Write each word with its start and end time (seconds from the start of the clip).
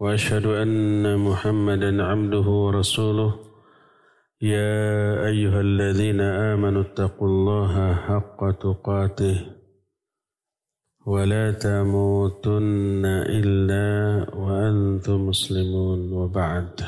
واشهد 0.00 0.46
ان 0.46 1.18
محمدا 1.18 2.02
عبده 2.04 2.46
ورسوله 2.64 3.34
يا 4.42 5.26
ايها 5.26 5.60
الذين 5.60 6.20
امنوا 6.20 6.82
اتقوا 6.82 7.28
الله 7.28 7.94
حق 7.94 8.50
تقاته 8.50 9.36
ولا 11.06 11.52
تموتن 11.52 13.04
الا 13.06 13.86
وانتم 14.34 15.26
مسلمون 15.28 16.12
وبعد 16.12 16.80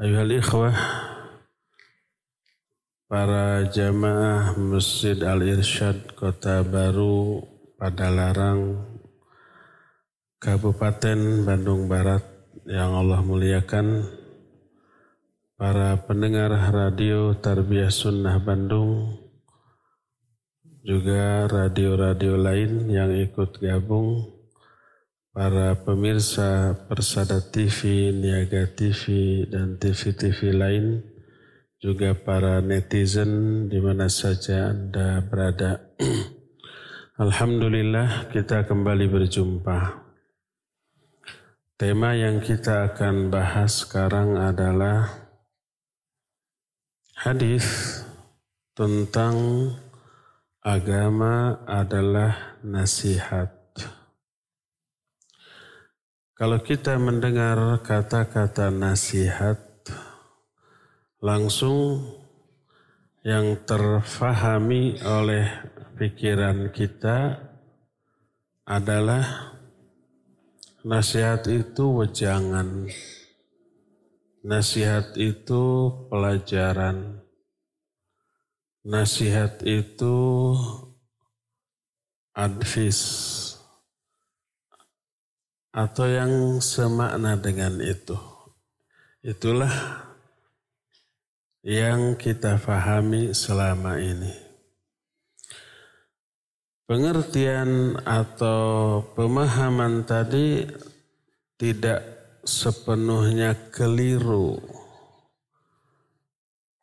ايها 0.00 0.22
الاخوه 0.22 0.72
para 3.08 3.64
jamaah 3.72 4.52
Masjid 4.60 5.16
Al-Irsyad 5.24 6.12
Kota 6.12 6.60
Baru 6.60 7.40
Padalarang 7.80 8.91
Kabupaten 10.43 11.47
Bandung 11.47 11.87
Barat 11.87 12.19
yang 12.67 12.99
Allah 12.99 13.23
muliakan, 13.23 14.03
para 15.55 15.95
pendengar 16.03 16.51
radio 16.51 17.31
Tarbiyah 17.31 17.87
Sunnah 17.87 18.43
Bandung, 18.43 19.23
juga 20.83 21.47
radio-radio 21.47 22.35
lain 22.35 22.91
yang 22.91 23.15
ikut 23.15 23.55
gabung, 23.63 24.35
para 25.31 25.79
pemirsa 25.79 26.75
Persada 26.91 27.39
TV, 27.39 28.11
Niaga 28.11 28.67
TV, 28.67 29.47
dan 29.47 29.79
TV-TV 29.79 30.51
lain, 30.51 31.07
juga 31.79 32.19
para 32.19 32.59
netizen 32.59 33.71
di 33.71 33.79
mana 33.79 34.11
saja 34.11 34.75
Anda 34.75 35.23
berada. 35.23 35.95
Alhamdulillah 37.23 38.27
kita 38.35 38.67
kembali 38.67 39.07
berjumpa. 39.07 40.02
Tema 41.73 42.13
yang 42.13 42.37
kita 42.37 42.93
akan 42.93 43.33
bahas 43.33 43.81
sekarang 43.81 44.37
adalah 44.37 45.09
hadis 47.17 47.65
tentang 48.77 49.33
agama 50.61 51.65
adalah 51.65 52.61
nasihat. 52.61 53.49
Kalau 56.37 56.61
kita 56.61 56.93
mendengar 57.01 57.57
kata-kata 57.81 58.69
nasihat, 58.69 59.57
langsung 61.25 62.05
yang 63.25 63.65
terfahami 63.65 65.01
oleh 65.01 65.49
pikiran 65.97 66.69
kita 66.69 67.49
adalah 68.61 69.52
Nasihat 70.83 71.47
itu 71.47 71.95
wejangan. 71.95 72.91
Nasihat 74.43 75.15
itu 75.15 75.63
pelajaran. 76.11 77.23
Nasihat 78.83 79.63
itu 79.63 80.19
advis 82.35 82.99
atau 85.71 86.03
yang 86.03 86.59
semakna 86.59 87.39
dengan 87.39 87.79
itu. 87.79 88.19
Itulah 89.23 89.71
yang 91.63 92.19
kita 92.19 92.59
pahami 92.59 93.31
selama 93.31 94.03
ini. 94.03 94.42
Pengertian 96.83 97.95
atau 98.03 98.99
pemahaman 99.15 100.03
tadi 100.03 100.67
tidak 101.55 102.03
sepenuhnya 102.43 103.55
keliru, 103.71 104.59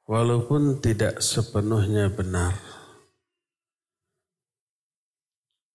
walaupun 0.09 0.81
tidak 0.81 1.21
sepenuhnya 1.21 2.09
benar. 2.09 2.57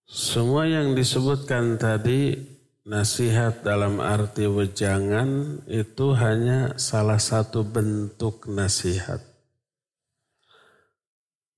Semua 0.10 0.66
yang 0.66 0.98
disebutkan 0.98 1.78
tadi 1.78 2.34
nasihat 2.82 3.62
dalam 3.62 4.02
arti 4.02 4.50
wejangan 4.50 5.62
itu 5.70 6.18
hanya 6.18 6.74
salah 6.82 7.22
satu 7.22 7.62
bentuk 7.62 8.50
nasihat 8.50 9.35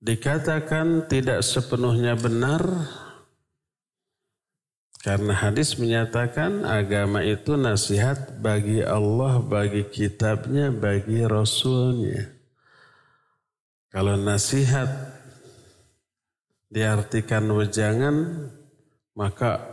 dikatakan 0.03 1.09
tidak 1.09 1.41
sepenuhnya 1.41 2.13
benar 2.13 2.61
karena 5.07 5.31
hadis 5.31 5.79
menyatakan 5.79 6.67
agama 6.67 7.23
itu 7.23 7.55
nasihat 7.55 8.43
bagi 8.43 8.83
Allah, 8.83 9.39
bagi 9.39 9.87
kitabnya, 9.87 10.67
bagi 10.67 11.23
rasulnya. 11.23 12.27
Kalau 13.87 14.19
nasihat 14.19 14.91
diartikan 16.67 17.47
wejangan, 17.55 18.51
maka 19.15 19.63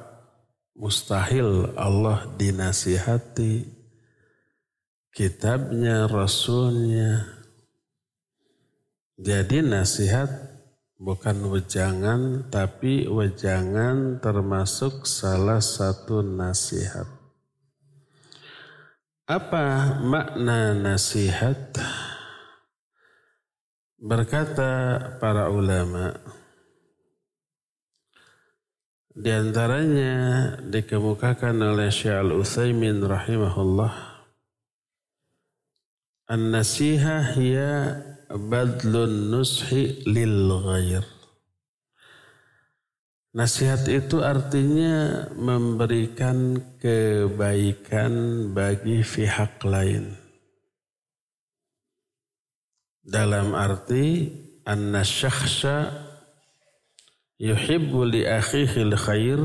mustahil 0.78 1.74
Allah 1.74 2.30
dinasihati. 2.38 3.74
Kitabnya, 5.10 6.06
rasulnya, 6.06 7.34
jadi 9.14 9.62
nasihat 9.62 10.26
bukan 10.98 11.38
wejangan 11.50 12.50
tapi 12.50 13.06
wejangan 13.06 14.19
termasuk 14.19 15.06
salah 15.06 15.62
satu 15.62 16.22
nasihat. 16.22 17.06
Apa 19.24 19.98
makna 20.04 20.76
nasihat? 20.76 21.72
Berkata 24.04 25.00
para 25.16 25.48
ulama, 25.48 26.12
di 29.16 29.32
antaranya 29.32 30.12
dikemukakan 30.60 31.56
oleh 31.72 31.88
Syekh 31.88 32.20
Al-Utsaimin 32.20 33.00
rahimahullah, 33.00 33.94
An-nasihah 36.28 37.32
hiya 37.32 37.72
badlun 38.34 39.31
nushi 39.31 40.03
lil 40.11 40.50
ghair. 40.67 41.06
Nasihat 43.34 43.87
itu 43.91 44.22
artinya 44.22 45.27
memberikan 45.34 46.55
kebaikan 46.78 48.47
bagi 48.55 49.03
pihak 49.03 49.59
lain. 49.67 50.15
Dalam 53.03 53.59
arti 53.59 54.31
anna 54.62 55.03
syakhsa 55.03 55.91
yuhibbu 57.43 58.06
li 58.06 58.22
akhihi 58.22 58.95
khair 58.95 59.43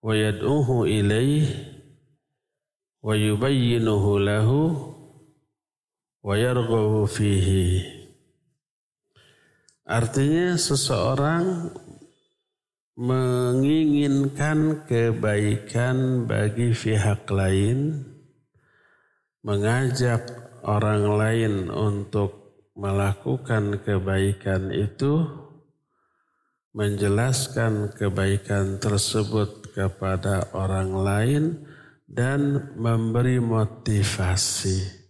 wa 0.00 0.12
yad'uhu 0.16 0.88
ilaih 0.88 1.46
wa 3.04 3.12
yubayyinuhu 3.12 4.18
lahu 4.18 4.91
wa 6.22 6.38
fihi. 7.10 7.82
Artinya 9.82 10.54
seseorang 10.54 11.74
menginginkan 12.94 14.86
kebaikan 14.86 16.22
bagi 16.30 16.70
pihak 16.70 17.26
lain, 17.26 18.06
mengajak 19.42 20.22
orang 20.62 21.02
lain 21.18 21.54
untuk 21.74 22.62
melakukan 22.78 23.82
kebaikan 23.82 24.70
itu, 24.70 25.26
menjelaskan 26.70 27.90
kebaikan 27.98 28.78
tersebut 28.78 29.74
kepada 29.74 30.54
orang 30.54 30.94
lain, 30.94 31.44
dan 32.06 32.70
memberi 32.78 33.42
motivasi. 33.42 35.01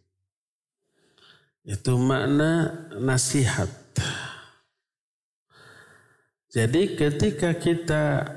Itu 1.63 1.95
makna 1.95 2.75
nasihat. 2.99 3.71
Jadi 6.53 6.99
ketika 6.99 7.57
kita 7.57 8.29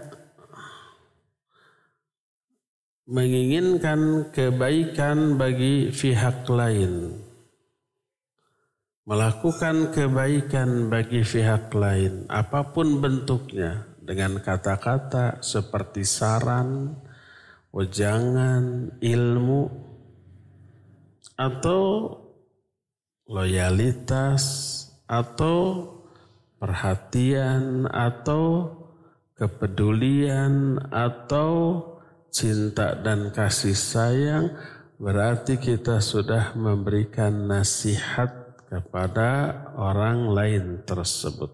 menginginkan 3.06 4.34
kebaikan 4.34 5.38
bagi 5.38 5.94
pihak 5.94 6.50
lain. 6.50 7.22
Melakukan 9.06 9.94
kebaikan 9.94 10.90
bagi 10.90 11.22
pihak 11.22 11.70
lain, 11.78 12.26
apa 12.26 12.74
pun 12.74 12.98
bentuknya, 12.98 13.86
dengan 14.02 14.42
kata-kata 14.42 15.46
seperti 15.46 16.02
saran, 16.02 16.98
wejangan, 17.70 18.98
ilmu, 18.98 19.70
atau 21.38 21.82
loyalitas, 23.26 24.44
atau 25.06 25.86
perhatian, 26.58 27.86
atau 27.90 28.74
kepedulian, 29.38 30.82
atau 30.90 31.82
cinta 32.34 32.98
dan 32.98 33.30
kasih 33.30 33.78
sayang, 33.78 34.54
berarti 34.98 35.60
kita 35.60 36.02
sudah 36.02 36.56
memberikan 36.58 37.48
nasihat 37.48 38.60
kepada 38.66 39.64
orang 39.78 40.32
lain 40.32 40.66
tersebut. 40.84 41.52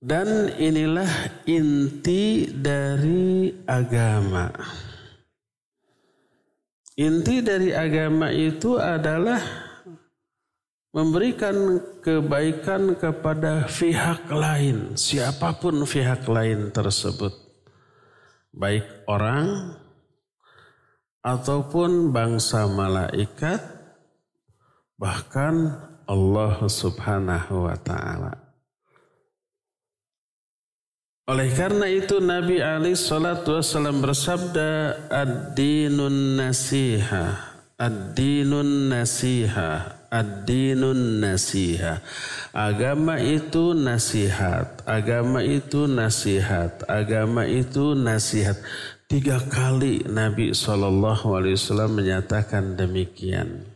Dan 0.00 0.56
inilah 0.56 1.44
inti 1.44 2.48
dari 2.48 3.52
agama. 3.68 4.48
Inti 6.98 7.44
dari 7.44 7.70
agama 7.70 8.32
itu 8.34 8.80
adalah 8.80 9.38
memberikan 10.90 11.78
kebaikan 12.02 12.98
kepada 12.98 13.68
pihak 13.70 14.26
lain, 14.26 14.98
siapa 14.98 15.54
pun 15.54 15.86
pihak 15.86 16.26
lain 16.26 16.74
tersebut 16.74 17.50
baik 18.50 19.06
orang 19.06 19.78
ataupun 21.22 22.10
bangsa 22.10 22.66
malaikat 22.66 23.62
bahkan 24.98 25.78
Allah 26.10 26.58
Subhanahu 26.66 27.70
wa 27.70 27.76
taala. 27.78 28.39
Oleh 31.30 31.54
karena 31.54 31.86
itu 31.86 32.18
Nabi 32.18 32.58
Ali 32.58 32.98
salatu 32.98 33.54
wasallam 33.54 34.02
bersabda 34.02 34.98
ad-dinun 35.06 36.34
nasiha 36.34 37.54
ad-dinun 37.78 38.90
nasiha 38.90 40.00
ad-dinun 40.10 41.22
nasiha. 41.22 42.02
Agama 42.50 43.22
itu 43.22 43.72
nasihat, 43.78 44.82
agama 44.84 45.40
itu 45.46 45.86
nasihat, 45.86 46.82
agama 46.90 47.46
itu 47.46 47.94
nasihat. 47.94 48.58
Tiga 49.06 49.38
kali 49.42 50.06
Nabi 50.06 50.50
SAW 50.50 51.86
menyatakan 51.90 52.74
demikian. 52.74 53.69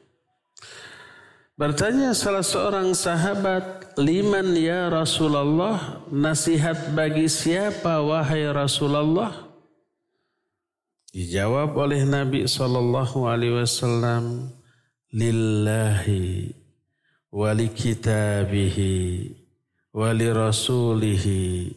Bertanya 1.55 2.11
salah 2.19 2.43
seorang 2.43 2.99
sahabat, 2.99 3.95
liman 3.95 4.59
ya 4.59 4.91
Rasulullah, 4.91 6.03
nasihat 6.11 6.91
bagi 6.99 7.31
siapa 7.31 8.03
wahai 8.03 8.51
Rasulullah? 8.51 9.31
Dijawab 11.15 11.79
oleh 11.79 12.03
Nabi 12.03 12.51
SAW, 12.51 14.51
lillahi 15.15 16.51
wali 17.31 17.71
kitabihi 17.71 19.31
wali 19.95 20.27
rasulihi 20.35 21.71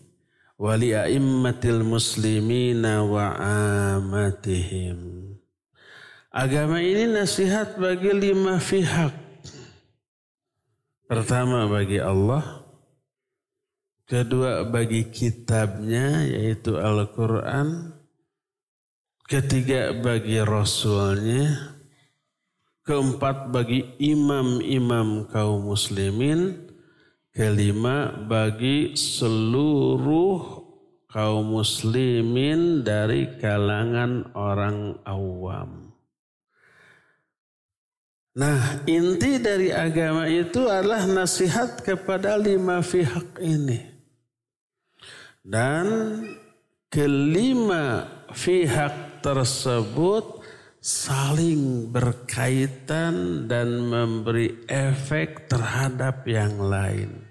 wali 0.58 0.98
a'immatil 0.98 1.86
muslimina 1.86 3.06
wa 3.06 3.30
amatihim. 3.94 5.38
Agama 6.34 6.82
ini 6.82 7.14
nasihat 7.14 7.78
bagi 7.78 8.10
lima 8.10 8.58
pihak. 8.58 9.27
Pertama 11.08 11.72
bagi 11.72 12.04
Allah, 12.04 12.68
kedua 14.04 14.68
bagi 14.68 15.08
kitabnya 15.08 16.28
yaitu 16.28 16.76
Al-Quran, 16.76 17.96
ketiga 19.24 19.96
bagi 19.96 20.44
Rasulnya, 20.44 21.78
Keempat 22.88 23.52
bagi 23.52 23.84
imam-imam 24.00 25.28
kaum 25.28 25.76
muslimin. 25.76 26.72
Kelima 27.36 28.16
bagi 28.16 28.96
seluruh 28.96 30.64
kaum 31.12 31.52
muslimin 31.52 32.88
dari 32.88 33.28
kalangan 33.44 34.32
orang 34.32 35.04
awam. 35.04 35.87
Nah, 38.38 38.86
inti 38.86 39.42
dari 39.42 39.74
agama 39.74 40.30
itu 40.30 40.70
adalah 40.70 41.10
nasihat 41.10 41.82
kepada 41.82 42.38
lima 42.38 42.86
pihak 42.86 43.42
ini. 43.42 43.82
Dan 45.42 46.22
kelima 46.94 48.06
pihak 48.30 49.26
tersebut 49.26 50.38
saling 50.78 51.90
berkaitan 51.90 53.50
dan 53.50 53.82
memberi 53.90 54.70
efek 54.70 55.50
terhadap 55.50 56.22
yang 56.30 56.62
lain. 56.62 57.27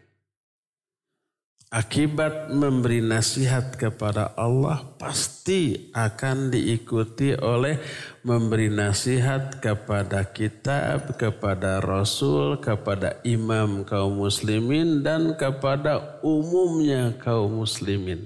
Akibat 1.77 2.49
memberi 2.57 3.05
nasihat 3.05 3.77
kepada 3.77 4.33
Allah 4.33 4.81
pasti 4.97 5.93
akan 5.93 6.49
diikuti 6.49 7.37
oleh 7.37 7.77
memberi 8.25 8.73
nasihat 8.73 9.61
kepada 9.61 10.25
kitab, 10.25 11.21
kepada 11.21 11.85
rasul, 11.85 12.57
kepada 12.65 13.21
imam 13.29 13.85
kaum 13.85 14.25
muslimin 14.25 15.05
dan 15.05 15.37
kepada 15.37 16.17
umumnya 16.25 17.13
kaum 17.21 17.61
muslimin. 17.61 18.25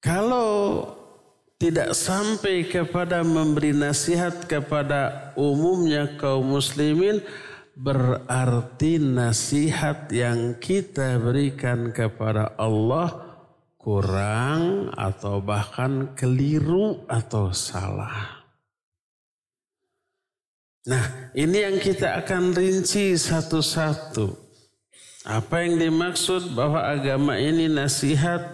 Kalau 0.00 0.88
tidak 1.60 1.92
sampai 1.92 2.64
kepada 2.64 3.20
memberi 3.20 3.76
nasihat 3.76 4.48
kepada 4.48 5.36
umumnya 5.36 6.16
kaum 6.16 6.48
muslimin 6.48 7.20
berarti 7.74 9.02
nasihat 9.02 10.06
yang 10.14 10.58
kita 10.62 11.18
berikan 11.18 11.90
kepada 11.90 12.54
Allah 12.54 13.34
kurang 13.78 14.88
atau 14.96 15.44
bahkan 15.44 16.14
keliru 16.16 17.04
atau 17.10 17.52
salah. 17.52 18.46
Nah, 20.84 21.32
ini 21.36 21.64
yang 21.64 21.76
kita 21.80 22.24
akan 22.24 22.56
rinci 22.56 23.16
satu-satu. 23.16 24.36
Apa 25.24 25.64
yang 25.64 25.80
dimaksud 25.80 26.52
bahwa 26.52 26.84
agama 26.84 27.40
ini 27.40 27.68
nasihat 27.72 28.44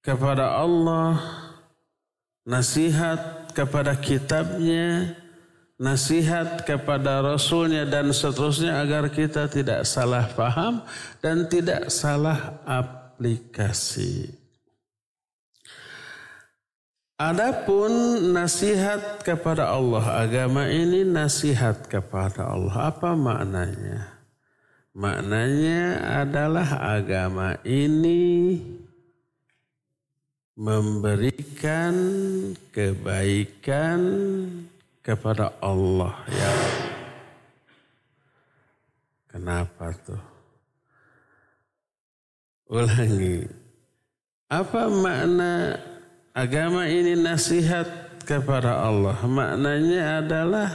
kepada 0.00 0.56
Allah, 0.56 1.20
nasihat 2.48 3.52
kepada 3.52 3.96
kitabnya, 4.00 5.12
nasihat 5.84 6.64
kepada 6.64 7.20
rasulnya 7.20 7.84
dan 7.84 8.08
seterusnya 8.08 8.80
agar 8.80 9.12
kita 9.12 9.44
tidak 9.52 9.84
salah 9.84 10.24
paham 10.32 10.80
dan 11.20 11.44
tidak 11.44 11.92
salah 11.92 12.56
aplikasi. 12.64 14.32
Adapun 17.20 17.92
nasihat 18.32 19.20
kepada 19.20 19.70
Allah, 19.70 20.24
agama 20.24 20.66
ini 20.66 21.04
nasihat 21.04 21.84
kepada 21.86 22.48
Allah. 22.48 22.90
Apa 22.90 23.12
maknanya? 23.14 24.08
Maknanya 24.96 26.00
adalah 26.24 26.80
agama 26.96 27.54
ini 27.62 28.58
memberikan 30.58 31.94
kebaikan 32.74 34.00
kepada 35.04 35.52
Allah 35.60 36.16
ya. 36.32 36.52
Kenapa 39.28 39.92
tuh? 40.00 40.22
Ulangi. 42.72 43.44
Apa 44.48 44.88
makna 44.88 45.76
agama 46.32 46.88
ini 46.88 47.12
nasihat 47.20 48.16
kepada 48.24 48.80
Allah? 48.80 49.20
Maknanya 49.20 50.24
adalah 50.24 50.70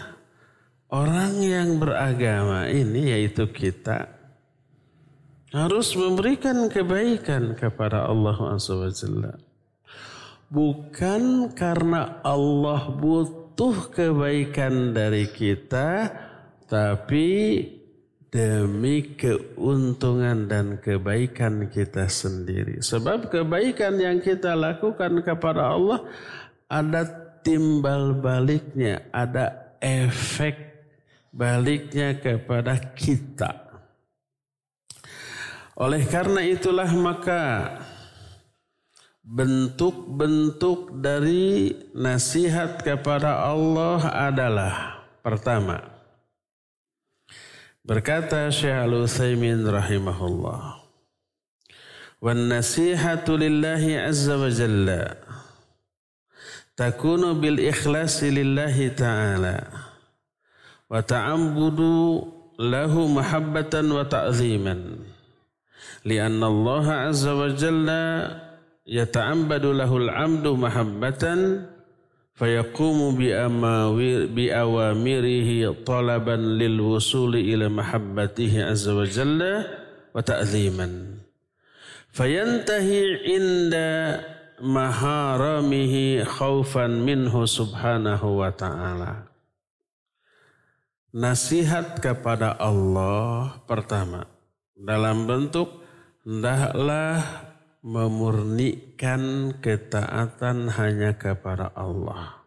orang 0.94 1.34
yang 1.42 1.82
beragama 1.82 2.70
ini 2.70 3.10
yaitu 3.10 3.50
kita 3.50 4.06
harus 5.50 5.98
memberikan 5.98 6.70
kebaikan 6.70 7.58
kepada 7.58 8.06
Allah 8.06 8.38
SWT 8.62 9.42
bukan 10.50 11.54
karena 11.58 12.22
Allah 12.22 12.90
butuh 12.94 13.39
kebaikan 13.92 14.96
dari 14.96 15.28
kita, 15.28 16.08
tapi 16.64 17.28
demi 18.32 19.18
keuntungan 19.20 20.48
dan 20.48 20.80
kebaikan 20.80 21.68
kita 21.68 22.08
sendiri. 22.08 22.80
Sebab 22.80 23.28
kebaikan 23.28 24.00
yang 24.00 24.24
kita 24.24 24.56
lakukan 24.56 25.20
kepada 25.26 25.76
Allah 25.76 26.08
ada 26.72 27.04
timbal 27.44 28.16
baliknya, 28.16 29.04
ada 29.12 29.76
efek 29.84 30.56
baliknya 31.36 32.16
kepada 32.22 32.96
kita. 32.96 33.68
Oleh 35.80 36.04
karena 36.08 36.44
itulah 36.44 36.92
maka 36.96 37.76
bentuk-bentuk 39.30 40.98
dari 40.98 41.70
nasihat 41.94 42.82
kepada 42.82 43.46
Allah 43.46 44.02
adalah 44.26 45.06
pertama 45.22 45.86
berkata 47.86 48.50
Syekh 48.50 48.74
Al-Utsaimin 48.74 49.62
rahimahullah 49.70 50.82
wan 52.26 52.50
nasihatu 52.50 53.38
lillahi 53.38 54.02
azza 54.02 54.34
wa 54.34 54.50
jalla 54.50 55.14
takunu 56.74 57.38
bil 57.38 57.62
ikhlasi 57.62 58.34
lillahi 58.34 58.98
ta'ala 58.98 59.70
wa 60.90 61.06
ta'ambudu 61.06 62.26
lahu 62.60 63.08
mahabbatan 63.08 63.88
wa 63.88 64.04
ta'ziman. 64.04 65.00
Lianna 66.04 66.48
Allah 66.50 66.86
azza 67.08 67.32
wa 67.38 67.48
jalla 67.54 68.04
yata'ambadu 68.90 69.78
lahul 69.78 70.10
amdu 70.10 70.58
mahabbatan 70.58 71.70
fayaqumu 72.34 73.14
bi 73.14 73.30
amawir 73.30 74.26
bi 74.34 74.50
awamirihi 74.50 75.70
talaban 75.86 76.58
lil 76.58 76.82
wusuli 76.82 77.54
ila 77.54 77.70
mahabbatihi 77.70 78.66
azza 78.66 78.98
wa 78.98 79.06
jalla 79.06 79.70
wa 80.10 80.26
ta'ziman 80.26 81.22
fayantahi 82.10 83.30
inda 83.30 83.90
maharamihi 84.60 86.28
khaufan 86.28 87.06
minhu 87.06 87.48
subhanahu 87.48 88.44
wa 88.44 88.52
ta'ala. 88.52 89.30
Nasihat 91.10 91.98
kepada 92.04 92.54
Allah 92.54 93.58
pertama 93.66 94.30
dalam 94.78 95.26
bentuk 95.26 95.82
hendaklah 96.22 97.49
memurnikan 97.80 99.56
ketaatan 99.64 100.68
hanya 100.76 101.16
kepada 101.16 101.72
Allah. 101.76 102.44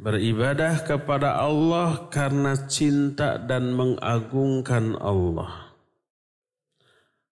Beribadah 0.00 0.82
kepada 0.82 1.38
Allah 1.38 2.10
karena 2.10 2.66
cinta 2.66 3.38
dan 3.38 3.72
mengagungkan 3.76 4.98
Allah. 4.98 5.72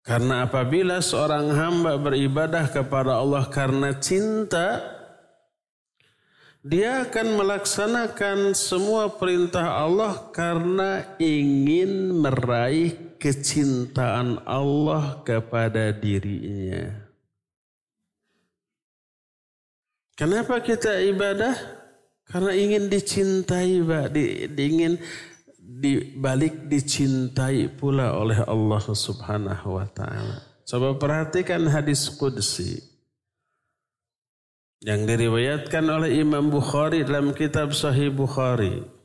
Karena 0.04 0.44
apabila 0.48 1.00
seorang 1.00 1.54
hamba 1.54 1.96
beribadah 1.96 2.68
kepada 2.68 3.20
Allah 3.20 3.46
karena 3.48 3.96
cinta, 3.96 4.80
dia 6.60 7.08
akan 7.08 7.40
melaksanakan 7.40 8.52
semua 8.52 9.08
perintah 9.08 9.80
Allah 9.80 10.28
karena 10.28 11.16
ingin 11.16 12.12
meraih 12.20 13.09
kecintaan 13.20 14.40
Allah 14.48 15.20
kepada 15.20 15.92
dirinya. 15.92 16.88
Kenapa 20.16 20.60
kita 20.64 21.00
ibadah? 21.04 21.56
Karena 22.24 22.52
ingin 22.56 22.88
dicintai, 22.88 23.80
Pak. 23.84 24.06
Di, 24.16 24.48
ingin 24.56 24.96
dibalik 25.60 26.66
dicintai 26.66 27.70
pula 27.70 28.16
oleh 28.16 28.42
Allah 28.44 28.82
Subhanahu 28.82 29.78
wa 29.78 29.86
taala. 29.86 30.42
Coba 30.66 30.98
perhatikan 30.98 31.66
hadis 31.70 32.10
qudsi 32.10 32.78
yang 34.80 35.04
diriwayatkan 35.04 35.84
oleh 35.88 36.20
Imam 36.20 36.48
Bukhari 36.48 37.04
dalam 37.04 37.36
kitab 37.36 37.76
Sahih 37.76 38.08
Bukhari. 38.08 38.99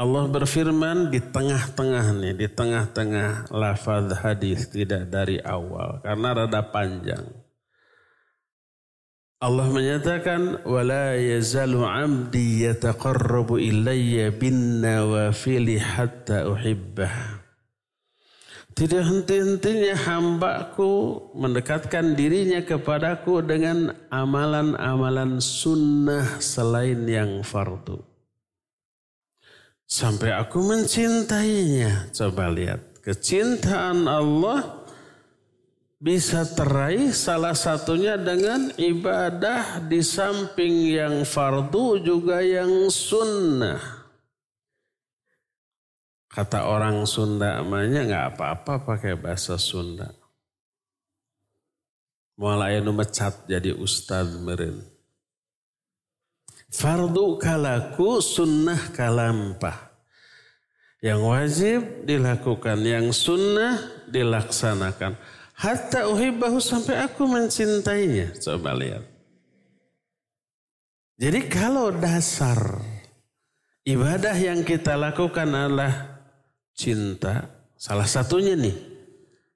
Allah 0.00 0.24
berfirman 0.32 1.12
di 1.12 1.20
tengah-tengah 1.20 2.16
nih, 2.16 2.32
di 2.32 2.48
tengah-tengah 2.48 3.52
lafaz 3.52 4.08
hadis 4.24 4.72
tidak 4.72 5.12
dari 5.12 5.36
awal 5.44 6.00
karena 6.00 6.28
rada 6.32 6.64
panjang. 6.72 7.28
Allah 9.44 9.68
menyatakan 9.68 10.64
wala 10.64 11.20
yazalu 11.20 11.84
'abdi 11.84 12.64
yataqarrabu 12.64 13.60
ilayya 13.60 14.32
bin 14.32 14.80
nawafili 14.80 15.76
hatta 15.76 16.48
uhibbah. 16.48 17.44
Tidak 18.72 19.04
henti-hentinya 19.04 20.00
hambaku 20.00 21.28
mendekatkan 21.36 22.16
dirinya 22.16 22.64
kepadaku 22.64 23.44
dengan 23.44 23.92
amalan-amalan 24.08 25.44
sunnah 25.44 26.40
selain 26.40 27.04
yang 27.04 27.44
fardu. 27.44 28.09
Sampai 29.90 30.30
aku 30.30 30.62
mencintainya. 30.62 32.14
Coba 32.14 32.46
lihat. 32.46 33.02
Kecintaan 33.02 34.06
Allah 34.06 34.86
bisa 35.98 36.46
teraih 36.46 37.10
salah 37.10 37.58
satunya 37.58 38.14
dengan 38.14 38.70
ibadah 38.78 39.82
di 39.84 39.98
samping 39.98 40.94
yang 40.94 41.26
fardu 41.26 42.06
juga 42.06 42.38
yang 42.38 42.86
sunnah. 42.86 44.00
Kata 46.30 46.70
orang 46.70 47.02
Sunda 47.10 47.58
namanya 47.58 48.06
nggak 48.06 48.26
apa-apa 48.38 48.86
pakai 48.86 49.18
bahasa 49.18 49.58
Sunda. 49.58 50.14
Mulai 52.38 52.78
nu 52.78 52.94
mecat 52.94 53.44
jadi 53.50 53.74
ustad 53.74 54.30
meren. 54.38 54.86
Fardu 56.70 57.34
kalaku 57.34 58.22
sunnah 58.22 58.94
kalampah. 58.94 59.90
Yang 61.02 61.20
wajib 61.26 61.80
dilakukan, 62.06 62.78
yang 62.86 63.10
sunnah 63.10 64.06
dilaksanakan. 64.06 65.18
Hatta 65.56 66.08
uhibbahu 66.08 66.62
sampai 66.62 67.04
aku 67.04 67.26
mencintainya. 67.26 68.32
Coba 68.38 68.72
lihat. 68.78 69.04
Jadi 71.20 71.52
kalau 71.52 71.92
dasar 71.92 72.80
ibadah 73.84 74.32
yang 74.32 74.64
kita 74.64 74.96
lakukan 74.96 75.48
adalah 75.52 76.24
cinta. 76.72 77.48
Salah 77.76 78.08
satunya 78.08 78.56
nih, 78.56 78.76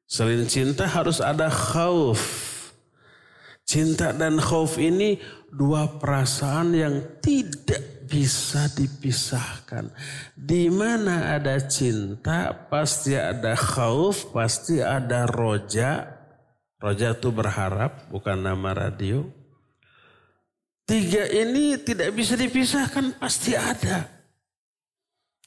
selain 0.04 0.44
cinta 0.48 0.84
harus 0.88 1.20
ada 1.20 1.48
khauf. 1.48 2.53
Cinta 3.64 4.12
dan 4.12 4.36
khauf 4.36 4.76
ini 4.76 5.16
dua 5.48 5.88
perasaan 5.96 6.76
yang 6.76 7.00
tidak 7.24 8.04
bisa 8.04 8.68
dipisahkan. 8.76 9.88
Di 10.36 10.68
mana 10.68 11.34
ada 11.34 11.56
cinta, 11.64 12.52
pasti 12.68 13.16
ada 13.16 13.56
khauf, 13.56 14.30
pasti 14.30 14.84
ada 14.84 15.24
roja. 15.24 16.04
Roja 16.76 17.16
itu 17.16 17.32
berharap, 17.32 18.12
bukan 18.12 18.36
nama 18.36 18.76
radio. 18.76 19.24
Tiga 20.84 21.24
ini 21.32 21.80
tidak 21.80 22.12
bisa 22.12 22.36
dipisahkan, 22.36 23.16
pasti 23.16 23.56
ada 23.56 24.14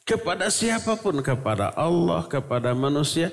kepada 0.07 0.47
siapa 0.47 0.95
pun, 0.95 1.19
kepada 1.19 1.75
Allah, 1.75 2.23
kepada 2.31 2.71
manusia, 2.71 3.27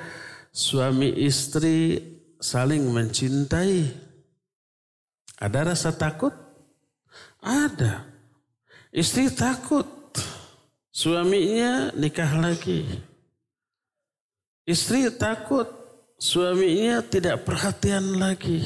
suami 0.51 1.15
istri 1.23 2.03
saling 2.43 2.83
mencintai. 2.91 4.04
Ada 5.45 5.77
rasa 5.77 5.93
takut? 5.93 6.33
Ada. 7.45 8.09
Istri 8.89 9.29
takut 9.37 9.85
suaminya 10.89 11.93
nikah 11.93 12.33
lagi. 12.41 12.89
Istri 14.65 15.13
takut 15.21 15.69
suaminya 16.17 17.05
tidak 17.05 17.45
perhatian 17.45 18.17
lagi. 18.17 18.65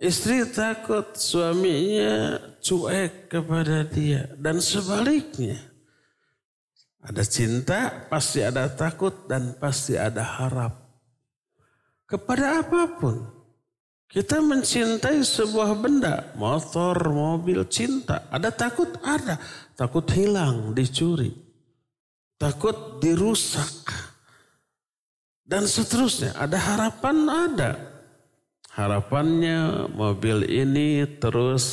Istri 0.00 0.48
takut 0.56 1.12
suaminya 1.20 2.40
cuek 2.64 3.28
kepada 3.28 3.84
dia 3.84 4.32
dan 4.40 4.64
sebaliknya. 4.64 5.60
Ada 7.04 7.22
cinta, 7.22 8.08
pasti 8.10 8.42
ada 8.42 8.66
takut, 8.68 9.14
dan 9.30 9.54
pasti 9.56 9.94
ada 9.94 10.20
harap. 10.24 10.76
Kepada 12.10 12.58
apa 12.64 12.98
pun. 12.98 13.37
Kita 14.08 14.40
mencintai 14.40 15.20
sebuah 15.20 15.76
benda, 15.76 16.32
motor, 16.32 16.96
mobil, 17.12 17.68
cinta. 17.68 18.24
Ada 18.32 18.48
takut? 18.48 18.88
Ada. 19.04 19.36
Takut 19.76 20.08
hilang, 20.16 20.72
dicuri. 20.72 21.28
Takut 22.40 23.04
dirusak. 23.04 23.92
Dan 25.44 25.68
seterusnya. 25.68 26.32
Ada 26.40 26.56
harapan? 26.56 27.16
Ada. 27.28 27.70
Harapannya 28.72 29.92
mobil 29.92 30.48
ini 30.48 31.04
terus 31.20 31.64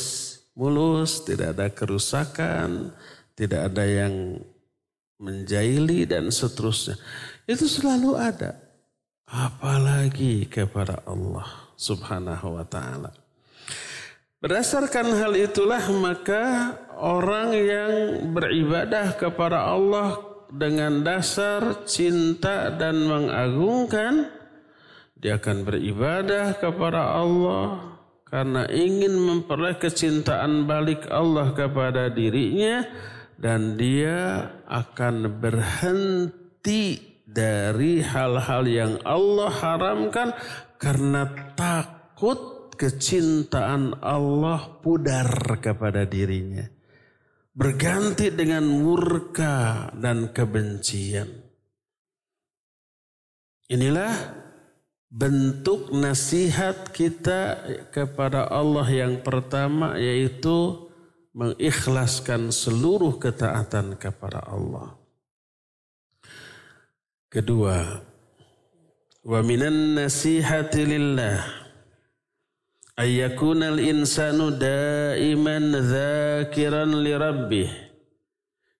mulus, 0.52 1.24
tidak 1.24 1.56
ada 1.56 1.72
kerusakan, 1.72 2.92
tidak 3.32 3.72
ada 3.72 3.84
yang 3.88 4.36
menjaili 5.16 6.04
dan 6.04 6.28
seterusnya. 6.28 7.00
Itu 7.48 7.64
selalu 7.64 8.12
ada. 8.12 8.60
Apalagi 9.24 10.44
kepada 10.50 11.00
Allah 11.08 11.65
subhanahu 11.76 12.56
wa 12.56 12.64
ta'ala. 12.64 13.12
Berdasarkan 14.36 15.16
hal 15.16 15.32
itulah 15.36 15.80
maka 15.96 16.76
orang 16.96 17.56
yang 17.56 17.92
beribadah 18.36 19.16
kepada 19.16 19.64
Allah 19.72 20.20
dengan 20.52 21.00
dasar 21.00 21.88
cinta 21.88 22.68
dan 22.72 23.04
mengagungkan 23.04 24.28
dia 25.16 25.40
akan 25.40 25.64
beribadah 25.64 26.60
kepada 26.60 27.16
Allah 27.16 27.96
karena 28.28 28.68
ingin 28.68 29.16
memperoleh 29.16 29.80
kecintaan 29.80 30.68
balik 30.68 31.08
Allah 31.08 31.56
kepada 31.56 32.12
dirinya 32.12 32.84
dan 33.40 33.80
dia 33.80 34.52
akan 34.68 35.40
berhenti 35.40 37.00
dari 37.26 38.00
hal-hal 38.04 38.64
yang 38.68 38.92
Allah 39.04 39.50
haramkan 39.50 40.36
karena 40.86 41.26
takut 41.58 42.70
kecintaan 42.78 43.98
Allah 43.98 44.78
pudar 44.78 45.58
kepada 45.58 46.06
dirinya. 46.06 46.62
Berganti 47.50 48.30
dengan 48.30 48.62
murka 48.62 49.90
dan 49.98 50.30
kebencian. 50.30 51.26
Inilah 53.66 54.14
bentuk 55.10 55.90
nasihat 55.90 56.94
kita 56.94 57.66
kepada 57.90 58.46
Allah 58.46 58.86
yang 58.86 59.26
pertama 59.26 59.98
yaitu 59.98 60.86
mengikhlaskan 61.34 62.54
seluruh 62.54 63.18
ketaatan 63.18 63.98
kepada 63.98 64.38
Allah. 64.46 64.94
Kedua, 67.26 68.05
wa 69.26 69.42
minan 69.42 69.98
nasihati 69.98 70.86
lillah 70.86 71.42
ayyakuna 72.94 73.74
al-insanu 73.74 74.54
daiman 74.54 75.74
dzakiran 75.74 76.94
li 77.02 77.10
rabbih 77.10 77.66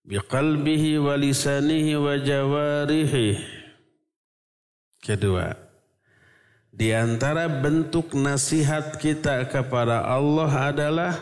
biqalbihi 0.06 1.02
wa 1.02 1.18
lisanihi 1.18 1.98
wa 1.98 2.14
jawarihi. 2.14 3.42
Kedua, 5.02 5.50
di 6.70 6.94
antara 6.94 7.50
bentuk 7.50 8.14
nasihat 8.14 9.02
kita 9.02 9.50
kepada 9.50 10.06
Allah 10.06 10.70
adalah 10.70 11.14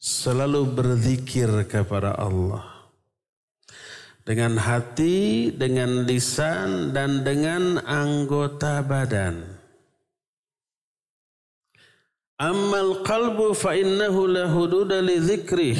selalu 0.00 0.64
berzikir 0.72 1.48
kepada 1.68 2.16
Allah 2.16 2.73
dengan 4.24 4.56
hati, 4.56 5.52
dengan 5.52 6.08
lisan, 6.08 6.96
dan 6.96 7.20
dengan 7.20 7.78
anggota 7.84 8.80
badan. 8.80 9.44
Ammal 12.40 13.04
qalbu 13.04 13.54
fa 13.54 13.76
innahu 13.76 14.26
la 14.26 14.48
hududa 14.48 15.04
li 15.04 15.20
dhikrih. 15.20 15.78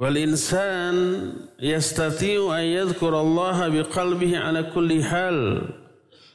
Wal 0.00 0.18
insan 0.18 0.96
yastati'u 1.62 2.50
an 2.50 2.64
yadhkura 2.66 3.22
Allah 3.22 3.70
biqalbihi 3.70 4.34
ala 4.34 4.66
kulli 4.74 4.98
hal 4.98 5.70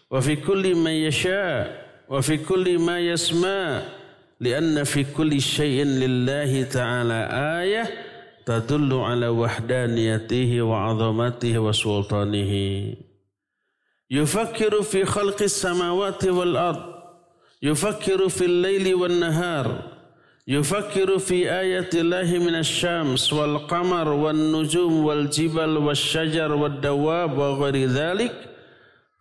wa 0.07 0.23
fi 0.23 0.39
kulli 0.39 0.71
ma 0.71 0.87
yasha 0.87 1.67
wa 2.07 2.23
fi 2.23 2.39
kulli 2.39 2.79
ma 2.79 2.95
yasma 2.95 3.83
lianna 4.39 4.87
fi 4.87 5.03
kulli 5.03 5.43
shay'in 5.43 5.99
lillahi 5.99 6.63
ta'ala 6.71 7.27
ayah 7.59 8.06
تدل 8.47 8.93
على 8.93 9.27
وحدانيته 9.27 10.61
وعظمته 10.61 11.59
وسلطانه. 11.59 12.53
يفكر 14.11 14.81
في 14.81 15.05
خلق 15.05 15.41
السماوات 15.41 16.25
والأرض. 16.25 16.85
يفكر 17.61 18.29
في 18.29 18.45
الليل 18.45 18.95
والنهار. 18.95 19.67
يفكر 20.47 21.17
في 21.17 21.59
آية 21.59 21.89
الله 21.93 22.39
من 22.39 22.55
الشمس 22.55 23.33
والقمر 23.33 24.07
والنجوم 24.09 25.05
والجبل 25.05 25.77
والشجر 25.77 26.51
والدواب 26.51 27.37
وغير 27.37 27.89
ذلك. 27.89 28.35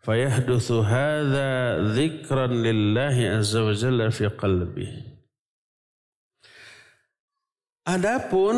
فيحدث 0.02 0.72
هذا 0.72 1.52
ذكرا 1.98 2.46
لله 2.46 3.16
عز 3.34 3.56
وجل 3.56 4.12
في 4.12 4.26
قلبه. 4.26 5.02
Adapun 7.86 8.56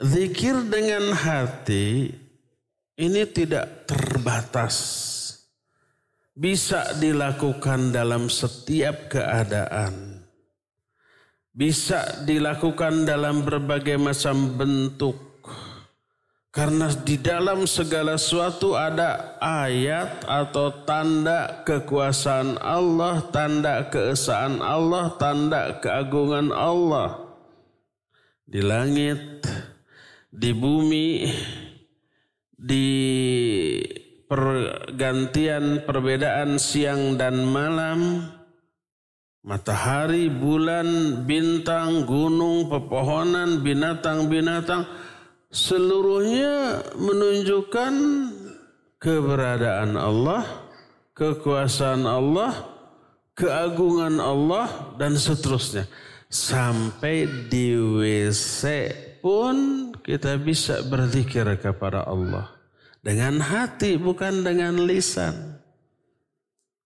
Zikir 0.00 0.64
dengan 0.64 1.12
hati 1.12 2.08
ini 2.96 3.22
tidak 3.28 3.84
terbatas. 3.84 4.76
Bisa 6.32 6.96
dilakukan 6.96 7.92
dalam 7.92 8.32
setiap 8.32 9.12
keadaan. 9.12 10.24
Bisa 11.52 12.24
dilakukan 12.24 13.04
dalam 13.04 13.44
berbagai 13.44 14.00
macam 14.00 14.56
bentuk. 14.56 15.20
Karena 16.48 16.88
di 17.04 17.20
dalam 17.20 17.68
segala 17.68 18.16
sesuatu 18.16 18.72
ada 18.72 19.36
ayat 19.36 20.24
atau 20.24 20.80
tanda 20.88 21.60
kekuasaan 21.68 22.56
Allah, 22.56 23.20
tanda 23.28 23.84
keesaan 23.92 24.64
Allah, 24.64 25.12
tanda 25.20 25.76
keagungan 25.76 26.56
Allah. 26.56 27.20
Di 28.48 28.64
langit, 28.64 29.44
di 30.30 30.50
bumi 30.54 31.26
di 32.54 32.88
pergantian 34.30 35.82
perbedaan 35.82 36.54
siang 36.54 37.18
dan 37.18 37.42
malam 37.50 38.30
matahari, 39.42 40.30
bulan, 40.30 41.22
bintang, 41.26 42.06
gunung, 42.06 42.70
pepohonan, 42.70 43.64
binatang-binatang 43.64 44.86
seluruhnya 45.50 46.84
menunjukkan 46.94 47.92
keberadaan 49.02 49.98
Allah, 49.98 50.44
kekuasaan 51.16 52.06
Allah, 52.06 52.52
keagungan 53.34 54.22
Allah 54.22 54.94
dan 55.00 55.18
seterusnya. 55.18 55.90
Sampai 56.30 57.26
di 57.50 57.74
WC 57.74 58.62
pun 59.18 59.89
kita 60.02 60.36
bisa 60.40 60.82
berzikir 60.86 61.46
kepada 61.60 62.04
Allah 62.04 62.60
dengan 63.00 63.40
hati 63.40 63.96
bukan 63.96 64.44
dengan 64.44 64.76
lisan. 64.84 65.60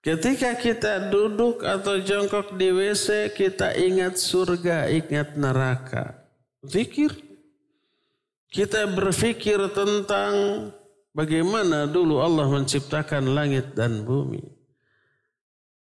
Ketika 0.05 0.53
kita 0.61 1.09
duduk 1.09 1.65
atau 1.65 1.97
jongkok 1.97 2.61
di 2.61 2.69
WC, 2.69 3.33
kita 3.33 3.73
ingat 3.73 4.21
surga, 4.21 4.93
ingat 4.93 5.33
neraka. 5.33 6.21
Zikir. 6.61 7.09
Kita 8.53 8.85
berpikir 8.85 9.59
tentang 9.73 10.33
bagaimana 11.17 11.89
dulu 11.89 12.21
Allah 12.21 12.47
menciptakan 12.53 13.33
langit 13.33 13.73
dan 13.73 14.05
bumi. 14.05 14.45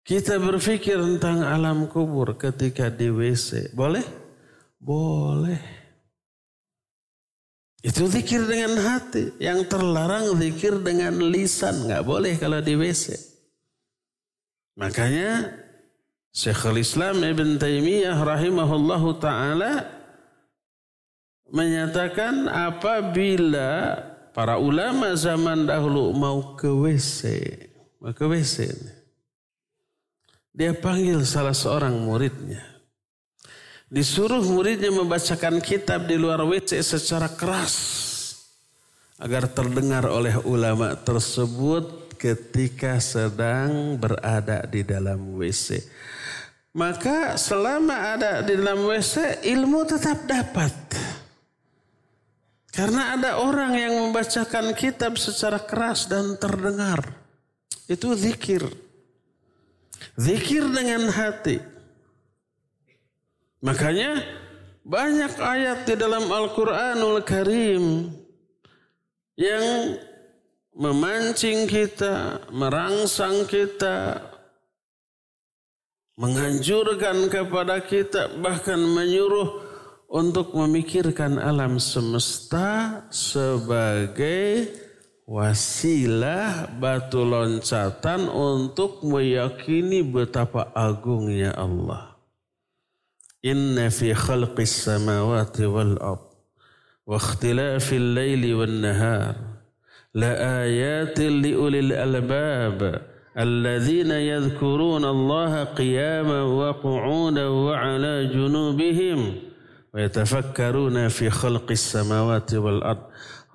Kita 0.06 0.38
berpikir 0.38 1.02
tentang 1.02 1.42
alam 1.42 1.90
kubur 1.90 2.38
ketika 2.38 2.94
di 2.94 3.10
WC. 3.10 3.74
Boleh? 3.74 4.06
Boleh. 4.78 5.81
Itu 7.82 8.06
zikir 8.06 8.46
dengan 8.46 8.78
hati. 8.78 9.34
Yang 9.42 9.74
terlarang 9.74 10.38
zikir 10.38 10.78
dengan 10.86 11.18
lisan. 11.34 11.90
Nggak 11.90 12.06
boleh 12.06 12.34
kalau 12.38 12.62
di 12.62 12.78
WC. 12.78 13.18
Makanya 14.78 15.50
Syekhul 16.32 16.80
Islam 16.80 17.20
Ibn 17.20 17.60
Taimiyah 17.60 18.16
rahimahullahu 18.16 19.20
ta'ala 19.20 19.84
menyatakan 21.52 22.48
apabila 22.48 24.00
para 24.32 24.56
ulama 24.56 25.12
zaman 25.20 25.68
dahulu 25.68 26.16
mau 26.16 26.56
ke 26.56 26.72
WC. 26.72 27.20
Mau 28.00 28.16
ke 28.16 28.24
WC. 28.24 28.72
Dia 30.56 30.72
panggil 30.72 31.20
salah 31.28 31.56
seorang 31.56 32.00
muridnya. 32.00 32.71
Disuruh 33.92 34.40
muridnya 34.40 34.88
membacakan 34.88 35.60
kitab 35.60 36.08
di 36.08 36.16
luar 36.16 36.40
WC 36.48 36.80
secara 36.80 37.28
keras. 37.28 37.76
Agar 39.20 39.52
terdengar 39.52 40.08
oleh 40.08 40.40
ulama 40.48 40.96
tersebut 40.96 42.16
ketika 42.16 43.04
sedang 43.04 44.00
berada 44.00 44.64
di 44.64 44.88
dalam 44.88 45.36
WC. 45.36 45.84
Maka 46.72 47.36
selama 47.36 48.16
ada 48.16 48.40
di 48.40 48.56
dalam 48.56 48.88
WC 48.88 49.44
ilmu 49.44 49.84
tetap 49.84 50.24
dapat. 50.24 50.72
Karena 52.72 53.20
ada 53.20 53.44
orang 53.44 53.76
yang 53.76 54.00
membacakan 54.08 54.72
kitab 54.72 55.20
secara 55.20 55.60
keras 55.60 56.08
dan 56.08 56.40
terdengar. 56.40 57.04
Itu 57.92 58.16
zikir. 58.16 58.64
Zikir 60.16 60.72
dengan 60.72 61.12
hati. 61.12 61.81
Makanya 63.62 64.18
banyak 64.82 65.34
ayat 65.38 65.86
di 65.86 65.94
dalam 65.94 66.26
Al-Quranul 66.26 67.22
Karim 67.22 68.10
yang 69.38 69.96
memancing 70.74 71.70
kita, 71.70 72.42
merangsang 72.50 73.46
kita, 73.46 74.18
menganjurkan 76.18 77.30
kepada 77.30 77.86
kita, 77.86 78.34
bahkan 78.42 78.82
menyuruh 78.82 79.62
untuk 80.12 80.58
memikirkan 80.58 81.38
alam 81.38 81.78
semesta 81.78 83.06
sebagai 83.14 84.68
wasilah 85.24 86.68
batu 86.82 87.24
loncatan 87.24 88.28
untuk 88.28 89.06
meyakini 89.08 90.04
betapa 90.04 90.68
agungnya 90.76 91.56
Allah. 91.56 92.11
إن 93.46 93.90
في 93.90 94.14
خلق 94.14 94.60
السماوات 94.60 95.62
والأرض 95.62 96.20
واختلاف 97.08 97.94
الليل 97.94 98.54
والنهار 98.54 99.36
لآيات 100.14 101.20
لأولي 101.20 101.80
الألباب 101.80 103.02
الذين 103.38 104.12
يذكرون 104.12 105.06
الله 105.06 105.64
قياما 105.64 106.44
وقعودا 106.44 107.48
وعلى 107.48 108.28
جنوبهم 108.34 109.36
ويتفكرون 109.94 111.08
في 111.08 111.30
خلق 111.30 111.72
السماوات 111.72 112.54
والأرض. 112.54 113.02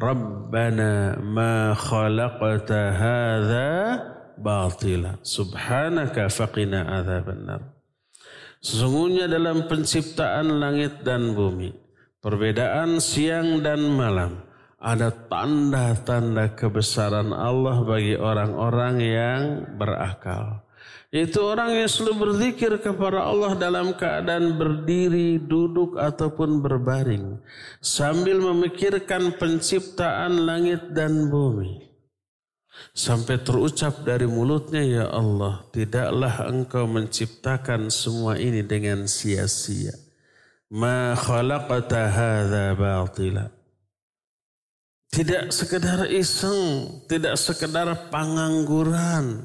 ربنا 0.03 1.18
ما 1.20 1.75
خلقت 1.75 2.72
هذا 2.72 4.03
باطلا. 4.38 5.14
سبحانك 5.22 6.27
فقنا 6.27 6.81
عذاب 6.81 7.29
النار. 7.29 7.75
Sesungguhnya 8.60 9.30
dalam 9.30 9.68
penciptaan 9.68 10.60
langit 10.60 11.04
dan 11.06 11.36
bumi, 11.36 11.70
perbedaan 12.24 12.98
siang 12.98 13.62
dan 13.62 13.84
malam, 13.84 14.42
ada 14.76 15.08
tanda-tanda 15.08 16.52
kebesaran 16.52 17.32
Allah 17.32 17.80
bagi 17.86 18.14
orang-orang 18.18 18.94
yang 19.00 19.40
berakal. 19.80 20.66
Itu 21.14 21.54
orang 21.54 21.78
yang 21.78 21.88
selalu 21.88 22.28
berzikir 22.28 22.72
kepada 22.82 23.24
Allah 23.24 23.54
dalam 23.54 23.94
keadaan 23.94 24.58
berdiri, 24.58 25.38
duduk 25.38 25.94
ataupun 25.94 26.58
berbaring 26.60 27.38
sambil 27.78 28.42
memikirkan 28.42 29.38
penciptaan 29.38 30.44
langit 30.44 30.92
dan 30.92 31.30
bumi. 31.30 31.86
Sampai 32.96 33.36
terucap 33.40 34.08
dari 34.08 34.24
mulutnya, 34.24 34.80
Ya 34.80 35.06
Allah, 35.12 35.64
tidaklah 35.68 36.48
engkau 36.48 36.88
menciptakan 36.88 37.92
semua 37.92 38.40
ini 38.40 38.64
dengan 38.64 39.04
sia-sia. 39.04 39.92
Ma 40.72 41.12
khalaqata 41.12 42.08
hadha 42.08 42.72
batila. 42.72 43.52
Tidak 45.12 45.52
sekedar 45.52 46.08
iseng, 46.08 46.88
tidak 47.08 47.36
sekedar 47.36 48.10
pangangguran, 48.12 49.44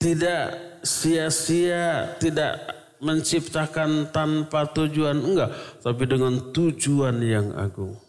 tidak 0.00 0.54
sia-sia, 0.84 2.16
tidak 2.22 2.56
menciptakan 3.02 4.10
tanpa 4.14 4.70
tujuan 4.70 5.18
enggak, 5.18 5.50
tapi 5.82 6.04
dengan 6.06 6.52
tujuan 6.54 7.16
yang 7.22 7.52
agung. 7.58 8.07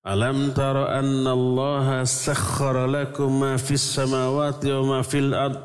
Alam 0.00 0.56
tara 0.56 0.96
anna 0.96 1.36
Allah 1.36 2.08
sakhkhara 2.08 2.88
lakum 2.88 3.44
ma 3.44 3.60
fis 3.60 3.84
samawati 3.84 4.72
wa 4.80 4.96
ma 4.96 4.98
fil 5.04 5.36
ard 5.36 5.60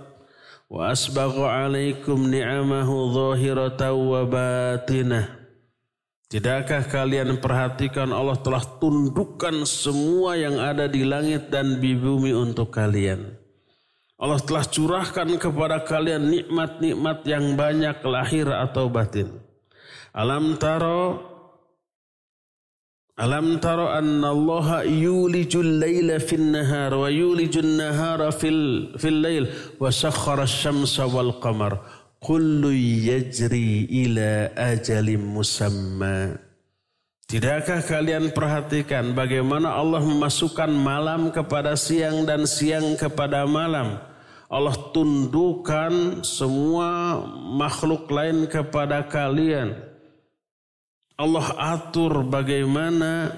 wa 0.68 0.92
asbagha 0.92 1.64
alaikum 1.64 2.20
ni'amahu 2.28 3.16
zahiratan 3.16 3.96
wa 3.96 4.28
batinah. 4.28 5.40
Tidakkah 6.28 6.84
kalian 6.84 7.40
perhatikan 7.40 8.12
Allah 8.12 8.36
telah 8.36 8.60
tundukkan 8.60 9.64
semua 9.64 10.36
yang 10.36 10.60
ada 10.60 10.92
di 10.92 11.08
langit 11.08 11.48
dan 11.48 11.80
di 11.80 11.96
bumi 11.96 12.36
untuk 12.36 12.76
kalian. 12.76 13.40
Allah 14.20 14.44
telah 14.44 14.68
curahkan 14.68 15.32
kepada 15.40 15.80
kalian 15.88 16.28
nikmat-nikmat 16.28 17.24
yang 17.24 17.56
banyak 17.56 18.04
lahir 18.04 18.52
atau 18.52 18.92
batin. 18.92 19.32
Alam 20.12 20.60
taro 20.60 21.35
Alam 23.16 23.64
taro 23.64 23.88
anna 23.88 24.28
Allah 24.28 24.84
yulijul 24.84 25.80
layla 25.80 26.20
fil 26.20 26.52
nahar 26.52 26.92
wa 26.92 27.08
yulijul 27.08 27.64
nahara 27.80 28.28
fil 28.28 28.92
fil 29.00 29.24
lail 29.24 29.48
wa 29.80 29.88
sakhara 29.88 30.44
syamsa 30.44 31.08
wal 31.08 31.40
qamar 31.40 31.80
kullu 32.20 32.76
yajri 32.76 33.88
ila 34.04 34.52
ajalim 34.60 35.24
musamma 35.32 36.36
Tidakkah 37.32 37.88
kalian 37.88 38.36
perhatikan 38.36 39.16
bagaimana 39.16 39.80
Allah 39.80 40.04
memasukkan 40.04 40.68
malam 40.76 41.32
kepada 41.32 41.72
siang 41.80 42.28
dan 42.28 42.44
siang 42.44 43.00
kepada 43.00 43.48
malam? 43.48 43.96
Allah 44.52 44.76
tundukkan 44.92 46.20
semua 46.22 47.24
makhluk 47.56 48.12
lain 48.12 48.44
kepada 48.46 49.08
kalian. 49.08 49.74
Allah 51.16 51.48
atur 51.56 52.28
bagaimana 52.28 53.32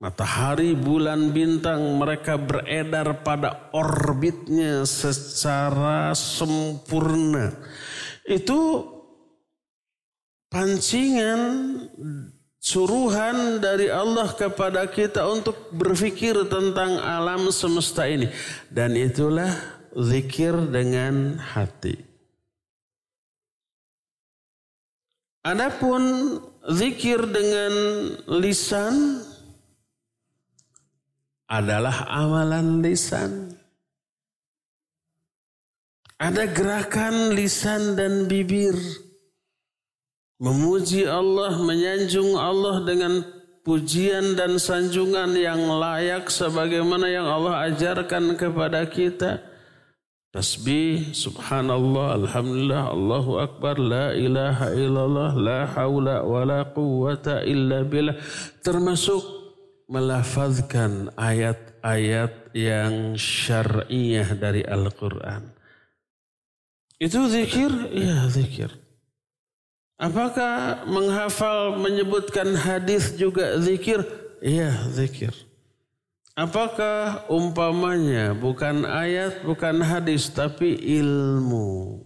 matahari, 0.00 0.72
bulan, 0.72 1.32
bintang 1.32 2.00
mereka 2.00 2.40
beredar 2.40 3.20
pada 3.20 3.68
orbitnya 3.72 4.84
secara 4.88 6.16
sempurna. 6.16 7.52
Itu 8.24 8.84
pancingan 10.48 11.40
suruhan 12.56 13.60
dari 13.60 13.92
Allah 13.92 14.32
kepada 14.32 14.88
kita 14.88 15.22
untuk 15.28 15.68
berpikir 15.70 16.48
tentang 16.48 16.96
alam 16.96 17.52
semesta 17.52 18.08
ini. 18.08 18.32
Dan 18.72 18.96
itulah 18.96 19.52
zikir 19.92 20.56
dengan 20.72 21.36
hati. 21.40 22.15
Adapun 25.46 26.02
zikir 26.74 27.22
dengan 27.30 27.72
lisan 28.26 29.22
adalah 31.46 32.02
amalan 32.10 32.82
lisan. 32.82 33.54
Ada 36.18 36.50
gerakan 36.50 37.38
lisan 37.38 37.94
dan 37.94 38.26
bibir. 38.26 38.74
Memuji 40.42 41.06
Allah, 41.06 41.54
menyanjung 41.62 42.34
Allah 42.34 42.82
dengan 42.82 43.22
pujian 43.62 44.34
dan 44.34 44.58
sanjungan 44.58 45.30
yang 45.38 45.62
layak 45.62 46.26
sebagaimana 46.26 47.06
yang 47.06 47.30
Allah 47.30 47.70
ajarkan 47.70 48.34
kepada 48.34 48.82
kita. 48.90 49.55
Tasbih, 50.36 51.16
subhanallah, 51.16 52.20
alhamdulillah, 52.20 52.92
Allahu 52.92 53.40
akbar, 53.40 53.80
la 53.80 54.12
ilaha 54.12 54.68
illallah, 54.76 55.32
la 55.32 55.64
haula 55.64 56.20
wa 56.28 56.44
la 56.44 56.60
quwata 56.76 57.40
illa 57.40 57.80
billah. 57.80 58.20
Termasuk 58.60 59.24
melafazkan 59.88 61.08
ayat-ayat 61.16 62.52
yang 62.52 63.16
syar'iyah 63.16 64.36
dari 64.36 64.60
Al-Quran. 64.60 65.56
Itu 67.00 67.32
zikir? 67.32 67.72
Iya 67.96 68.28
zikir. 68.28 68.76
Apakah 69.96 70.84
menghafal 70.84 71.80
menyebutkan 71.80 72.60
hadis 72.60 73.16
juga 73.16 73.56
zikir? 73.56 74.04
Iya 74.44 74.84
zikir. 74.92 75.32
Apakah 76.36 77.24
umpamanya 77.32 78.36
bukan 78.36 78.84
ayat, 78.84 79.40
bukan 79.40 79.80
hadis, 79.80 80.28
tapi 80.28 80.76
ilmu. 81.00 82.04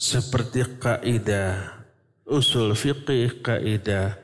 Seperti 0.00 0.64
kaidah, 0.80 1.84
usul 2.24 2.72
fiqih 2.72 3.44
kaidah, 3.44 4.16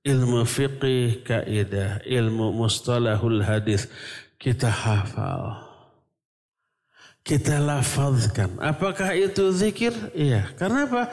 ilmu 0.00 0.48
fiqih 0.48 1.20
kaidah, 1.20 2.00
ilmu 2.08 2.56
mustalahul 2.56 3.44
hadis. 3.44 3.92
Kita 4.40 4.72
hafal. 4.72 5.60
Kita 7.20 7.60
lafazkan. 7.60 8.56
Apakah 8.56 9.12
itu 9.12 9.52
zikir? 9.52 9.92
Iya. 10.16 10.48
Karena 10.56 10.88
apa? 10.88 11.12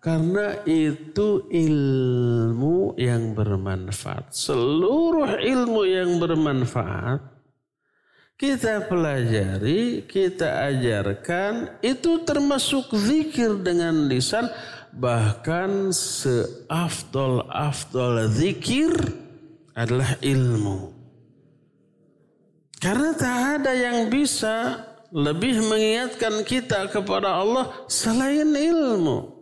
Karena 0.00 0.64
itu 0.64 1.44
ilmu 1.52 2.96
yang 2.96 3.36
bermanfaat. 3.36 4.32
Seluruh 4.32 5.36
ilmu 5.36 5.84
yang 5.84 6.16
bermanfaat 6.16 7.20
kita 8.40 8.88
pelajari, 8.88 10.08
kita 10.08 10.72
ajarkan, 10.72 11.76
itu 11.84 12.24
termasuk 12.24 12.88
zikir 12.96 13.60
dengan 13.60 14.08
lisan. 14.08 14.48
Bahkan 14.96 15.92
seafdol-afdol 15.92 18.32
zikir 18.32 18.96
adalah 19.76 20.16
ilmu. 20.24 20.88
Karena 22.80 23.12
tak 23.12 23.60
ada 23.60 23.76
yang 23.76 24.08
bisa 24.08 24.88
lebih 25.12 25.60
mengingatkan 25.60 26.40
kita 26.40 26.88
kepada 26.88 27.44
Allah 27.44 27.68
selain 27.92 28.56
ilmu. 28.56 29.39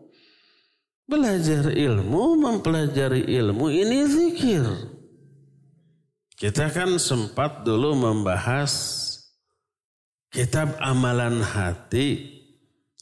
Belajar 1.08 1.72
ilmu, 1.72 2.36
mempelajari 2.36 3.24
ilmu 3.32 3.72
ini 3.72 4.04
zikir. 4.04 4.60
Kita 6.36 6.68
kan 6.68 7.00
sempat 7.00 7.64
dulu 7.64 7.96
membahas 7.96 9.00
kitab 10.28 10.76
amalan 10.84 11.40
hati 11.40 12.38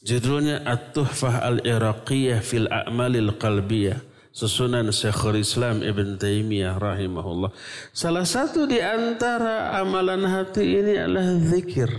judulnya 0.07 0.63
At-Tuhfah 0.63 1.51
Al-Iraqiyah 1.51 2.39
fil 2.39 2.71
A'malil 2.71 3.35
Qalbiyah 3.35 3.99
susunan 4.31 4.87
Syekhul 4.87 5.43
Islam 5.43 5.83
Ibn 5.83 6.15
Taimiyah 6.15 6.79
rahimahullah. 6.79 7.51
Salah 7.91 8.23
satu 8.23 8.63
di 8.71 8.79
antara 8.79 9.75
amalan 9.83 10.23
hati 10.23 10.63
ini 10.63 10.95
adalah 10.95 11.35
zikir. 11.43 11.91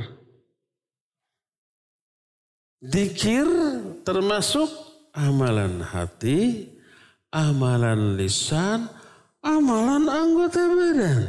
Zikir 2.80 3.44
termasuk 4.08 4.87
amalan 5.18 5.82
hati, 5.82 6.70
amalan 7.34 8.14
lisan, 8.14 8.86
amalan 9.42 10.06
anggota 10.06 10.62
badan. 10.70 11.22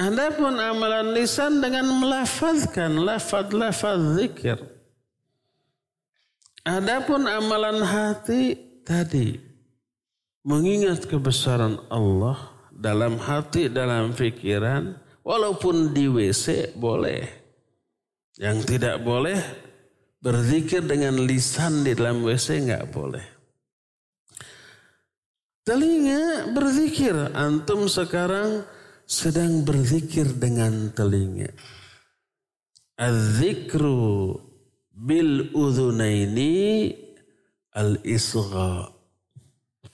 Adapun 0.00 0.56
amalan 0.56 1.12
lisan 1.12 1.60
dengan 1.60 1.84
melafazkan 2.00 3.04
lafaz-lafaz 3.04 4.00
zikir. 4.16 4.56
Adapun 6.64 7.28
amalan 7.28 7.84
hati 7.84 8.56
tadi 8.86 9.36
mengingat 10.40 11.04
kebesaran 11.04 11.76
Allah 11.92 12.36
dalam 12.72 13.20
hati 13.20 13.68
dalam 13.68 14.16
pikiran 14.16 14.96
walaupun 15.20 15.92
di 15.92 16.08
WC 16.08 16.78
boleh. 16.80 17.28
Yang 18.40 18.72
tidak 18.72 19.04
boleh 19.04 19.36
berzikir 20.20 20.84
dengan 20.84 21.16
lisan 21.24 21.82
di 21.82 21.96
dalam 21.96 22.20
WC 22.20 22.68
nggak 22.68 22.86
boleh. 22.92 23.26
Telinga 25.64 26.52
berzikir 26.52 27.14
antum 27.36 27.88
sekarang 27.88 28.64
sedang 29.08 29.64
berzikir 29.64 30.28
dengan 30.36 30.92
telinga. 30.92 31.52
Az-zikru 33.00 34.36
bil 34.92 35.52
udhunaini 35.56 36.92
al-isgha. 37.72 38.92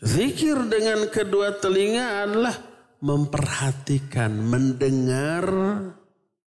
Zikir 0.02 0.68
dengan 0.68 1.08
kedua 1.08 1.56
telinga 1.56 2.28
adalah 2.28 2.56
memperhatikan, 3.00 4.34
mendengar 4.34 5.46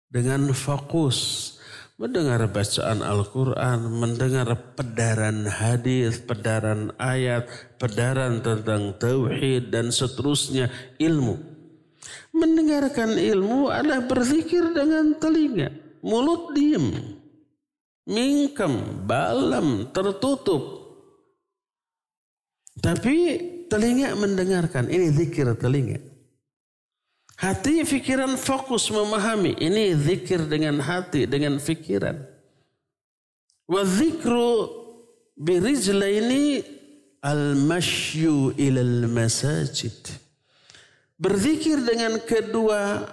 dengan 0.07 0.53
fokus. 0.55 1.52
Mendengar 1.93 2.41
bacaan 2.49 3.05
Al-Quran, 3.05 3.85
mendengar 4.01 4.49
pedaran 4.73 5.45
hadis, 5.45 6.17
pedaran 6.17 6.89
ayat, 6.97 7.45
pedaran 7.77 8.41
tentang 8.41 8.97
tauhid 8.97 9.69
dan 9.69 9.93
seterusnya 9.93 10.73
ilmu. 10.97 11.37
Mendengarkan 12.33 13.13
ilmu 13.13 13.69
adalah 13.69 14.09
berzikir 14.09 14.73
dengan 14.73 15.21
telinga. 15.21 15.69
Mulut 16.01 16.57
diem. 16.57 17.13
Mingkem, 18.09 19.05
balam, 19.05 19.93
tertutup. 19.93 20.81
Tapi 22.81 23.15
telinga 23.69 24.17
mendengarkan. 24.17 24.89
Ini 24.89 25.13
zikir 25.13 25.53
telinga. 25.61 26.12
Hati 27.33 27.81
fikiran 27.83 28.37
fokus 28.37 28.87
memahami. 28.93 29.57
Ini 29.57 29.97
zikir 29.97 30.45
dengan 30.45 30.79
hati, 30.79 31.25
dengan 31.25 31.57
fikiran. 31.57 32.21
Wa 33.65 33.81
zikru 33.81 34.69
birijlaini 35.33 36.61
al-mashyu 37.23 38.53
ilal 38.59 39.09
masajid. 39.09 39.97
Berzikir 41.17 41.79
dengan 41.81 42.19
kedua 42.21 43.07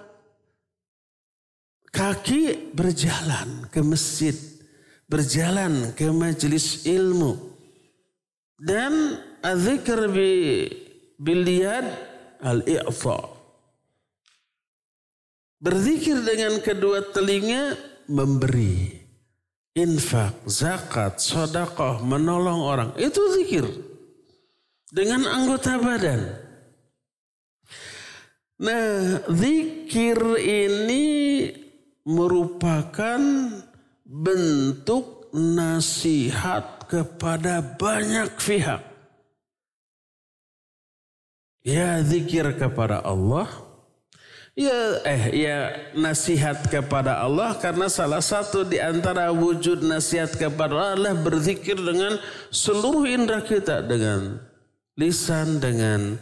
kaki 1.94 2.74
berjalan 2.74 3.70
ke 3.70 3.80
masjid, 3.80 4.35
berjalan 5.06 5.94
ke 5.94 6.11
majelis 6.11 6.85
ilmu. 6.85 7.38
Dan 8.61 9.16
azikr 9.40 10.11
bi 10.12 10.68
biliyad 11.16 11.87
al-i'fa. 12.44 13.39
Berzikir 15.61 16.25
dengan 16.25 16.57
kedua 16.64 17.05
telinga 17.12 17.77
memberi 18.09 18.96
infak, 19.77 20.40
zakat, 20.49 21.20
sodakoh, 21.20 22.01
menolong 22.01 22.61
orang. 22.64 22.90
Itu 22.96 23.20
zikir. 23.37 23.68
Dengan 24.90 25.23
anggota 25.29 25.79
badan. 25.79 26.20
Nah, 28.61 29.25
zikir 29.31 30.18
ini 30.40 31.07
merupakan 32.03 33.20
bentuk 34.03 35.31
nasihat 35.31 36.90
kepada 36.90 37.62
banyak 37.62 38.29
pihak. 38.40 38.83
Ya 41.62 42.03
zikir 42.03 42.51
kepada 42.59 43.05
Allah. 43.07 43.69
Ya 44.61 45.01
eh 45.09 45.25
ya 45.33 45.59
nasihat 45.96 46.68
kepada 46.68 47.25
Allah 47.25 47.57
karena 47.57 47.88
salah 47.88 48.20
satu 48.20 48.61
di 48.61 48.77
antara 48.77 49.33
wujud 49.33 49.81
nasihat 49.81 50.37
kepada 50.37 50.77
Allah 50.77 51.16
adalah 51.16 51.16
berzikir 51.16 51.81
dengan 51.81 52.20
seluruh 52.53 53.09
indera 53.09 53.40
kita 53.40 53.81
dengan 53.81 54.37
lisan 55.01 55.64
dengan 55.64 56.20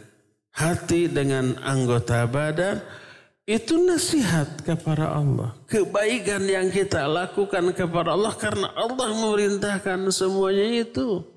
hati 0.55 1.11
dengan 1.11 1.59
anggota 1.67 2.23
badan 2.31 2.79
itu 3.43 3.75
nasihat 3.75 4.63
kepada 4.63 5.19
Allah. 5.19 5.59
Kebaikan 5.67 6.47
yang 6.47 6.71
kita 6.71 7.11
lakukan 7.11 7.75
kepada 7.75 8.15
Allah 8.15 8.31
karena 8.39 8.71
Allah 8.71 9.19
memerintahkan 9.19 10.15
semuanya 10.15 10.87
itu. 10.87 11.27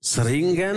Sering 0.00 0.56
kan 0.56 0.76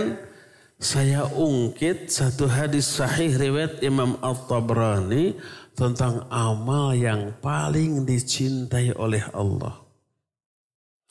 saya 0.80 1.28
ungkit 1.28 2.08
satu 2.08 2.48
hadis 2.48 2.88
sahih 2.88 3.36
riwayat 3.36 3.84
Imam 3.84 4.16
At-Tabrani 4.24 5.36
tentang 5.76 6.24
amal 6.32 6.96
yang 6.96 7.36
paling 7.44 8.08
dicintai 8.08 8.96
oleh 8.96 9.20
Allah. 9.36 9.76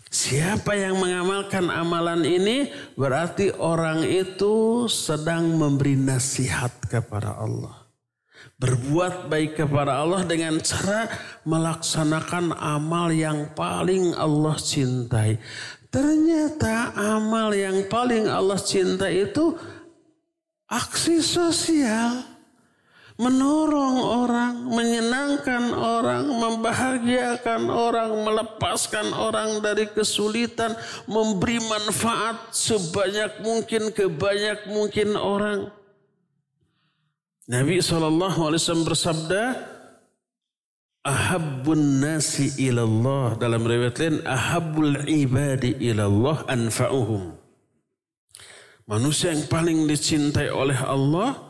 Siapa 0.10 0.74
yang 0.74 0.98
mengamalkan 0.98 1.70
amalan 1.70 2.26
ini 2.26 2.74
berarti 2.98 3.54
orang 3.62 4.02
itu 4.02 4.90
sedang 4.90 5.54
memberi 5.54 5.94
nasihat 5.94 6.74
kepada 6.90 7.38
Allah. 7.38 7.86
Berbuat 8.58 9.30
baik 9.30 9.62
kepada 9.62 10.02
Allah 10.02 10.26
dengan 10.26 10.58
cara 10.66 11.14
melaksanakan 11.46 12.58
amal 12.58 13.14
yang 13.14 13.54
paling 13.54 14.18
Allah 14.18 14.58
cintai. 14.58 15.38
Ternyata 15.90 16.94
amal 16.94 17.50
yang 17.50 17.90
paling 17.90 18.30
Allah 18.30 18.62
cintai 18.62 19.26
itu 19.26 19.58
aksi 20.70 21.18
sosial 21.18 22.22
menorong 23.20 24.00
orang, 24.00 24.56
menyenangkan 24.72 25.76
orang, 25.76 26.24
membahagiakan 26.24 27.68
orang, 27.68 28.16
melepaskan 28.24 29.12
orang 29.12 29.60
dari 29.60 29.92
kesulitan, 29.92 30.72
memberi 31.04 31.60
manfaat 31.60 32.56
sebanyak 32.56 33.44
mungkin 33.44 33.92
ke 33.92 34.08
banyak 34.08 34.72
mungkin 34.72 35.20
orang. 35.20 35.68
Nabi 37.50 37.84
SAW 37.84 38.88
bersabda, 38.88 39.44
Ahabbun 41.04 42.04
nasi 42.04 42.52
ilallah 42.60 43.40
dalam 43.40 43.64
riwayat 43.64 43.98
lain 44.04 44.18
ahabbul 44.28 45.08
ibadi 45.08 45.80
ilallah 45.80 46.44
anfa'uhum. 46.48 47.36
Manusia 48.90 49.32
yang 49.32 49.48
paling 49.48 49.86
dicintai 49.88 50.50
oleh 50.52 50.76
Allah 50.82 51.50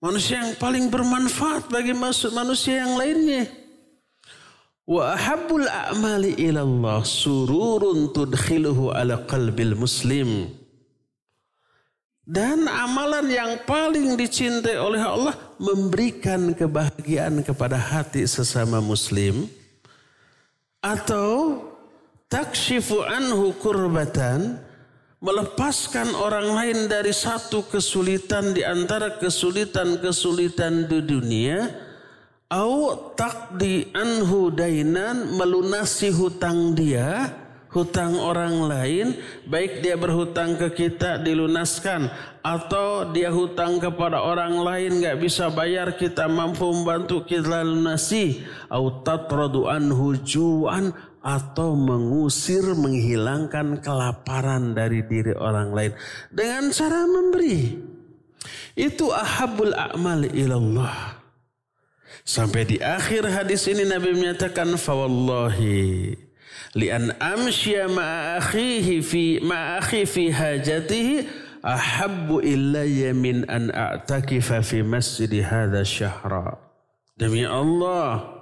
Manusia 0.00 0.40
yang 0.40 0.56
paling 0.56 0.88
bermanfaat 0.88 1.68
bagi 1.68 1.92
manusia 1.92 2.80
yang 2.80 2.96
lainnya. 2.96 3.52
Wa 4.88 5.12
ahabbul 5.12 5.68
a'mali 5.68 6.40
ilallah 6.40 7.04
sururun 7.04 8.08
tudkhiluhu 8.08 8.96
ala 8.96 9.20
qalbil 9.28 9.76
muslim. 9.76 10.48
Dan 12.30 12.70
amalan 12.70 13.26
yang 13.26 13.58
paling 13.66 14.14
dicintai 14.14 14.78
oleh 14.78 15.02
Allah 15.02 15.34
memberikan 15.58 16.54
kebahagiaan 16.54 17.42
kepada 17.42 17.74
hati 17.74 18.22
sesama 18.22 18.78
muslim 18.78 19.50
atau 20.78 21.58
takshifu 22.30 23.02
anhu 23.02 23.50
kurbatan 23.58 24.62
melepaskan 25.18 26.14
orang 26.14 26.54
lain 26.54 26.78
dari 26.86 27.10
satu 27.10 27.66
kesulitan 27.66 28.54
di 28.54 28.62
antara 28.62 29.18
kesulitan-kesulitan 29.18 30.86
di 30.86 31.02
dunia 31.02 31.66
au 32.46 32.94
takdi 33.18 33.90
anhu 33.90 34.54
dainan 34.54 35.34
melunasi 35.34 36.14
hutang 36.14 36.78
dia 36.78 37.26
hutang 37.70 38.18
orang 38.18 38.66
lain, 38.66 39.14
baik 39.46 39.82
dia 39.82 39.94
berhutang 39.94 40.58
ke 40.58 40.74
kita 40.74 41.22
dilunaskan 41.22 42.10
atau 42.42 43.06
dia 43.14 43.30
hutang 43.30 43.78
kepada 43.78 44.18
orang 44.18 44.58
lain 44.58 44.98
nggak 44.98 45.22
bisa 45.22 45.48
bayar 45.54 45.94
kita 45.94 46.26
mampu 46.26 46.66
membantu 46.66 47.22
kita 47.22 47.62
lunasi, 47.62 48.42
au 48.66 49.02
tatradu 49.06 49.70
anhu 49.70 50.18
ju'an 50.18 50.90
atau 51.20 51.76
mengusir 51.76 52.64
menghilangkan 52.74 53.78
kelaparan 53.84 54.72
dari 54.72 55.04
diri 55.06 55.36
orang 55.36 55.70
lain 55.70 55.92
dengan 56.32 56.74
cara 56.74 57.06
memberi. 57.06 57.76
Itu 58.74 59.12
ahabul 59.12 59.76
a'mal 59.76 60.26
ilallah. 60.32 61.20
Sampai 62.24 62.64
di 62.64 62.78
akhir 62.80 63.26
hadis 63.28 63.68
ini 63.68 63.84
Nabi 63.84 64.16
menyatakan 64.16 64.76
fawallahi 64.80 66.29
lian 66.74 67.10
amsya 67.18 67.90
ma'akhihi 67.90 69.02
fi 69.02 69.42
ma'akhi 69.42 70.06
fi 70.06 70.30
hajatihi 70.30 71.26
ahabbu 71.60 72.40
illayya 72.40 73.12
min 73.12 73.44
an 73.50 73.68
a'takifa 73.74 74.62
fi 74.62 74.80
masjid 74.80 75.30
hadha 75.42 75.84
syahra. 75.84 76.56
Demi 77.20 77.44
Allah, 77.44 78.40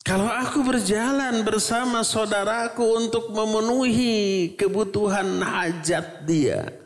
kalau 0.00 0.32
aku 0.32 0.64
berjalan 0.64 1.44
bersama 1.44 2.00
saudaraku 2.00 2.82
untuk 3.04 3.28
memenuhi 3.36 4.56
kebutuhan 4.56 5.44
hajat 5.44 6.24
dia, 6.24 6.79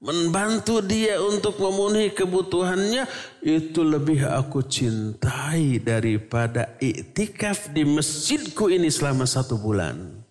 membantu 0.00 0.84
dia 0.84 1.16
untuk 1.22 1.56
memenuhi 1.56 2.12
kebutuhannya 2.12 3.08
itu 3.40 3.80
lebih 3.80 4.28
aku 4.28 4.60
cintai 4.60 5.80
daripada 5.80 6.76
iktikaf 6.82 7.72
di 7.72 7.88
masjidku 7.88 8.68
ini 8.68 8.92
selama 8.92 9.24
satu 9.24 9.56
bulan. 9.56 10.26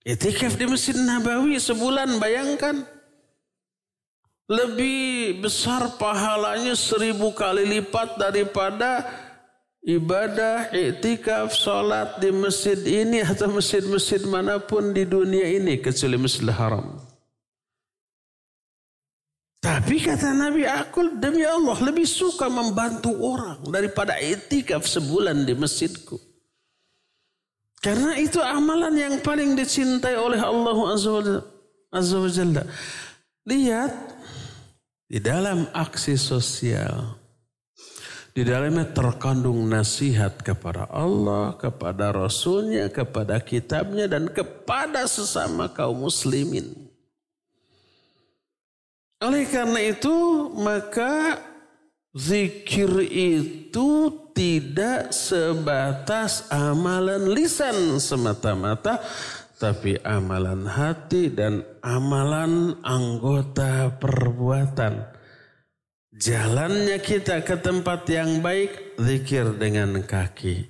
Iktikaf 0.00 0.56
di 0.56 0.64
Masjid 0.64 0.96
Nabawi 0.96 1.60
sebulan 1.60 2.16
bayangkan. 2.16 2.88
Lebih 4.50 5.38
besar 5.46 5.94
pahalanya 5.94 6.74
seribu 6.74 7.30
kali 7.30 7.62
lipat 7.68 8.18
daripada 8.18 9.06
ibadah, 9.86 10.74
iktikaf, 10.74 11.54
sholat 11.54 12.18
di 12.18 12.34
masjid 12.34 12.74
ini 12.82 13.22
atau 13.22 13.46
masjid-masjid 13.46 14.26
mana 14.26 14.58
pun 14.58 14.90
di 14.90 15.06
dunia 15.06 15.46
ini 15.54 15.78
kecuali 15.78 16.18
Masjidil 16.18 16.50
Haram. 16.50 17.09
Tapi 19.60 20.00
kata 20.00 20.32
Nabi 20.32 20.64
aku 20.64 21.20
demi 21.20 21.44
Allah 21.44 21.76
lebih 21.84 22.08
suka 22.08 22.48
membantu 22.48 23.12
orang 23.20 23.60
daripada 23.68 24.16
itikaf 24.16 24.88
sebulan 24.88 25.44
di 25.44 25.52
masjidku. 25.52 26.16
Karena 27.80 28.16
itu 28.16 28.40
amalan 28.40 28.92
yang 28.96 29.14
paling 29.20 29.52
dicintai 29.56 30.16
oleh 30.16 30.40
Allah 30.40 30.76
Azza 31.92 32.16
wa 32.16 32.30
Jalla. 32.32 32.64
Lihat 33.44 33.92
di 35.08 35.20
dalam 35.20 35.68
aksi 35.76 36.16
sosial. 36.16 37.20
Di 38.30 38.46
dalamnya 38.46 38.86
terkandung 38.94 39.66
nasihat 39.66 40.38
kepada 40.40 40.86
Allah, 40.88 41.58
kepada 41.58 42.14
Rasulnya, 42.14 42.86
kepada 42.86 43.42
kitabnya, 43.42 44.06
dan 44.06 44.30
kepada 44.30 45.02
sesama 45.10 45.66
kaum 45.66 46.06
muslimin. 46.06 46.89
Oleh 49.20 49.44
karena 49.52 49.84
itu 49.84 50.48
maka 50.56 51.36
zikir 52.16 53.04
itu 53.12 53.88
tidak 54.32 55.12
sebatas 55.12 56.48
amalan 56.48 57.28
lisan 57.28 58.00
semata-mata 58.00 58.96
tapi 59.60 60.00
amalan 60.08 60.64
hati 60.64 61.28
dan 61.28 61.60
amalan 61.84 62.80
anggota 62.80 63.92
perbuatan. 64.00 65.04
Jalannya 66.16 66.96
kita 67.04 67.44
ke 67.44 67.60
tempat 67.60 68.08
yang 68.08 68.40
baik, 68.40 68.96
zikir 68.96 69.52
dengan 69.60 70.00
kaki. 70.00 70.64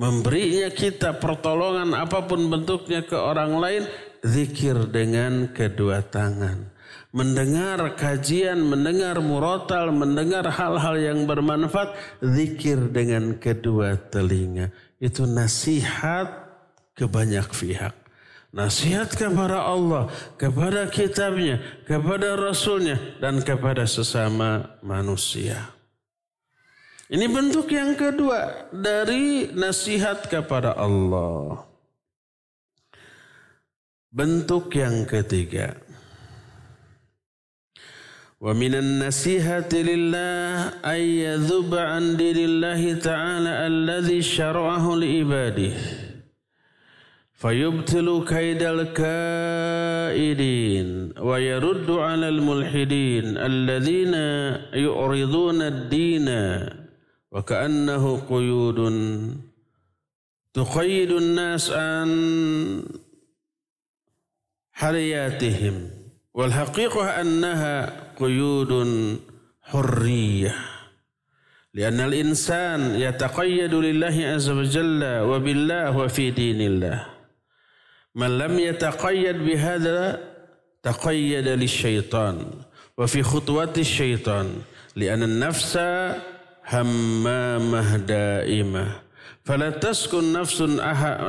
Memberinya 0.00 0.72
kita 0.72 1.20
pertolongan 1.20 1.92
apa 1.92 2.24
pun 2.24 2.48
bentuknya 2.48 3.04
ke 3.04 3.20
orang 3.20 3.60
lain, 3.60 3.84
zikir 4.24 4.88
dengan 4.88 5.52
kedua 5.52 6.00
tangan 6.00 6.71
mendengar 7.12 7.92
kajian, 7.94 8.64
mendengar 8.64 9.20
murotal, 9.20 9.92
mendengar 9.92 10.48
hal-hal 10.48 10.96
yang 10.96 11.28
bermanfaat, 11.28 11.92
zikir 12.24 12.88
dengan 12.88 13.36
kedua 13.36 14.00
telinga. 14.08 14.72
Itu 14.96 15.28
nasihat 15.28 16.48
ke 16.96 17.04
banyak 17.04 17.46
pihak. 17.52 17.94
Nasihat 18.52 19.08
kepada 19.16 19.64
Allah, 19.64 20.12
kepada 20.36 20.84
kitabnya, 20.88 21.60
kepada 21.88 22.36
rasulnya, 22.36 23.00
dan 23.16 23.40
kepada 23.40 23.88
sesama 23.88 24.76
manusia. 24.84 25.72
Ini 27.12 27.28
bentuk 27.28 27.68
yang 27.72 27.96
kedua 27.96 28.68
dari 28.72 29.48
nasihat 29.52 30.28
kepada 30.28 30.76
Allah. 30.76 31.64
Bentuk 34.12 34.68
yang 34.76 35.08
ketiga 35.08 35.76
ومن 38.42 38.74
النصيحة 38.74 39.68
لله 39.72 40.68
أن 40.82 41.00
يذب 41.00 41.74
عن 41.74 42.16
دين 42.16 42.36
الله 42.36 42.94
تعالى 42.94 43.66
الذي 43.66 44.22
شرعه 44.22 44.94
لعباده. 44.94 45.72
فيبطل 47.32 48.24
كيد 48.28 48.62
الكائدين 49.42 50.28
ويرد 51.18 51.90
على 51.90 52.28
الملحدين 52.28 53.24
الذين 53.38 54.14
يعرضون 54.74 55.62
الدين 55.62 56.28
وكأنه 57.32 58.20
قيود 58.30 58.78
تقيد 60.54 61.10
الناس 61.10 61.70
عن 61.70 62.10
حرياتهم. 64.72 65.90
والحقيقة 66.34 67.20
أنها 67.20 68.02
قيود 68.22 68.72
حرية 69.62 70.54
لأن 71.74 72.00
الإنسان 72.00 73.00
يتقيد 73.00 73.74
لله 73.74 74.26
عز 74.26 74.50
وجل 74.50 75.04
وبالله 75.04 75.96
وفي 75.96 76.30
دين 76.30 76.60
الله 76.60 77.06
من 78.14 78.38
لم 78.38 78.58
يتقيد 78.58 79.36
بهذا 79.36 80.20
تقيد 80.82 81.48
للشيطان 81.48 82.46
وفي 82.98 83.22
خطوات 83.22 83.78
الشيطان 83.78 84.48
لأن 84.96 85.22
النفس 85.22 85.76
همامة 86.68 87.96
دائمة 87.96 88.86
فلا 89.44 89.70
تسكن 89.70 90.32
نفس 90.32 90.62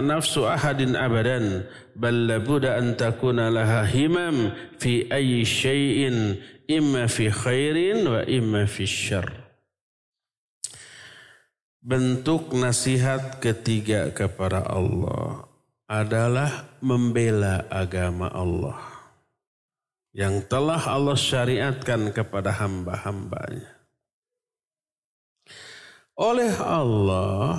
نفس 0.02 0.38
أحد 0.38 0.96
أبدا 0.96 1.64
بل 1.96 2.28
لابد 2.28 2.66
أن 2.66 2.98
تكون 2.98 3.50
لها 3.50 3.96
همم 3.96 4.52
في 4.80 5.14
أي 5.14 5.46
شيء 5.46 6.36
imma 6.68 7.10
fi 7.12 7.30
khairin 7.30 8.06
wa 8.08 8.22
imma 8.24 8.68
fi 8.68 8.84
syar. 8.88 9.28
Bentuk 11.84 12.56
nasihat 12.56 13.44
ketiga 13.44 14.08
kepada 14.16 14.64
Allah 14.64 15.44
adalah 15.84 16.80
membela 16.80 17.68
agama 17.68 18.32
Allah 18.32 18.80
yang 20.14 20.46
telah 20.46 20.80
Allah 20.80 21.18
syariatkan 21.18 22.14
kepada 22.14 22.54
hamba-hambanya. 22.56 23.68
Oleh 26.14 26.54
Allah, 26.62 27.58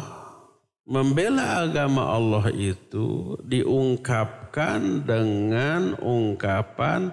membela 0.86 1.66
agama 1.66 2.14
Allah 2.14 2.54
itu 2.54 3.34
diungkapkan 3.42 5.02
dengan 5.02 5.98
ungkapan 5.98 7.10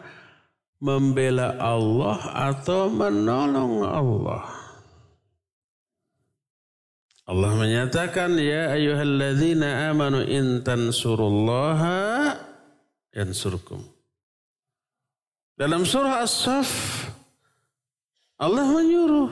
membela 0.81 1.61
Allah 1.61 2.17
atau 2.51 2.89
menolong 2.89 3.85
Allah. 3.85 4.49
Allah 7.29 7.53
menyatakan 7.55 8.35
ya 8.35 8.75
ayyuhalladzina 8.75 9.93
amanu 9.93 10.25
in 10.25 10.65
tansurullaha 10.65 12.35
yansurkum. 13.15 13.85
Dalam 15.55 15.85
surah 15.85 16.25
As-Saff 16.25 17.07
Allah 18.41 18.65
menyuruh 18.65 19.29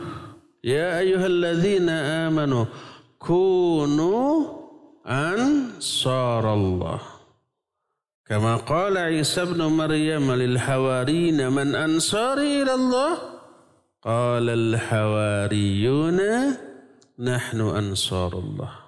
ya 0.62 1.02
ayyuhalladzina 1.02 2.30
amanu 2.30 2.70
kunu 3.18 4.46
ansarallah 5.02 5.60
kama 8.30 8.62
qala 8.62 9.10
Isa 9.10 9.50
ibn 9.50 9.58
Maryam 9.74 10.30
lil 10.38 10.62
hawarina 10.62 11.50
man 11.50 11.74
ansari 11.74 12.62
ila 12.62 12.78
Allah 12.78 13.14
qala 14.06 14.54
al 14.54 14.78
hawariyuna 14.78 16.54
nahnu 17.18 17.74
ansarullah 17.74 18.86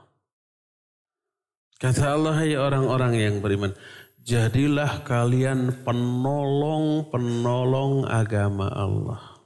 Kata 1.81 2.13
Allah, 2.13 2.37
hai 2.37 2.53
orang-orang 2.53 3.17
yang 3.17 3.41
beriman, 3.41 3.73
jadilah 4.21 5.01
kalian 5.01 5.81
penolong-penolong 5.81 8.05
agama 8.05 8.69
Allah. 8.69 9.41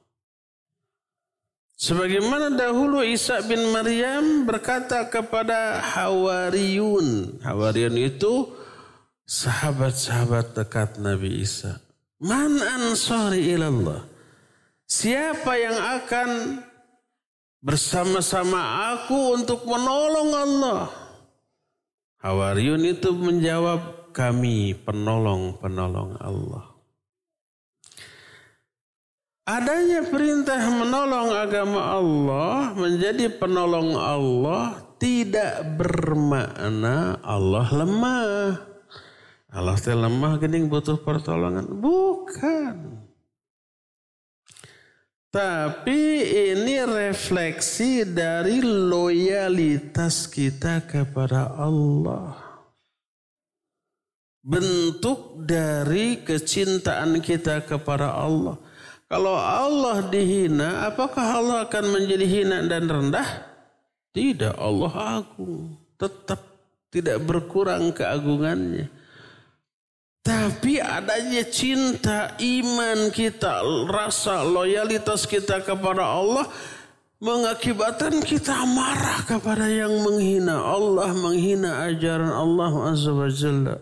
Sebagaimana 1.79 2.51
dahulu 2.51 3.07
Isa 3.07 3.39
bin 3.47 3.71
Maryam 3.71 4.43
berkata 4.43 5.07
kepada 5.07 5.79
Hawariyun. 5.79 7.39
Hawariyun 7.39 8.03
itu 8.03 8.51
sahabat-sahabat 9.25 10.53
dekat 10.53 11.01
Nabi 11.01 11.41
Isa. 11.41 11.81
Man 12.21 12.61
ansari 12.61 13.51
ilallah. 13.51 14.05
Siapa 14.85 15.57
yang 15.57 15.77
akan 15.77 16.29
bersama-sama 17.59 18.93
aku 18.93 19.41
untuk 19.41 19.65
menolong 19.65 20.31
Allah? 20.31 20.81
Hawariyun 22.21 22.85
itu 22.85 23.13
menjawab, 23.13 24.13
kami 24.15 24.71
penolong-penolong 24.87 26.17
Allah. 26.23 26.71
Adanya 29.45 30.01
perintah 30.09 30.57
menolong 30.57 31.29
agama 31.35 31.99
Allah 31.99 32.73
menjadi 32.73 33.29
penolong 33.29 33.93
Allah 33.93 34.81
tidak 34.97 35.61
bermakna 35.77 37.21
Allah 37.21 37.67
lemah. 37.69 38.74
Allah 39.55 39.79
teh 39.79 39.95
lemah 39.95 40.35
gening 40.35 40.67
butuh 40.67 40.99
pertolongan. 40.99 41.63
Bukan. 41.63 43.07
Tapi 45.31 45.99
ini 46.51 46.83
refleksi 46.83 48.03
dari 48.03 48.59
loyalitas 48.63 50.27
kita 50.27 50.83
kepada 50.83 51.55
Allah. 51.55 52.35
Bentuk 54.43 55.39
dari 55.43 56.19
kecintaan 56.19 57.23
kita 57.23 57.63
kepada 57.63 58.11
Allah. 58.11 58.59
Kalau 59.07 59.39
Allah 59.39 60.03
dihina, 60.07 60.87
apakah 60.91 61.39
Allah 61.39 61.57
akan 61.63 61.95
menjadi 61.95 62.25
hina 62.27 62.59
dan 62.67 62.91
rendah? 62.91 63.29
Tidak, 64.11 64.55
Allah 64.55 65.23
agung. 65.23 65.79
Tetap 65.95 66.43
tidak 66.91 67.23
berkurang 67.23 67.91
keagungannya. 67.91 68.94
Tapi 70.25 70.81
adanya 70.81 71.45
cinta, 71.45 72.33
iman 72.41 73.13
kita, 73.13 73.61
rasa 73.85 74.41
loyalitas 74.41 75.29
kita 75.29 75.61
kepada 75.61 76.01
Allah 76.01 76.49
mengakibatkan 77.21 78.25
kita 78.25 78.65
marah 78.65 79.21
kepada 79.29 79.69
yang 79.69 79.93
menghina 80.01 80.65
Allah, 80.65 81.13
menghina 81.13 81.85
ajaran 81.85 82.33
Allah 82.33 82.73
Azza 82.89 83.13
wa 83.13 83.29
Jalla. 83.29 83.77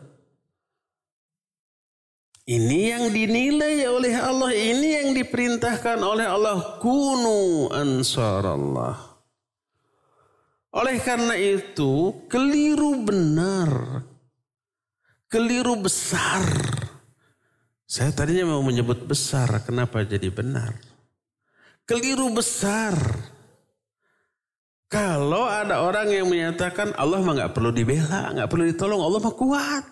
Ini 2.43 2.79
yang 2.91 3.05
dinilai 3.15 3.87
oleh 3.87 4.11
Allah, 4.19 4.51
ini 4.51 4.99
yang 4.99 5.09
diperintahkan 5.15 5.95
oleh 6.03 6.27
Allah, 6.27 6.75
kunu 6.83 7.71
ansar 7.71 8.43
Allah. 8.43 8.99
Oleh 10.75 10.99
karena 10.99 11.39
itu, 11.39 12.11
keliru 12.27 12.99
benar 12.99 14.03
keliru 15.33 15.73
besar. 15.81 16.45
Saya 17.89 18.13
tadinya 18.13 18.53
mau 18.53 18.61
menyebut 18.61 19.01
besar, 19.09 19.49
kenapa 19.65 20.05
jadi 20.05 20.29
benar? 20.29 20.77
Keliru 21.89 22.29
besar. 22.29 22.93
Kalau 24.85 25.49
ada 25.49 25.81
orang 25.81 26.13
yang 26.13 26.29
menyatakan 26.29 26.93
Allah 26.93 27.17
mah 27.25 27.33
nggak 27.33 27.53
perlu 27.57 27.73
dibela, 27.73 28.29
nggak 28.29 28.45
perlu 28.45 28.63
ditolong, 28.69 29.01
Allah 29.01 29.19
mah 29.25 29.33
kuat. 29.33 29.83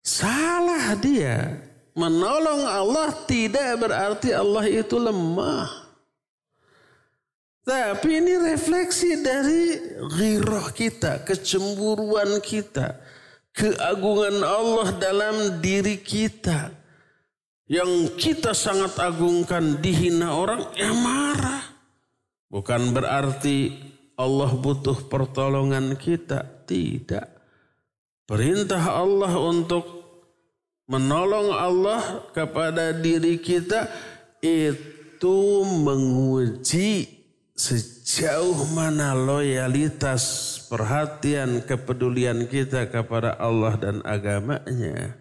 Salah 0.00 0.96
dia. 0.96 1.60
Menolong 1.94 2.64
Allah 2.66 3.12
tidak 3.28 3.84
berarti 3.84 4.34
Allah 4.34 4.64
itu 4.66 4.96
lemah. 4.96 5.68
Tapi 7.62 8.08
ini 8.20 8.34
refleksi 8.36 9.22
dari 9.22 9.78
ghirah 10.02 10.74
kita, 10.74 11.22
kecemburuan 11.22 12.42
kita 12.42 13.03
keagungan 13.54 14.42
Allah 14.42 14.88
dalam 14.98 15.62
diri 15.62 16.02
kita. 16.02 16.74
Yang 17.64 18.20
kita 18.20 18.52
sangat 18.52 19.00
agungkan 19.00 19.80
dihina 19.80 20.36
orang 20.36 20.68
ya 20.76 20.92
marah. 20.92 21.64
Bukan 22.52 22.92
berarti 22.92 23.72
Allah 24.20 24.52
butuh 24.52 25.08
pertolongan 25.08 25.96
kita. 25.96 26.44
Tidak. 26.68 27.26
Perintah 28.28 29.00
Allah 29.00 29.32
untuk 29.40 29.84
menolong 30.84 31.56
Allah 31.56 32.28
kepada 32.36 32.92
diri 32.92 33.40
kita 33.40 33.88
itu 34.44 35.64
menguji 35.64 37.23
sejauh 37.54 38.66
mana 38.74 39.14
loyalitas 39.14 40.58
perhatian, 40.66 41.62
kepedulian 41.62 42.50
kita 42.50 42.90
kepada 42.90 43.38
Allah 43.38 43.78
dan 43.78 44.02
agamanya. 44.02 45.14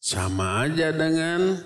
Sama 0.00 0.64
aja 0.64 0.88
dengan 0.96 1.60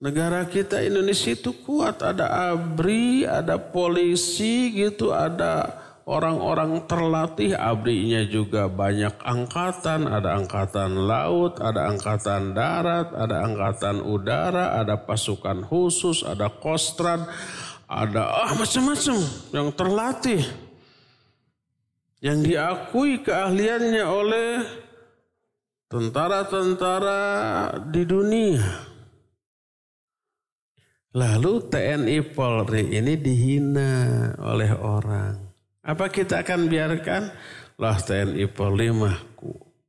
negara 0.00 0.48
kita 0.48 0.80
Indonesia 0.80 1.36
itu 1.36 1.52
kuat. 1.52 2.00
Ada 2.00 2.56
ABRI, 2.56 3.28
ada 3.28 3.60
polisi 3.60 4.72
gitu, 4.72 5.12
ada 5.12 5.76
orang-orang 6.08 6.88
terlatih. 6.88 7.52
ABRI-nya 7.52 8.24
juga 8.32 8.72
banyak 8.72 9.20
angkatan. 9.20 10.08
Ada 10.08 10.40
angkatan 10.40 10.96
laut, 11.04 11.60
ada 11.60 11.92
angkatan 11.92 12.56
darat, 12.56 13.12
ada 13.12 13.44
angkatan 13.44 14.00
udara, 14.00 14.80
ada 14.80 14.96
pasukan 14.96 15.68
khusus, 15.68 16.24
ada 16.24 16.48
kostrat, 16.48 17.28
ada 17.84 18.48
ah 18.48 18.56
macam-macam 18.56 19.16
yang 19.52 19.68
terlatih 19.76 20.44
yang 22.18 22.42
diakui 22.42 23.22
keahliannya 23.22 24.04
oleh 24.04 24.52
tentara-tentara 25.86 27.22
di 27.88 28.02
dunia. 28.02 28.64
Lalu 31.16 31.52
TNI 31.72 32.18
Polri 32.36 32.92
ini 32.92 33.16
dihina 33.16 33.92
oleh 34.38 34.70
orang. 34.76 35.47
Apa 35.88 36.12
kita 36.12 36.44
akan 36.44 36.68
biarkan? 36.68 37.32
Lah 37.80 37.96
TNI 37.96 38.44
Polri 38.52 38.92
mah 38.92 39.16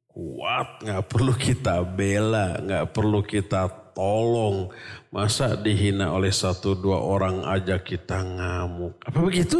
kuat, 0.07 0.79
nggak 0.79 1.03
perlu 1.11 1.35
kita 1.35 1.83
bela, 1.83 2.55
nggak 2.63 2.95
perlu 2.95 3.19
kita 3.19 3.67
tolong. 3.91 4.71
Masa 5.11 5.59
dihina 5.59 6.15
oleh 6.15 6.31
satu 6.31 6.71
dua 6.71 7.03
orang 7.03 7.43
aja 7.43 7.75
kita 7.83 8.15
ngamuk? 8.15 8.95
Apa 9.03 9.19
begitu? 9.19 9.59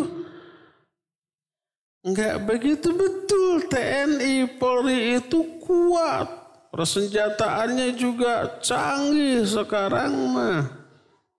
Enggak 2.08 2.40
begitu 2.48 2.88
betul. 2.96 3.68
TNI 3.68 4.56
Polri 4.56 5.20
itu 5.20 5.44
kuat. 5.60 6.40
Persenjataannya 6.72 8.00
juga 8.00 8.64
canggih 8.64 9.44
sekarang 9.44 10.14
mah. 10.32 10.79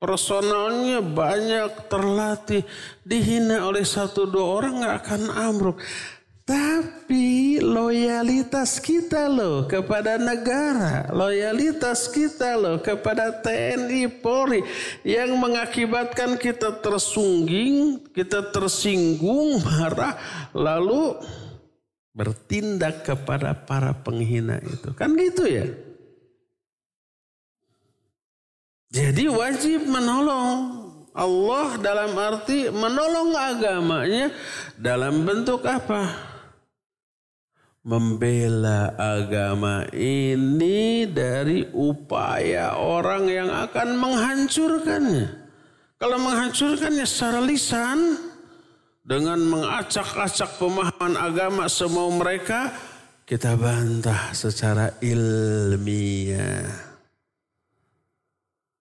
Personalnya 0.01 1.05
banyak 1.05 1.93
terlatih. 1.93 2.65
Dihina 3.05 3.69
oleh 3.69 3.85
satu 3.85 4.25
dua 4.25 4.65
orang 4.65 4.81
nggak 4.81 4.97
akan 5.05 5.23
ambruk. 5.29 5.77
Tapi 6.49 7.61
loyalitas 7.63 8.83
kita 8.83 9.31
loh 9.31 9.69
kepada 9.71 10.19
negara, 10.19 11.07
loyalitas 11.15 12.11
kita 12.11 12.59
loh 12.59 12.83
kepada 12.83 13.31
TNI 13.39 14.11
Polri 14.19 14.65
yang 15.07 15.37
mengakibatkan 15.39 16.35
kita 16.41 16.81
tersungging, 16.83 18.03
kita 18.11 18.51
tersinggung, 18.51 19.63
marah, 19.63 20.19
lalu 20.51 21.23
bertindak 22.17 23.07
kepada 23.07 23.55
para 23.55 23.95
penghina 23.95 24.59
itu. 24.65 24.91
Kan 24.97 25.15
gitu 25.15 25.47
ya? 25.47 25.90
Jadi 28.91 29.31
wajib 29.31 29.87
menolong 29.87 30.83
Allah 31.15 31.79
dalam 31.79 32.11
arti 32.19 32.67
menolong 32.75 33.39
agamanya 33.39 34.35
dalam 34.75 35.23
bentuk 35.23 35.63
apa? 35.63 36.31
membela 37.81 38.93
agama 39.01 39.89
ini 39.97 41.09
dari 41.09 41.65
upaya 41.73 42.77
orang 42.77 43.25
yang 43.25 43.49
akan 43.49 43.97
menghancurkannya. 43.97 45.29
Kalau 45.97 46.21
menghancurkannya 46.21 47.09
secara 47.09 47.41
lisan 47.41 48.21
dengan 49.01 49.41
mengacak-acak 49.41 50.61
pemahaman 50.61 51.17
agama 51.17 51.65
semua 51.73 52.09
mereka, 52.13 52.73
kita 53.25 53.57
bantah 53.57 54.33
secara 54.37 54.93
ilmiah. 55.01 56.90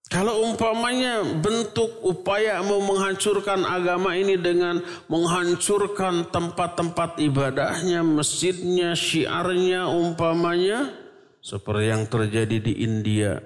Kalau 0.09 0.41
umpamanya 0.41 1.21
bentuk 1.21 2.01
upaya 2.01 2.57
mau 2.65 2.81
menghancurkan 2.81 3.61
agama 3.61 4.17
ini 4.17 4.41
dengan 4.41 4.81
menghancurkan 5.05 6.33
tempat-tempat 6.33 7.21
ibadahnya, 7.21 8.01
masjidnya, 8.01 8.97
syiarnya 8.97 9.85
umpamanya 9.85 10.89
seperti 11.45 11.93
yang 11.93 12.09
terjadi 12.09 12.57
di 12.57 12.73
India. 12.81 13.37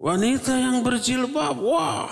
Wanita 0.00 0.56
yang 0.56 0.80
berjilbab, 0.80 1.60
wah, 1.60 2.08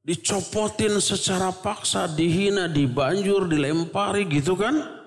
dicopotin 0.00 0.96
secara 1.04 1.52
paksa, 1.52 2.08
dihina, 2.08 2.64
dibanjur, 2.64 3.44
dilempari 3.44 4.24
gitu 4.24 4.56
kan? 4.56 4.99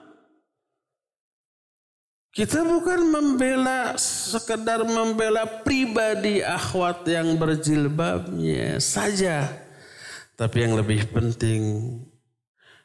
Kita 2.33 2.65
bukan 2.65 3.13
membela 3.13 3.93
sekedar 3.93 4.81
membela 4.81 5.45
pribadi 5.45 6.41
akhwat 6.41 7.05
yang 7.05 7.37
berjilbabnya 7.37 8.81
saja. 8.81 9.53
Tapi 10.33 10.65
yang 10.65 10.73
lebih 10.73 11.13
penting 11.13 11.61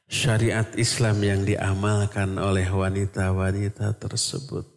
syariat 0.05 0.68
Islam 0.76 1.24
yang 1.24 1.40
diamalkan 1.49 2.36
oleh 2.36 2.68
wanita-wanita 2.68 3.96
tersebut. 3.96 4.68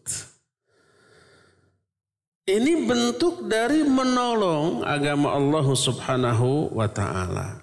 Ini 2.48 2.88
bentuk 2.88 3.52
dari 3.52 3.84
menolong 3.84 4.88
agama 4.88 5.36
Allah 5.36 5.68
Subhanahu 5.68 6.72
wa 6.72 6.88
taala. 6.88 7.60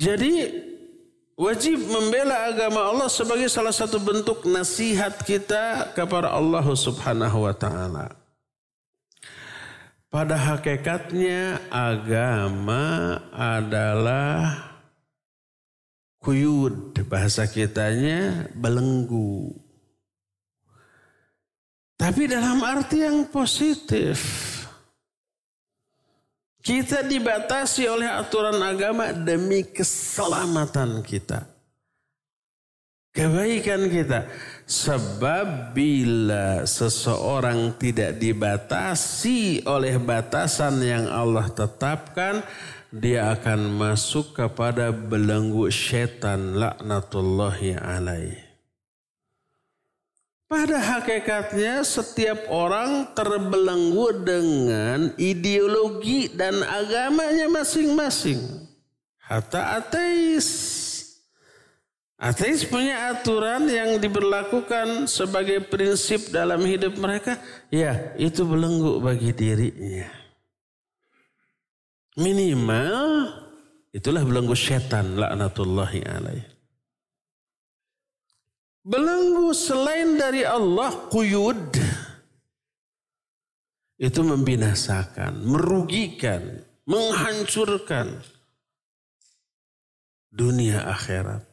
Jadi 0.00 0.71
wajib 1.36 1.80
membela 1.88 2.48
agama 2.50 2.84
Allah 2.92 3.08
sebagai 3.08 3.48
salah 3.48 3.72
satu 3.72 3.96
bentuk 3.98 4.44
nasihat 4.44 5.16
kita 5.24 5.94
kepada 5.96 6.32
Allah 6.32 6.64
Subhanahu 6.64 7.48
wa 7.48 7.54
taala. 7.56 8.06
Pada 10.12 10.36
hakikatnya 10.36 11.56
agama 11.72 13.16
adalah 13.32 14.60
kuyud 16.20 16.92
bahasa 17.08 17.48
kitanya 17.48 18.52
belenggu. 18.52 19.56
Tapi 21.96 22.28
dalam 22.28 22.60
arti 22.60 23.08
yang 23.08 23.24
positif. 23.32 24.51
Kita 26.62 27.02
dibatasi 27.02 27.90
oleh 27.90 28.06
aturan 28.06 28.62
agama 28.62 29.10
demi 29.10 29.66
keselamatan 29.66 31.02
kita. 31.02 31.42
Kebaikan 33.12 33.92
kita. 33.92 34.30
Sebab 34.64 35.76
bila 35.76 36.64
seseorang 36.64 37.76
tidak 37.76 38.16
dibatasi 38.16 39.66
oleh 39.68 39.98
batasan 40.00 40.80
yang 40.80 41.10
Allah 41.10 41.50
tetapkan, 41.52 42.40
dia 42.88 43.36
akan 43.36 43.68
masuk 43.76 44.32
kepada 44.32 44.94
belenggu 44.94 45.68
setan 45.68 46.56
laknatullahi 46.56 47.76
alaih. 47.76 48.41
Pada 50.52 50.76
hakikatnya 50.76 51.80
setiap 51.80 52.44
orang 52.52 53.08
terbelenggu 53.16 54.20
dengan 54.20 55.08
ideologi 55.16 56.28
dan 56.28 56.60
agamanya 56.60 57.48
masing-masing. 57.48 58.68
Hatta 59.16 59.80
ateis. 59.80 60.48
Ateis 62.20 62.68
punya 62.68 63.16
aturan 63.16 63.64
yang 63.64 63.96
diberlakukan 63.96 65.08
sebagai 65.08 65.64
prinsip 65.72 66.28
dalam 66.28 66.60
hidup 66.68 67.00
mereka. 67.00 67.40
Ya, 67.72 68.12
itu 68.20 68.44
belenggu 68.44 69.00
bagi 69.00 69.32
dirinya. 69.32 70.12
Minimal 72.20 73.00
itulah 73.88 74.20
belenggu 74.20 74.52
setan 74.52 75.16
laknatullahi 75.16 76.04
alaih. 76.04 76.51
Belenggu 78.82 79.54
selain 79.54 80.18
dari 80.18 80.42
Allah 80.42 80.90
kuyud 81.06 81.78
itu 84.02 84.20
membinasakan, 84.26 85.38
merugikan, 85.46 86.66
menghancurkan 86.82 88.18
dunia 90.34 90.82
akhirat. 90.90 91.46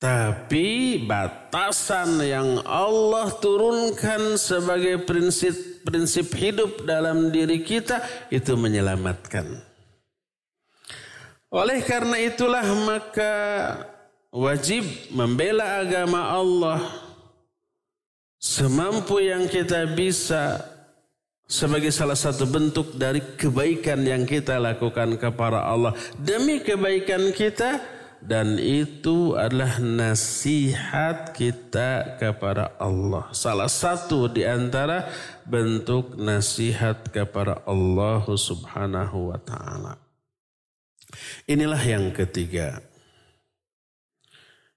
Tapi 0.00 1.00
batasan 1.04 2.24
yang 2.24 2.60
Allah 2.64 3.32
turunkan 3.40 4.36
sebagai 4.36 5.04
prinsip-prinsip 5.04 6.28
hidup 6.36 6.84
dalam 6.84 7.32
diri 7.32 7.64
kita 7.64 8.04
itu 8.28 8.52
menyelamatkan. 8.56 9.60
Oleh 11.52 11.84
karena 11.84 12.16
itulah 12.20 12.64
maka 12.84 13.34
wajib 14.30 14.86
membela 15.10 15.82
agama 15.82 16.30
Allah 16.30 16.80
semampu 18.38 19.18
yang 19.18 19.50
kita 19.50 19.90
bisa 19.90 20.62
sebagai 21.50 21.90
salah 21.90 22.14
satu 22.14 22.46
bentuk 22.46 22.94
dari 22.94 23.18
kebaikan 23.34 24.06
yang 24.06 24.22
kita 24.22 24.54
lakukan 24.62 25.18
kepada 25.18 25.66
Allah 25.66 25.98
demi 26.14 26.62
kebaikan 26.62 27.34
kita 27.34 27.82
dan 28.20 28.60
itu 28.60 29.32
adalah 29.32 29.80
nasihat 29.80 31.32
kita 31.32 32.20
kepada 32.20 32.76
Allah. 32.76 33.32
Salah 33.32 33.66
satu 33.66 34.28
di 34.28 34.44
antara 34.44 35.08
bentuk 35.48 36.20
nasihat 36.20 37.00
kepada 37.08 37.64
Allah 37.64 38.20
Subhanahu 38.28 39.32
wa 39.32 39.40
taala. 39.40 39.96
Inilah 41.48 41.80
yang 41.80 42.12
ketiga. 42.12 42.89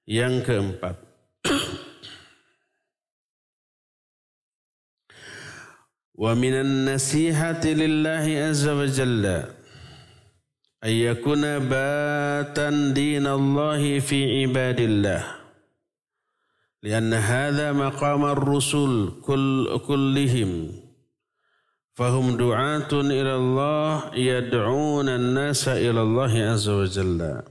Yang 0.03 0.35
keempat, 0.43 0.97
ومن 6.13 6.53
النصيحة 6.53 7.63
لله 7.65 8.25
عز 8.47 8.67
وجل 8.67 9.25
أن 10.83 10.93
يكون 10.93 11.43
باتا 11.59 12.69
دين 12.93 13.27
الله 13.27 13.99
في 13.99 14.41
عباد 14.41 14.79
الله 14.79 15.23
لأن 16.83 17.13
هذا 17.13 17.71
مقام 17.71 18.25
الرسل 18.25 19.11
كل 19.25 19.79
كلهم 19.87 20.71
فهم 21.93 22.37
دعاة 22.37 22.91
إلى 22.93 23.35
الله 23.35 24.15
يدعون 24.15 25.09
الناس 25.09 25.67
إلى 25.67 26.01
الله 26.01 26.33
عز 26.51 26.69
وجل 26.69 27.41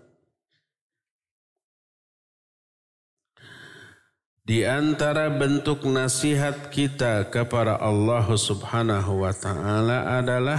Di 4.43 4.67
antara 4.67 5.31
bentuk 5.31 5.87
nasihat 5.87 6.67
kita 6.75 7.31
kepada 7.31 7.79
Allah 7.79 8.27
Subhanahu 8.27 9.23
wa 9.23 9.31
taala 9.31 10.19
adalah 10.19 10.59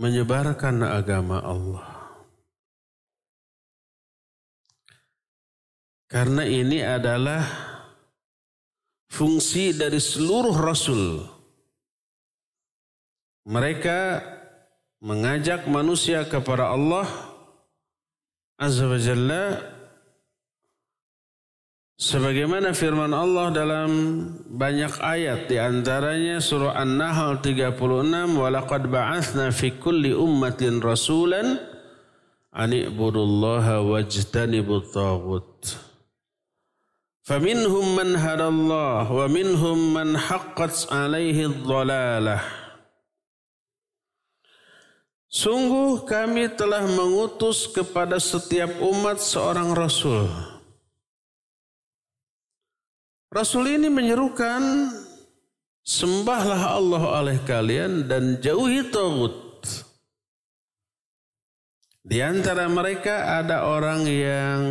menyebarkan 0.00 0.80
agama 0.88 1.44
Allah. 1.44 1.88
Karena 6.08 6.48
ini 6.48 6.80
adalah 6.80 7.44
fungsi 9.12 9.76
dari 9.76 10.00
seluruh 10.00 10.56
rasul. 10.56 11.20
Mereka 13.44 14.24
mengajak 15.04 15.68
manusia 15.68 16.24
kepada 16.24 16.72
Allah 16.72 17.33
Azza 18.64 18.88
wa 18.88 18.96
Jalla 18.96 19.60
sebagaimana 22.00 22.72
firman 22.72 23.12
Allah 23.12 23.52
dalam 23.52 23.90
banyak 24.48 25.04
ayat 25.04 25.52
di 25.52 25.60
antaranya 25.60 26.40
surah 26.40 26.72
An-Nahl 26.72 27.44
36 27.44 27.76
walaqad 28.40 28.88
ba'atsna 28.88 29.52
fi 29.52 29.76
kulli 29.76 30.16
ummatin 30.16 30.80
rasulan 30.80 31.60
an 32.56 32.72
ibudullaha 32.72 33.84
wajtanibut 33.84 34.88
taghut. 34.96 35.76
Faminhum 37.28 38.00
man 38.00 38.16
hadallah 38.16 39.12
wa 39.12 39.28
minhum 39.28 39.92
man 39.92 40.16
haqqat 40.16 40.88
alaihi 40.88 41.52
dhalalah 41.52 42.63
Sungguh 45.34 46.06
kami 46.06 46.46
telah 46.54 46.86
mengutus 46.86 47.66
kepada 47.66 48.22
setiap 48.22 48.70
umat 48.78 49.18
seorang 49.18 49.74
rasul. 49.74 50.30
Rasul 53.34 53.66
ini 53.66 53.90
menyerukan 53.90 54.62
sembahlah 55.82 56.78
Allah 56.78 57.02
oleh 57.18 57.38
kalian 57.42 58.06
dan 58.06 58.38
jauhi 58.38 58.86
tagut. 58.94 59.34
Di 62.06 62.22
antara 62.22 62.70
mereka 62.70 63.42
ada 63.42 63.66
orang 63.66 64.06
yang 64.06 64.62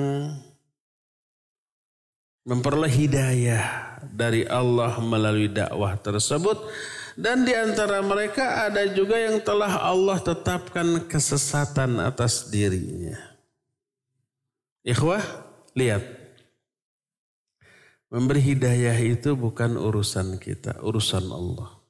memperoleh 2.48 2.88
hidayah 3.04 4.00
dari 4.16 4.48
Allah 4.48 4.96
melalui 5.04 5.52
dakwah 5.52 6.00
tersebut 6.00 6.56
dan 7.14 7.46
di 7.46 7.54
antara 7.54 8.02
mereka 8.02 8.66
ada 8.66 8.90
juga 8.90 9.18
yang 9.18 9.38
telah 9.42 9.82
Allah 9.86 10.18
tetapkan 10.18 11.06
kesesatan 11.06 12.02
atas 12.02 12.50
dirinya. 12.50 13.18
Ikhwah, 14.84 15.24
lihat. 15.78 16.04
Memberi 18.14 18.54
hidayah 18.54 18.94
itu 19.02 19.34
bukan 19.34 19.74
urusan 19.74 20.38
kita, 20.38 20.82
urusan 20.86 21.26
Allah. 21.34 21.82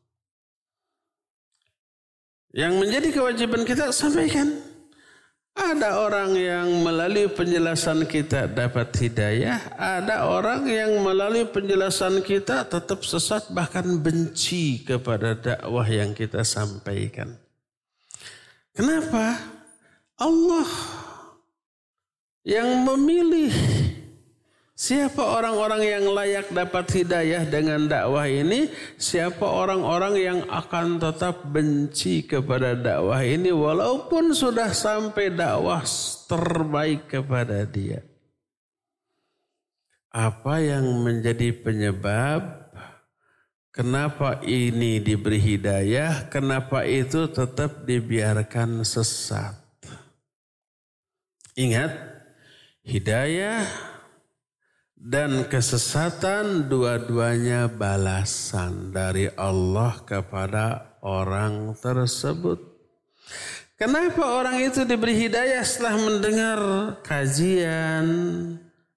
Yang 2.54 2.74
menjadi 2.80 3.10
kewajiban 3.12 3.64
kita 3.68 3.92
sampaikan. 3.92 4.73
Ada 5.54 6.02
orang 6.02 6.34
yang 6.34 6.82
melalui 6.82 7.30
penjelasan 7.30 8.10
kita 8.10 8.50
dapat 8.50 8.90
hidayah, 8.98 9.62
ada 9.78 10.26
orang 10.26 10.66
yang 10.66 10.98
melalui 11.06 11.46
penjelasan 11.46 12.26
kita 12.26 12.66
tetap 12.66 13.06
sesat 13.06 13.54
bahkan 13.54 13.86
benci 14.02 14.82
kepada 14.82 15.38
dakwah 15.38 15.86
yang 15.86 16.18
kita 16.18 16.42
sampaikan. 16.42 17.38
Kenapa? 18.74 19.38
Allah 20.18 20.70
yang 22.42 22.82
memilih 22.82 23.54
Siapa 24.84 25.40
orang-orang 25.40 25.80
yang 25.80 26.12
layak 26.12 26.52
dapat 26.52 26.92
hidayah 26.92 27.48
dengan 27.48 27.88
dakwah 27.88 28.28
ini? 28.28 28.68
Siapa 29.00 29.48
orang-orang 29.48 30.20
yang 30.20 30.40
akan 30.52 31.00
tetap 31.00 31.40
benci 31.48 32.28
kepada 32.28 32.76
dakwah 32.76 33.24
ini 33.24 33.48
walaupun 33.56 34.36
sudah 34.36 34.76
sampai 34.76 35.32
dakwah 35.32 35.88
terbaik 36.28 37.08
kepada 37.08 37.64
dia? 37.64 38.04
Apa 40.12 40.60
yang 40.60 40.84
menjadi 41.00 41.56
penyebab 41.64 42.68
kenapa 43.72 44.44
ini 44.44 45.00
diberi 45.00 45.40
hidayah, 45.40 46.28
kenapa 46.28 46.84
itu 46.84 47.32
tetap 47.32 47.88
dibiarkan 47.88 48.84
sesat? 48.84 49.56
Ingat, 51.56 51.96
hidayah 52.84 53.93
dan 55.04 55.44
kesesatan 55.52 56.72
dua-duanya 56.72 57.68
balasan 57.68 58.96
dari 58.96 59.28
Allah 59.36 60.00
kepada 60.08 60.96
orang 61.04 61.76
tersebut. 61.76 62.56
Kenapa 63.76 64.24
orang 64.40 64.64
itu 64.64 64.88
diberi 64.88 65.28
hidayah 65.28 65.60
setelah 65.60 66.00
mendengar 66.00 66.60
kajian, 67.04 68.08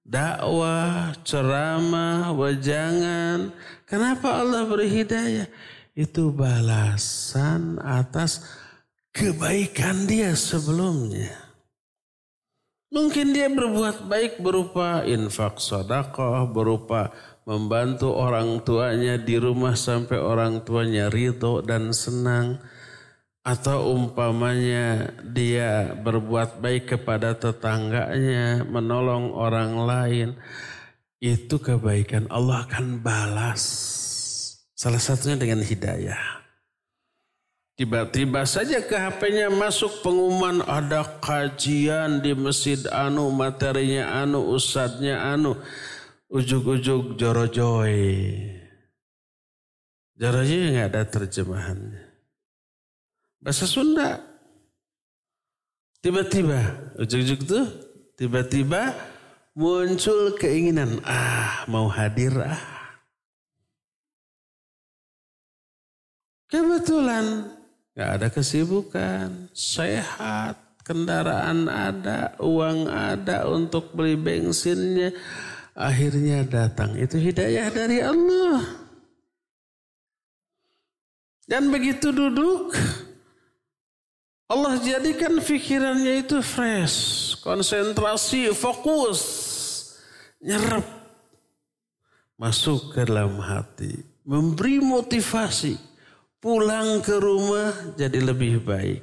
dakwah, 0.07 1.11
ceramah, 1.27 2.31
wajangan? 2.31 3.51
Kenapa 3.83 4.47
Allah 4.47 4.63
beri 4.63 4.87
hidayah? 4.87 5.51
Itu 5.91 6.31
balasan 6.31 7.83
atas 7.83 8.47
kebaikan 9.11 10.07
dia 10.07 10.31
sebelumnya. 10.39 11.46
Mungkin 12.87 13.35
dia 13.35 13.51
berbuat 13.51 14.07
baik 14.07 14.39
berupa 14.39 15.03
infak 15.03 15.59
sodakoh, 15.59 16.47
berupa 16.47 17.11
membantu 17.43 18.15
orang 18.15 18.63
tuanya 18.63 19.19
di 19.19 19.35
rumah 19.35 19.75
sampai 19.75 20.15
orang 20.15 20.63
tuanya 20.63 21.11
ridho 21.11 21.59
dan 21.59 21.91
senang. 21.91 22.63
Atau 23.43 23.91
umpamanya 23.91 25.11
dia 25.19 25.95
berbuat 25.99 26.63
baik 26.63 26.95
kepada 26.95 27.35
tetangganya, 27.35 28.63
menolong 28.63 29.35
orang 29.35 29.71
lain. 29.83 30.29
Itu 31.19 31.59
kebaikan 31.59 32.31
Allah 32.31 32.63
akan 32.67 33.03
balas. 33.03 33.63
Salah 34.79 35.03
satunya 35.03 35.35
dengan 35.35 35.59
hidayah. 35.59 36.46
Tiba-tiba 37.77 38.41
saja 38.49 38.81
ke 38.81 38.97
HP-nya 38.97 39.53
masuk 39.53 40.01
pengumuman 40.01 40.65
ada 40.65 41.05
kajian 41.21 42.25
di 42.25 42.33
masjid 42.33 42.81
anu, 42.89 43.29
materinya 43.29 44.25
anu, 44.25 44.49
ustadznya 44.49 45.21
anu. 45.21 45.53
Ujuk-ujuk 46.25 47.21
jorojoy. 47.21 48.01
Jorojoy 50.17 50.73
nggak 50.73 50.89
ada 50.89 51.01
terjemahannya. 51.05 52.01
Bahasa 53.37 53.69
Sunda. 53.69 54.25
Tiba-tiba, 56.01 56.57
ujuk-ujuk 56.97 57.45
tuh, 57.45 57.65
tiba-tiba 58.17 58.97
muncul 59.53 60.33
keinginan, 60.33 60.97
ah 61.05 61.61
mau 61.69 61.85
hadir 61.85 62.33
ah. 62.41 62.57
Kebetulan 66.49 67.56
Gak 67.97 68.21
ada 68.21 68.29
kesibukan, 68.29 69.49
sehat, 69.57 70.53
kendaraan 70.85 71.65
ada, 71.65 72.37
uang 72.37 72.85
ada 72.85 73.49
untuk 73.49 73.89
beli 73.97 74.13
bensinnya. 74.13 75.17
Akhirnya 75.73 76.45
datang. 76.45 76.93
Itu 76.93 77.17
hidayah 77.17 77.73
dari 77.73 78.05
Allah. 78.05 78.85
Dan 81.49 81.73
begitu 81.73 82.13
duduk, 82.13 82.77
Allah 84.45 84.77
jadikan 84.77 85.41
pikirannya 85.41 86.21
itu 86.21 86.37
fresh, 86.45 87.33
konsentrasi, 87.41 88.53
fokus, 88.53 89.21
nyerap, 90.37 90.85
masuk 92.37 92.93
ke 92.93 93.09
dalam 93.09 93.41
hati, 93.41 94.05
memberi 94.21 94.77
motivasi 94.85 95.86
pulang 96.41 97.01
ke 97.01 97.15
rumah 97.17 97.73
jadi 97.97 98.19
lebih 98.21 98.63
baik. 98.63 99.01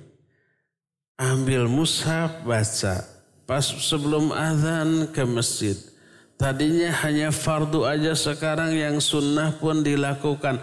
Ambil 1.15 1.71
mushaf 1.71 2.43
baca. 2.43 3.07
Pas 3.45 3.63
sebelum 3.63 4.33
azan 4.33 5.13
ke 5.13 5.23
masjid. 5.29 5.77
Tadinya 6.35 6.91
hanya 7.07 7.31
fardu 7.31 7.87
aja 7.87 8.17
sekarang 8.19 8.75
yang 8.75 8.99
sunnah 8.99 9.55
pun 9.55 9.85
dilakukan. 9.85 10.59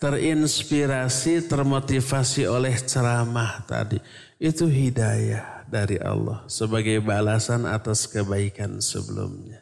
Terinspirasi, 0.00 1.44
termotivasi 1.44 2.48
oleh 2.48 2.72
ceramah 2.80 3.60
tadi. 3.68 4.00
Itu 4.40 4.64
hidayah 4.64 5.68
dari 5.68 6.00
Allah 6.00 6.48
sebagai 6.48 7.04
balasan 7.04 7.68
atas 7.68 8.08
kebaikan 8.08 8.80
sebelumnya. 8.80 9.60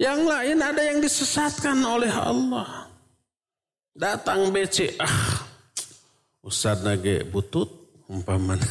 Yang 0.00 0.20
lain 0.24 0.58
ada 0.64 0.82
yang 0.82 0.98
disesatkan 1.04 1.78
oleh 1.84 2.10
Allah. 2.10 2.83
Datang 3.94 4.50
BC, 4.50 4.98
ah 4.98 5.46
Ustaz 6.42 6.82
nage 6.82 7.22
butut 7.30 7.70
umpamanya. 8.10 8.66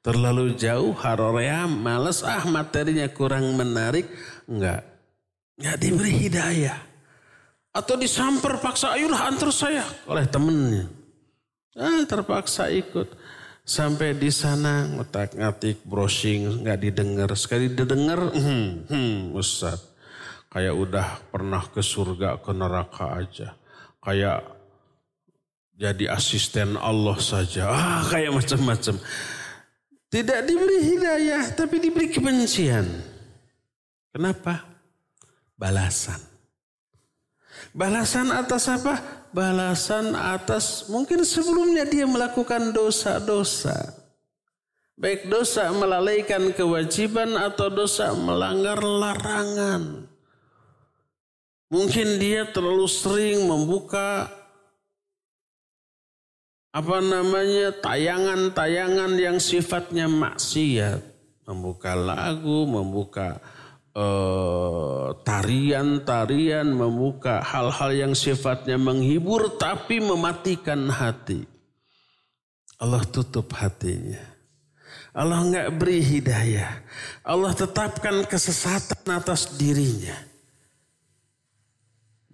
Terlalu 0.00 0.56
jauh 0.56 0.96
harorea, 0.96 1.68
males 1.68 2.24
ah 2.24 2.40
materinya 2.48 3.04
kurang 3.12 3.52
menarik. 3.52 4.08
Enggak. 4.48 4.80
Enggak 5.60 5.76
diberi 5.76 6.12
hidayah. 6.24 6.80
Atau 7.76 8.00
disamper 8.00 8.64
paksa 8.64 8.96
ayolah 8.96 9.28
antar 9.28 9.52
saya 9.52 9.84
oleh 10.08 10.24
temennya. 10.24 10.88
Ah 11.76 12.08
terpaksa 12.08 12.72
ikut. 12.72 13.12
Sampai 13.60 14.16
di 14.16 14.32
sana 14.32 14.88
ngotak 14.88 15.36
ngatik 15.36 15.84
browsing 15.84 16.64
nggak 16.64 16.80
didengar. 16.80 17.28
Sekali 17.36 17.68
didengar, 17.68 18.32
hmm, 18.32 18.88
hmm, 18.88 19.36
Ustaz. 19.36 19.84
Kayak 20.48 20.80
udah 20.80 21.08
pernah 21.28 21.60
ke 21.68 21.84
surga 21.84 22.40
ke 22.40 22.56
neraka 22.56 23.20
aja 23.20 23.52
kayak 24.04 24.44
jadi 25.74 26.14
asisten 26.14 26.78
Allah 26.78 27.18
saja. 27.18 27.66
Ah, 27.66 28.06
kayak 28.06 28.30
macam-macam. 28.30 28.94
Tidak 30.06 30.40
diberi 30.46 30.78
hidayah, 30.94 31.50
tapi 31.58 31.82
diberi 31.82 32.06
kebencian. 32.06 32.86
Kenapa? 34.14 34.62
Balasan. 35.58 36.22
Balasan 37.74 38.30
atas 38.30 38.70
apa? 38.70 39.02
Balasan 39.34 40.14
atas 40.14 40.86
mungkin 40.86 41.26
sebelumnya 41.26 41.82
dia 41.82 42.06
melakukan 42.06 42.70
dosa-dosa. 42.70 43.74
Baik 44.94 45.26
dosa 45.26 45.74
melalaikan 45.74 46.54
kewajiban 46.54 47.34
atau 47.34 47.66
dosa 47.66 48.14
melanggar 48.14 48.78
larangan. 48.78 50.06
Mungkin 51.72 52.20
dia 52.20 52.44
terlalu 52.48 52.86
sering 52.86 53.48
membuka 53.48 54.28
apa 56.74 56.98
namanya 56.98 57.70
tayangan-tayangan 57.78 59.12
yang 59.14 59.38
sifatnya 59.38 60.10
maksiat. 60.10 61.00
Membuka 61.44 61.94
lagu, 61.94 62.66
membuka 62.66 63.38
eh, 63.94 65.06
tarian-tarian, 65.22 66.66
membuka 66.66 67.44
hal-hal 67.44 67.90
yang 67.94 68.12
sifatnya 68.16 68.74
menghibur 68.74 69.54
tapi 69.54 70.02
mematikan 70.02 70.90
hati. 70.90 71.46
Allah 72.82 73.06
tutup 73.06 73.54
hatinya. 73.54 74.34
Allah 75.14 75.46
nggak 75.46 75.78
beri 75.78 76.02
hidayah. 76.02 76.82
Allah 77.22 77.54
tetapkan 77.54 78.26
kesesatan 78.26 79.06
atas 79.14 79.54
dirinya. 79.54 80.33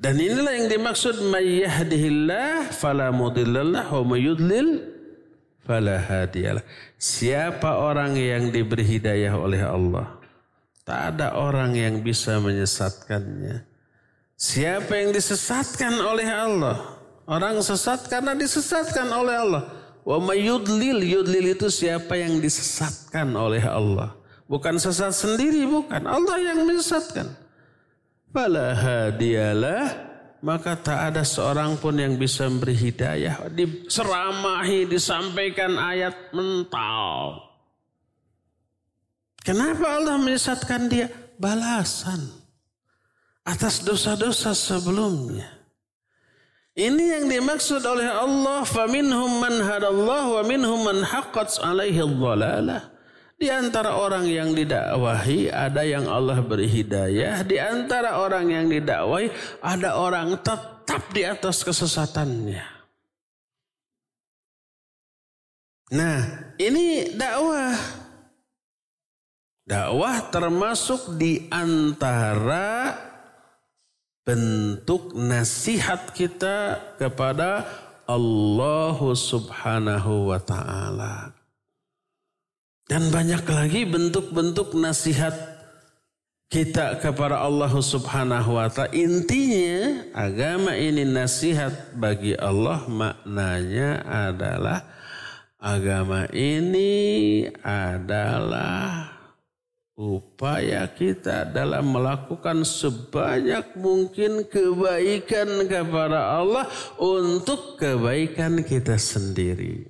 Dan 0.00 0.16
inilah 0.16 0.56
yang 0.56 0.68
dimaksud 0.72 1.20
mayyahdihillah 1.28 2.72
fala 2.72 3.12
mudillallah 3.12 3.84
wa 3.92 4.16
mayudlil 4.16 4.80
fala 5.60 6.00
hadiyalah. 6.00 6.64
Siapa 6.96 7.76
orang 7.84 8.16
yang 8.16 8.48
diberi 8.48 8.80
hidayah 8.96 9.36
oleh 9.36 9.60
Allah? 9.60 10.16
Tak 10.88 11.00
ada 11.14 11.36
orang 11.36 11.76
yang 11.76 12.00
bisa 12.00 12.40
menyesatkannya. 12.40 13.60
Siapa 14.40 14.88
yang 14.96 15.12
disesatkan 15.12 15.92
oleh 16.00 16.24
Allah? 16.32 16.96
Orang 17.28 17.60
sesat 17.60 18.08
karena 18.08 18.32
disesatkan 18.32 19.04
oleh 19.12 19.36
Allah. 19.36 19.64
Wa 20.00 20.16
mayudlil, 20.16 21.04
yudlil 21.04 21.52
itu 21.52 21.68
siapa 21.68 22.16
yang 22.16 22.40
disesatkan 22.40 23.36
oleh 23.36 23.60
Allah. 23.68 24.16
Bukan 24.48 24.80
sesat 24.80 25.12
sendiri, 25.12 25.68
bukan. 25.68 26.08
Allah 26.08 26.40
yang 26.40 26.64
menyesatkan. 26.64 27.39
Fala 28.30 28.78
maka 30.40 30.72
tak 30.72 31.12
ada 31.12 31.22
seorang 31.26 31.76
pun 31.76 31.92
yang 31.98 32.16
bisa 32.16 32.48
memberi 32.48 32.72
hidayah. 32.72 33.50
Diseramahi, 33.52 34.88
disampaikan 34.88 35.76
ayat 35.76 36.32
mental. 36.32 37.44
Kenapa 39.44 40.00
Allah 40.00 40.16
menyesatkan 40.16 40.88
dia? 40.88 41.08
Balasan 41.40 42.28
atas 43.44 43.80
dosa-dosa 43.84 44.52
sebelumnya. 44.52 45.48
Ini 46.76 47.20
yang 47.20 47.24
dimaksud 47.28 47.82
oleh 47.84 48.08
Allah, 48.08 48.64
faminhum 48.64 49.42
man 49.42 49.60
hadallah 49.60 50.40
wa 50.40 50.42
minhum 50.44 50.80
man 50.80 51.04
haqqat 51.04 51.60
alaihi 51.60 52.00
dhalalah. 52.00 52.88
Di 53.40 53.48
antara 53.48 53.96
orang 53.96 54.28
yang 54.28 54.52
didakwahi 54.52 55.48
ada 55.48 55.80
yang 55.80 56.04
Allah 56.04 56.44
beri 56.44 56.68
hidayah. 56.68 57.40
Di 57.40 57.56
antara 57.56 58.20
orang 58.20 58.52
yang 58.52 58.68
didakwahi 58.68 59.32
ada 59.64 59.96
orang 59.96 60.36
tetap 60.44 61.08
di 61.08 61.24
atas 61.24 61.64
kesesatannya. 61.64 62.60
Nah 65.96 66.52
ini 66.60 67.16
dakwah. 67.16 67.80
Dakwah 69.64 70.28
termasuk 70.28 71.16
di 71.16 71.48
antara 71.48 72.92
bentuk 74.20 75.16
nasihat 75.16 76.12
kita 76.12 76.76
kepada 77.00 77.64
Allah 78.04 79.00
subhanahu 79.00 80.28
wa 80.28 80.40
ta'ala. 80.42 81.39
Dan 82.90 83.06
banyak 83.14 83.46
lagi 83.46 83.86
bentuk-bentuk 83.86 84.74
nasihat 84.74 85.30
kita 86.50 86.98
kepada 86.98 87.38
Allah 87.38 87.70
Subhanahu 87.70 88.58
wa 88.58 88.66
taala. 88.66 88.90
Intinya 88.90 90.10
agama 90.10 90.74
ini 90.74 91.06
nasihat 91.06 91.94
bagi 91.94 92.34
Allah 92.34 92.82
maknanya 92.90 94.02
adalah 94.02 94.82
agama 95.62 96.26
ini 96.34 97.46
adalah 97.62 99.14
upaya 99.94 100.90
kita 100.90 101.46
dalam 101.46 101.94
melakukan 101.94 102.66
sebanyak 102.66 103.78
mungkin 103.78 104.42
kebaikan 104.50 105.70
kepada 105.70 106.42
Allah 106.42 106.66
untuk 106.98 107.78
kebaikan 107.78 108.66
kita 108.66 108.98
sendiri. 108.98 109.86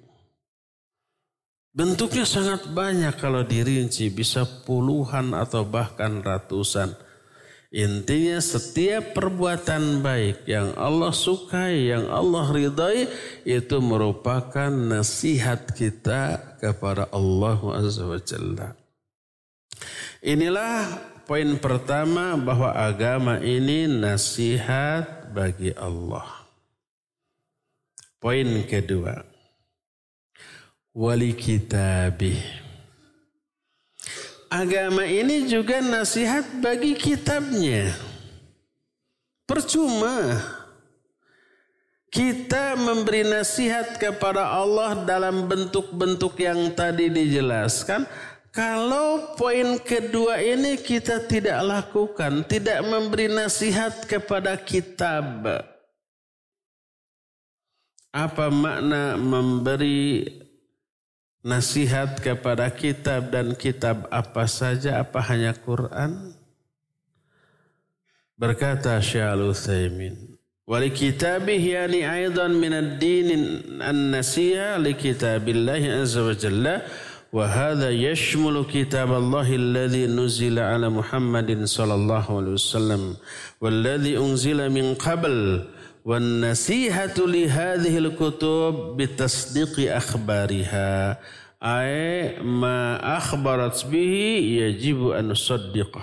Bentuknya 1.70 2.26
sangat 2.26 2.66
banyak 2.74 3.14
kalau 3.22 3.46
dirinci 3.46 4.10
bisa 4.10 4.42
puluhan 4.66 5.30
atau 5.38 5.62
bahkan 5.62 6.18
ratusan. 6.18 6.98
Intinya 7.70 8.42
setiap 8.42 9.14
perbuatan 9.14 10.02
baik 10.02 10.42
yang 10.50 10.74
Allah 10.74 11.14
sukai, 11.14 11.94
yang 11.94 12.10
Allah 12.10 12.50
ridai 12.50 13.06
itu 13.46 13.78
merupakan 13.78 14.66
nasihat 14.66 15.70
kita 15.70 16.58
kepada 16.58 17.06
Allah 17.14 17.62
Azza. 17.78 18.74
Inilah 20.26 20.90
poin 21.30 21.54
pertama 21.62 22.34
bahwa 22.34 22.74
agama 22.74 23.38
ini 23.38 23.86
nasihat 23.86 25.30
bagi 25.30 25.70
Allah. 25.78 26.26
Poin 28.18 28.66
kedua, 28.66 29.29
wali 30.90 31.34
kitabih. 31.34 32.38
Agama 34.50 35.06
ini 35.06 35.46
juga 35.46 35.78
nasihat 35.78 36.42
bagi 36.58 36.98
kitabnya. 36.98 37.94
Percuma 39.46 40.42
kita 42.10 42.74
memberi 42.74 43.22
nasihat 43.22 43.94
kepada 43.94 44.50
Allah 44.50 45.06
dalam 45.06 45.46
bentuk-bentuk 45.46 46.34
yang 46.42 46.74
tadi 46.74 47.06
dijelaskan. 47.06 48.02
Kalau 48.50 49.38
poin 49.38 49.78
kedua 49.78 50.42
ini 50.42 50.74
kita 50.74 51.22
tidak 51.30 51.62
lakukan, 51.62 52.42
tidak 52.50 52.82
memberi 52.82 53.30
nasihat 53.30 54.02
kepada 54.10 54.58
kitab. 54.58 55.46
Apa 58.10 58.50
makna 58.50 59.14
memberi 59.14 60.26
nasihat 61.40 62.20
kepada 62.20 62.68
kitab 62.72 63.32
dan 63.32 63.56
kitab 63.56 64.08
apa 64.12 64.44
saja 64.44 65.00
apa 65.00 65.20
hanya 65.28 65.56
Quran? 65.56 66.36
Berkata 68.40 68.96
Syaikhul 69.04 69.52
Utsaimin 69.52 70.30
wali 70.70 70.94
kitabih 70.94 71.58
yani 71.58 72.06
aidan 72.06 72.54
min 72.54 72.70
ad-din 72.70 73.28
an-nasiha 73.82 74.78
li 74.78 74.94
kitabillah 74.94 75.82
azza 76.06 76.22
wa 76.22 76.30
jalla 76.30 76.74
wa 77.34 77.42
hadha 77.42 77.90
yashmulu 77.90 78.62
kitab 78.70 79.10
Allah 79.10 79.42
alladhi 79.42 80.06
nuzila 80.06 80.70
ala 80.70 80.86
Muhammadin 80.86 81.66
sallallahu 81.66 82.38
alaihi 82.38 82.54
wasallam 82.54 83.02
walladhi 83.58 84.14
unzila 84.14 84.70
min 84.70 84.94
qabl 84.94 85.66
wan 86.04 86.42
لهذه 87.18 87.94
الكتب 87.98 88.96
hadhil 88.96 89.88
أخبارها 89.88 91.20
أي 91.60 92.40
ما 92.40 92.96
أخبرت 93.16 93.86
به 93.92 94.14
يجب 94.64 95.12
bihi 95.12 95.76
yajibu 95.76 96.00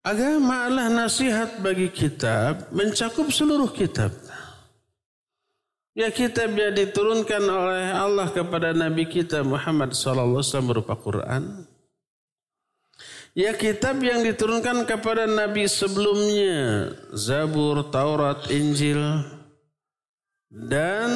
Agama 0.00 0.64
adalah 0.64 0.88
nasihat 0.88 1.60
bagi 1.60 1.92
kitab 1.92 2.72
mencakup 2.72 3.28
seluruh 3.28 3.68
kitab. 3.68 4.08
Ya 5.92 6.08
kitab 6.08 6.56
yang 6.56 6.72
diturunkan 6.72 7.44
oleh 7.44 7.92
Allah 7.92 8.32
kepada 8.32 8.72
Nabi 8.72 9.04
kita 9.04 9.44
Muhammad 9.44 9.92
SAW 9.92 10.40
berupa 10.64 10.96
Quran. 10.96 11.68
Ya 13.30 13.54
kitab 13.54 14.02
yang 14.02 14.26
diturunkan 14.26 14.82
kepada 14.90 15.22
nabi 15.22 15.70
sebelumnya, 15.70 16.90
Zabur, 17.14 17.86
Taurat, 17.86 18.50
Injil 18.50 18.98
dan 20.50 21.10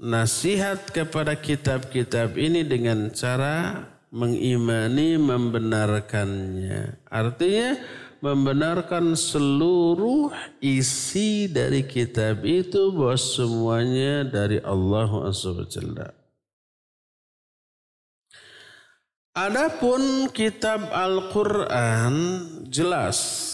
nasihat 0.00 0.80
kepada 0.88 1.36
kitab-kitab 1.36 2.40
ini 2.40 2.64
dengan 2.64 3.12
cara 3.12 3.84
mengimani 4.08 5.20
membenarkannya. 5.20 7.04
Artinya 7.04 7.84
membenarkan 8.24 9.12
seluruh 9.12 10.32
isi 10.64 11.52
dari 11.52 11.84
kitab 11.84 12.48
itu 12.48 12.96
bahwa 12.96 13.20
semuanya 13.20 14.24
dari 14.24 14.56
Allah 14.64 15.28
Subhanahu 15.36 16.25
Adapun 19.36 20.32
kitab 20.32 20.88
Al-Quran 20.88 22.40
jelas. 22.72 23.52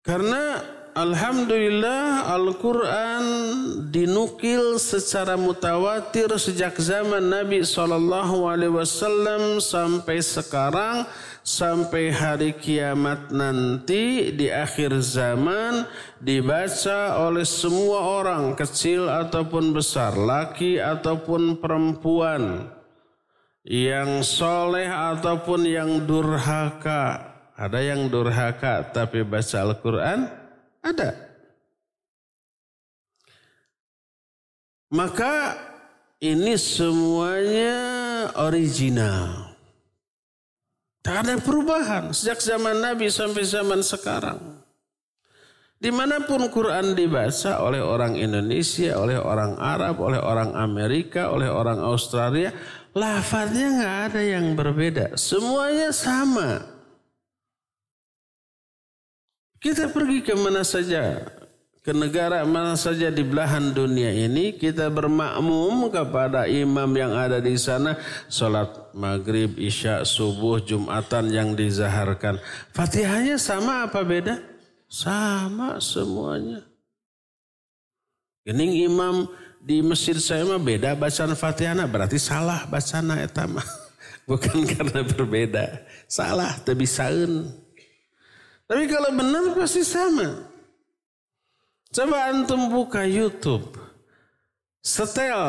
Karena 0.00 0.64
Alhamdulillah 0.96 2.24
Al-Quran 2.32 3.24
dinukil 3.92 4.80
secara 4.80 5.36
mutawatir 5.36 6.32
sejak 6.40 6.80
zaman 6.80 7.28
Nabi 7.28 7.68
SAW 7.68 8.00
sampai 9.60 10.24
sekarang 10.24 11.04
sampai 11.44 12.08
hari 12.08 12.56
kiamat 12.56 13.28
nanti 13.28 14.32
di 14.32 14.48
akhir 14.48 15.04
zaman 15.04 15.84
dibaca 16.16 17.20
oleh 17.28 17.44
semua 17.44 18.24
orang 18.24 18.56
kecil 18.56 19.12
ataupun 19.12 19.76
besar, 19.76 20.16
laki 20.16 20.80
ataupun 20.80 21.60
perempuan 21.60 22.77
yang 23.68 24.24
soleh 24.24 24.88
ataupun 24.88 25.68
yang 25.68 26.08
durhaka. 26.08 27.36
Ada 27.52 27.84
yang 27.84 28.08
durhaka 28.08 28.88
tapi 28.88 29.20
baca 29.20 29.56
Al-Quran? 29.60 30.24
Ada. 30.80 31.10
Maka 34.88 35.52
ini 36.24 36.56
semuanya 36.56 37.76
original. 38.40 39.52
Tak 41.04 41.28
ada 41.28 41.34
perubahan 41.36 42.08
sejak 42.16 42.40
zaman 42.40 42.80
Nabi 42.80 43.12
sampai 43.12 43.44
zaman 43.44 43.84
sekarang. 43.84 44.64
Di 45.78 45.94
mana 45.94 46.18
pun 46.26 46.42
Quran 46.50 46.96
dibaca 46.98 47.62
oleh 47.62 47.78
orang 47.78 48.18
Indonesia, 48.18 48.98
oleh 48.98 49.14
orang 49.14 49.54
Arab, 49.62 50.02
oleh 50.02 50.18
orang 50.18 50.56
Amerika, 50.58 51.30
oleh 51.30 51.46
orang 51.46 51.78
Australia, 51.78 52.50
lafadznya 52.98 53.68
nggak 53.78 53.96
ada 54.10 54.22
yang 54.22 54.46
berbeda. 54.58 55.14
Semuanya 55.14 55.94
sama. 55.94 56.66
Kita 59.58 59.90
pergi 59.90 60.22
ke 60.22 60.34
mana 60.38 60.62
saja, 60.62 61.18
ke 61.82 61.90
negara 61.90 62.46
mana 62.46 62.78
saja 62.78 63.10
di 63.10 63.26
belahan 63.26 63.74
dunia 63.74 64.14
ini, 64.14 64.54
kita 64.54 64.86
bermakmum 64.86 65.90
kepada 65.90 66.46
imam 66.46 66.90
yang 66.94 67.10
ada 67.16 67.42
di 67.42 67.58
sana, 67.58 67.98
sholat 68.30 68.94
maghrib, 68.94 69.58
isya, 69.58 70.06
subuh, 70.06 70.62
jumatan 70.62 71.34
yang 71.34 71.58
dizaharkan. 71.58 72.38
Fatihahnya 72.70 73.34
sama 73.34 73.90
apa 73.90 74.06
beda? 74.06 74.38
Sama 74.86 75.82
semuanya. 75.82 76.62
Gening 78.46 78.86
imam 78.86 79.26
di 79.62 79.82
masjid 79.82 80.16
saya 80.18 80.46
mah 80.46 80.60
beda 80.60 80.94
bacaan 80.94 81.34
Fatihahnya 81.34 81.84
berarti 81.84 82.16
salah 82.16 82.64
bacaan 82.66 83.14
etama. 83.18 83.62
Bukan 84.28 84.60
karena 84.68 85.00
berbeda. 85.00 85.64
Salah, 86.04 86.52
tapi 86.60 86.84
saun. 86.84 87.48
Tapi 88.68 88.84
kalau 88.84 89.08
benar 89.16 89.56
pasti 89.56 89.80
sama. 89.80 90.44
Coba 91.88 92.28
antum 92.28 92.68
buka 92.68 93.08
YouTube. 93.08 93.72
Setel 94.84 95.40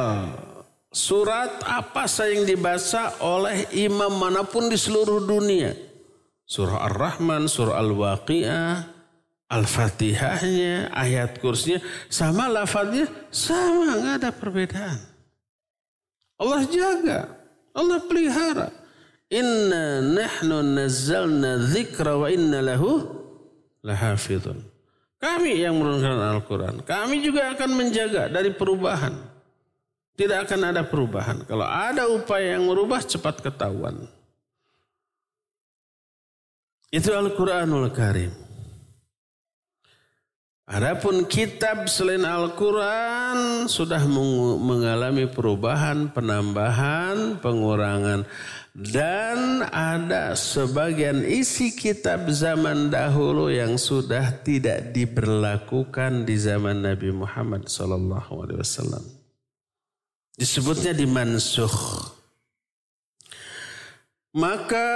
surat 0.87 1.59
apa 1.67 2.07
yang 2.23 2.47
dibaca 2.47 3.19
oleh 3.19 3.67
imam 3.75 4.15
mana 4.15 4.47
pun 4.47 4.71
di 4.71 4.79
seluruh 4.79 5.27
dunia. 5.27 5.75
Surah 6.47 6.87
Ar-Rahman, 6.87 7.45
surah 7.45 7.77
Al-Waqi'ah, 7.77 8.98
Al-Fatihahnya, 9.49 10.93
ayat 10.93 11.41
kursinya, 11.41 11.81
sama 12.05 12.45
lafadznya, 12.45 13.09
sama, 13.33 13.97
nggak 13.97 14.15
ada 14.21 14.29
perbedaan. 14.29 14.99
Allah 16.37 16.61
jaga, 16.69 17.19
Allah 17.73 17.99
pelihara. 18.05 18.69
Inna 19.29 20.05
nahnu 20.05 20.61
nazzalna 20.61 21.65
dzikra 21.65 22.17
wa 22.17 22.29
inna 22.29 22.61
lahu 22.61 23.09
lahafidun. 23.81 24.61
Kami 25.19 25.65
yang 25.65 25.75
menurunkan 25.75 26.15
Al-Quran. 26.15 26.75
Kami 26.85 27.19
juga 27.19 27.51
akan 27.51 27.69
menjaga 27.75 28.31
dari 28.31 28.53
perubahan. 28.55 29.11
Tidak 30.15 30.45
akan 30.47 30.61
ada 30.71 30.81
perubahan. 30.85 31.43
Kalau 31.43 31.67
ada 31.67 32.07
upaya 32.07 32.55
yang 32.55 32.69
merubah, 32.69 33.03
cepat 33.03 33.43
ketahuan. 33.43 34.07
Itu 36.89 37.13
Al-Quranul 37.13 37.91
Karim. 37.91 38.48
Adapun 40.69 41.25
kitab 41.25 41.89
selain 41.89 42.21
Al-Quran 42.21 43.65
sudah 43.65 44.05
mengalami 44.61 45.25
perubahan, 45.25 46.13
penambahan, 46.13 47.41
pengurangan. 47.41 48.21
Dan 48.77 49.65
ada 49.65 50.37
sebagian 50.37 51.25
isi 51.25 51.73
kitab 51.73 52.29
zaman 52.29 52.93
dahulu 52.93 53.49
yang 53.49 53.81
sudah 53.81 54.29
tidak 54.45 54.93
diberlakukan 54.93 56.29
di 56.29 56.37
zaman 56.37 56.85
Nabi 56.85 57.17
Muhammad 57.17 57.65
SAW. 57.65 59.01
Disebutnya 60.37 60.93
dimansuh. 60.93 61.73
Maka 64.37 64.89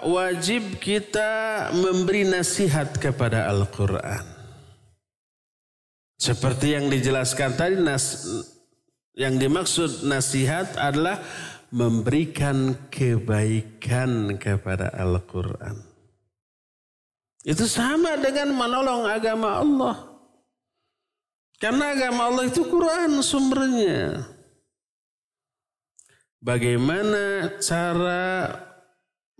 wajib 0.00 0.80
kita 0.80 1.68
memberi 1.76 2.24
nasihat 2.24 2.96
kepada 2.96 3.52
Al-Quran. 3.52 4.39
Seperti 6.20 6.76
yang 6.76 6.92
dijelaskan 6.92 7.56
tadi 7.56 7.80
nas, 7.80 8.28
yang 9.16 9.40
dimaksud 9.40 10.04
nasihat 10.04 10.76
adalah 10.76 11.24
memberikan 11.72 12.76
kebaikan 12.92 14.36
kepada 14.36 14.92
Al-Quran. 14.92 15.80
Itu 17.40 17.64
sama 17.64 18.20
dengan 18.20 18.52
menolong 18.52 19.08
agama 19.08 19.64
Allah. 19.64 19.96
Karena 21.56 21.96
agama 21.96 22.28
Allah 22.28 22.44
itu 22.52 22.68
Quran 22.68 23.24
sumbernya. 23.24 24.28
Bagaimana 26.44 27.48
cara 27.64 28.52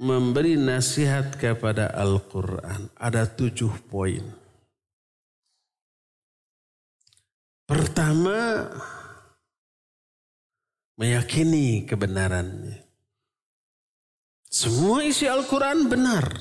memberi 0.01 0.57
nasihat 0.57 1.37
kepada 1.37 1.93
Al-Quran? 1.93 2.89
Ada 2.97 3.29
tujuh 3.29 3.73
poin. 3.85 4.40
Pertama, 7.71 8.67
meyakini 10.99 11.87
kebenarannya. 11.87 12.83
Semua 14.51 15.07
isi 15.07 15.31
Al-Quran 15.31 15.87
benar. 15.87 16.35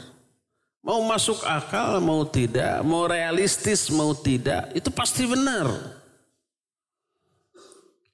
Mau 0.81 1.05
masuk 1.05 1.45
akal, 1.45 2.01
mau 2.01 2.25
tidak, 2.25 2.81
mau 2.81 3.05
realistis, 3.05 3.93
mau 3.93 4.17
tidak, 4.17 4.73
itu 4.73 4.89
pasti 4.89 5.29
benar. 5.29 5.69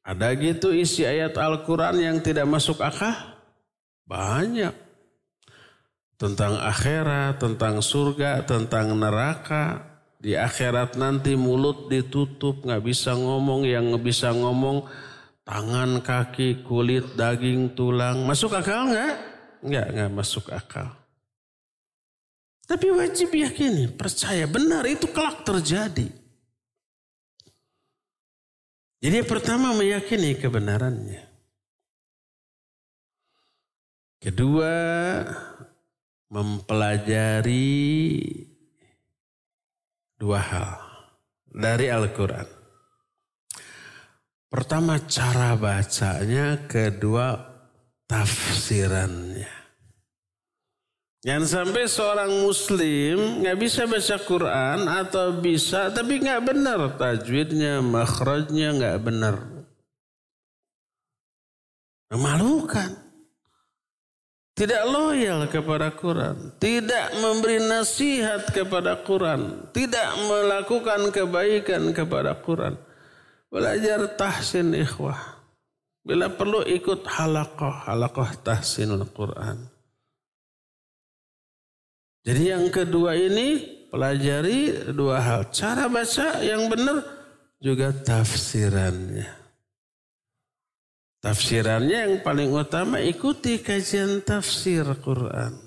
Ada 0.03 0.36
gitu 0.36 0.76
isi 0.76 1.07
ayat 1.07 1.39
Al-Quran 1.39 1.95
yang 2.03 2.18
tidak 2.20 2.43
masuk 2.43 2.84
akal? 2.84 3.16
Banyak. 4.03 4.76
Tentang 6.20 6.59
akhirat, 6.59 7.39
tentang 7.39 7.80
surga, 7.80 8.43
tentang 8.43 8.91
neraka, 8.91 9.95
di 10.20 10.34
akhirat 10.34 10.97
nanti 10.97 11.38
mulut 11.38 11.91
ditutup, 11.91 12.63
nggak 12.63 12.84
bisa 12.84 13.13
ngomong, 13.13 13.68
yang 13.68 13.93
bisa 14.01 14.32
ngomong 14.32 14.88
tangan, 15.45 16.01
kaki, 16.01 16.66
kulit, 16.66 17.13
daging, 17.13 17.78
tulang. 17.78 18.26
Masuk 18.26 18.57
akal 18.57 18.89
nggak? 18.89 19.13
Nggak, 19.61 19.88
nggak 19.93 20.11
masuk 20.11 20.49
akal. 20.49 20.89
Tapi 22.66 22.89
wajib 22.89 23.30
yakini, 23.30 23.93
percaya 23.93 24.49
benar 24.49 24.89
itu 24.89 25.05
kelak 25.13 25.45
terjadi. 25.45 26.09
Jadi 29.05 29.20
pertama 29.22 29.78
meyakini 29.78 30.34
kebenarannya. 30.34 31.22
Kedua, 34.18 34.74
mempelajari 36.34 37.70
dua 40.26 40.42
hal 40.42 40.82
dari 41.46 41.94
Al-Quran. 41.94 42.50
Pertama 44.50 44.98
cara 45.06 45.54
bacanya, 45.54 46.66
kedua 46.66 47.38
tafsirannya. 48.10 49.54
Jangan 51.22 51.46
sampai 51.46 51.84
seorang 51.86 52.32
muslim 52.42 53.46
nggak 53.46 53.58
bisa 53.62 53.86
baca 53.86 54.18
Quran 54.18 54.80
atau 54.90 55.42
bisa 55.42 55.94
tapi 55.94 56.22
nggak 56.22 56.42
benar 56.42 56.80
tajwidnya, 56.98 57.86
makhrajnya 57.86 58.68
nggak 58.82 58.98
benar. 59.06 59.36
Memalukan. 62.10 63.05
Tidak 64.56 64.88
loyal 64.88 65.51
kepada 65.51 65.91
Quran. 65.91 66.56
Tidak 66.56 67.20
memberi 67.20 67.60
nasihat 67.60 68.47
kepada 68.56 68.95
Quran. 69.03 69.68
Tidak 69.76 70.10
melakukan 70.32 71.12
kebaikan 71.12 71.91
kepada 71.91 72.32
Quran. 72.39 72.80
Belajar 73.51 74.16
tahsin 74.16 74.72
ikhwah. 74.72 75.43
Bila 76.08 76.32
perlu 76.32 76.64
ikut 76.64 77.03
halakoh. 77.03 77.84
Halakoh 77.84 78.32
tahsinul 78.47 79.03
Quran. 79.12 79.60
Jadi 82.24 82.43
yang 82.47 82.72
kedua 82.72 83.12
ini 83.20 83.60
pelajari 83.91 84.88
dua 84.95 85.20
hal. 85.20 85.51
Cara 85.51 85.91
baca 85.91 86.39
yang 86.39 86.72
benar 86.72 87.03
juga 87.60 87.91
tafsirannya. 87.91 89.45
Tafsirannya 91.26 91.98
yang 92.06 92.16
paling 92.22 92.54
utama 92.54 93.02
ikuti 93.02 93.58
kajian 93.58 94.22
tafsir 94.22 94.86
Quran. 95.02 95.58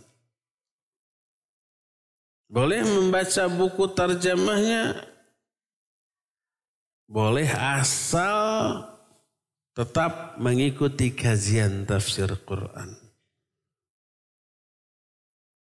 Boleh 2.46 2.86
membaca 2.86 3.50
buku 3.50 3.90
terjemahnya, 3.90 5.02
boleh 7.10 7.50
asal 7.50 8.86
tetap 9.74 10.38
mengikuti 10.38 11.10
kajian 11.10 11.82
tafsir 11.82 12.30
Quran. 12.46 12.94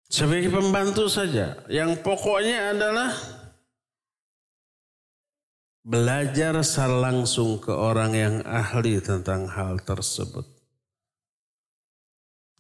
Sebagai 0.10 0.50
pembantu 0.50 1.06
saja, 1.14 1.62
yang 1.70 1.94
pokoknya 2.02 2.74
adalah 2.74 3.14
belajar 5.86 6.58
secara 6.66 7.14
langsung 7.14 7.62
ke 7.62 7.70
orang 7.70 8.18
yang 8.18 8.36
ahli 8.42 8.98
tentang 8.98 9.46
hal 9.46 9.78
tersebut. 9.86 10.50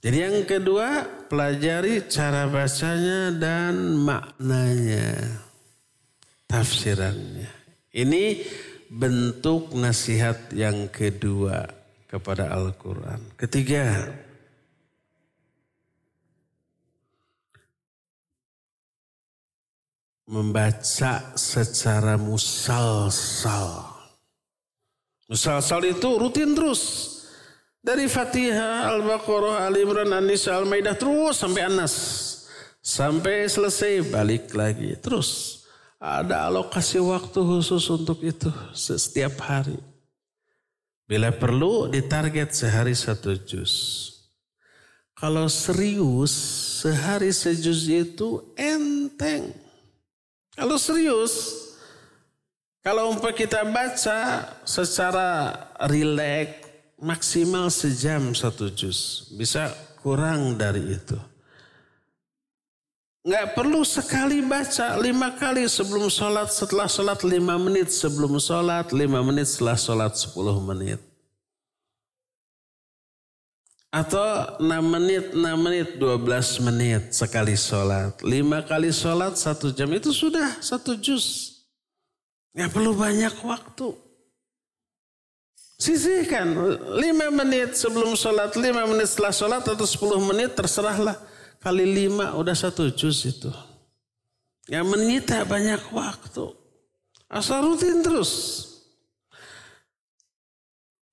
Jadi 0.05 0.17
yang 0.21 0.45
kedua, 0.45 1.01
pelajari 1.25 2.05
cara 2.05 2.45
bacanya 2.45 3.33
dan 3.33 3.97
maknanya, 3.97 5.41
tafsirannya. 6.45 7.49
Ini 7.89 8.45
bentuk 8.93 9.73
nasihat 9.73 10.53
yang 10.53 10.93
kedua 10.93 11.65
kepada 12.05 12.53
Al-Quran. 12.53 13.33
Ketiga, 13.33 14.13
membaca 20.25 21.37
secara 21.37 22.17
musalsal. 22.17 23.93
Musalsal 25.29 25.81
itu 25.89 26.09
rutin 26.17 26.53
terus. 26.53 27.13
Dari 27.85 28.09
Fatihah, 28.09 28.89
Al-Baqarah, 28.89 29.69
Al-Imran, 29.69 30.09
An-Nisa, 30.09 30.57
Al-Maidah 30.57 30.97
terus 30.97 31.37
sampai 31.37 31.69
An-Nas. 31.69 31.95
Sampai 32.81 33.45
selesai 33.45 34.09
balik 34.09 34.53
lagi. 34.57 34.97
Terus 34.97 35.61
ada 36.01 36.49
alokasi 36.49 36.97
waktu 37.01 37.37
khusus 37.41 37.85
untuk 37.93 38.21
itu 38.25 38.49
setiap 38.73 39.37
hari. 39.45 39.77
Bila 41.05 41.29
perlu 41.29 41.85
ditarget 41.85 42.49
sehari 42.53 42.97
satu 42.97 43.37
juz. 43.37 44.09
Kalau 45.13 45.45
serius 45.45 46.33
sehari 46.81 47.29
sejuz 47.29 47.85
itu 47.85 48.41
enteng. 48.57 49.64
Kalau 50.55 50.79
serius, 50.79 51.33
kalau 52.79 53.11
umpah 53.11 53.35
kita 53.35 53.67
baca 53.67 54.47
secara 54.63 55.51
rileks 55.91 56.65
maksimal 56.99 57.67
sejam 57.67 58.31
satu 58.31 58.71
juz. 58.71 59.29
Bisa 59.35 59.71
kurang 59.99 60.55
dari 60.55 60.95
itu. 60.95 61.17
Nggak 63.25 63.57
perlu 63.57 63.81
sekali 63.81 64.45
baca 64.45 65.01
lima 65.01 65.33
kali 65.33 65.65
sebelum 65.65 66.13
sholat, 66.13 66.53
setelah 66.53 66.85
sholat 66.85 67.25
lima 67.25 67.57
menit 67.57 67.89
sebelum 67.89 68.37
sholat, 68.37 68.93
lima 68.93 69.25
menit 69.25 69.49
setelah 69.49 69.73
sholat 69.73 70.13
sepuluh 70.13 70.61
menit. 70.61 71.01
Atau 73.95 74.59
enam 74.59 74.83
menit, 74.91 75.31
enam 75.31 75.55
menit, 75.55 75.95
dua 75.95 76.19
belas 76.19 76.59
menit 76.59 77.15
sekali 77.15 77.55
sholat. 77.55 78.19
Lima 78.27 78.59
kali 78.59 78.91
sholat 78.91 79.39
satu 79.39 79.71
jam 79.71 79.87
itu 79.95 80.11
sudah 80.11 80.59
satu 80.59 80.99
juz. 80.99 81.55
Nggak 82.51 82.75
perlu 82.75 82.91
banyak 82.91 83.31
waktu. 83.39 83.95
Sisihkan 85.79 86.55
lima 86.99 87.31
menit 87.31 87.79
sebelum 87.79 88.19
sholat, 88.19 88.51
lima 88.59 88.83
menit 88.83 89.15
setelah 89.15 89.31
sholat 89.31 89.63
atau 89.63 89.87
sepuluh 89.87 90.19
menit 90.19 90.59
terserahlah. 90.59 91.15
Kali 91.63 91.87
lima 91.87 92.35
udah 92.35 92.51
satu 92.51 92.91
juz 92.91 93.23
itu. 93.23 93.47
Yang 94.67 94.91
menyita 94.91 95.47
banyak 95.47 95.79
waktu. 95.95 96.51
Asal 97.31 97.63
rutin 97.63 98.03
terus. 98.03 98.59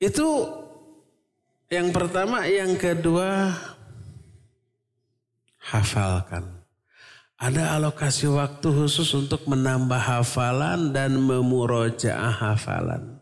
Itu 0.02 0.61
yang 1.72 1.88
pertama, 1.88 2.44
yang 2.44 2.76
kedua 2.76 3.48
hafalkan. 5.56 6.44
Ada 7.40 7.80
alokasi 7.80 8.28
waktu 8.28 8.68
khusus 8.70 9.08
untuk 9.16 9.48
menambah 9.48 9.98
hafalan 9.98 10.92
dan 10.92 11.16
memurojaah 11.16 12.30
hafalan. 12.30 13.18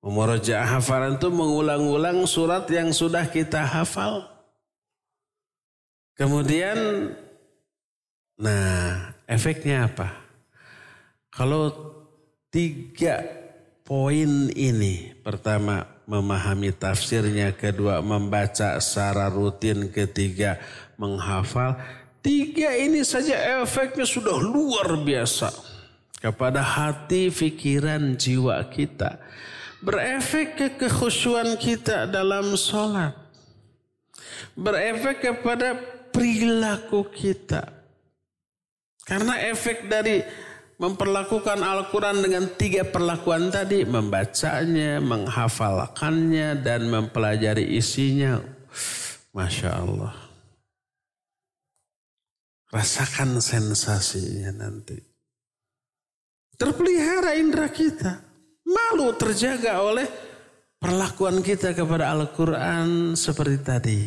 Memurojaah 0.00 0.78
hafalan 0.78 1.18
itu 1.18 1.28
mengulang-ulang 1.28 2.24
surat 2.24 2.64
yang 2.70 2.94
sudah 2.94 3.26
kita 3.28 3.60
hafal. 3.66 4.24
Kemudian, 6.16 7.12
nah 8.38 9.12
efeknya 9.26 9.90
apa? 9.90 10.08
Kalau 11.28 11.68
tiga 12.48 13.20
poin 13.84 14.48
ini, 14.54 15.12
pertama 15.20 15.91
memahami 16.04 16.74
tafsirnya, 16.74 17.54
kedua 17.54 18.02
membaca 18.02 18.76
secara 18.82 19.30
rutin, 19.30 19.88
ketiga 19.88 20.58
menghafal, 20.98 21.78
tiga 22.20 22.74
ini 22.74 23.02
saja 23.06 23.62
efeknya 23.62 24.06
sudah 24.06 24.36
luar 24.38 24.98
biasa 25.00 25.50
kepada 26.18 26.62
hati, 26.62 27.30
pikiran, 27.30 28.14
jiwa 28.14 28.58
kita 28.70 29.18
berefek 29.82 30.48
ke 30.54 30.66
kekhusyuan 30.78 31.58
kita 31.58 32.06
dalam 32.06 32.54
sholat. 32.54 33.18
Berefek 34.54 35.18
kepada 35.20 35.74
perilaku 36.14 37.10
kita. 37.10 37.66
Karena 39.02 39.34
efek 39.50 39.90
dari 39.90 40.22
memperlakukan 40.80 41.60
Al-Quran 41.60 42.24
dengan 42.24 42.44
tiga 42.56 42.86
perlakuan 42.86 43.52
tadi. 43.52 43.84
Membacanya, 43.84 45.02
menghafalkannya, 45.02 46.60
dan 46.64 46.88
mempelajari 46.88 47.76
isinya. 47.76 48.40
Masya 49.32 49.70
Allah. 49.72 50.14
Rasakan 52.72 53.40
sensasinya 53.40 54.48
nanti. 54.52 54.96
Terpelihara 56.56 57.36
indera 57.36 57.68
kita 57.68 58.32
malu 58.64 59.12
terjaga 59.18 59.82
oleh 59.82 60.08
perlakuan 60.80 61.44
kita 61.44 61.76
kepada 61.76 62.10
Al-Quran 62.16 63.12
seperti 63.12 63.56
tadi. 63.60 64.00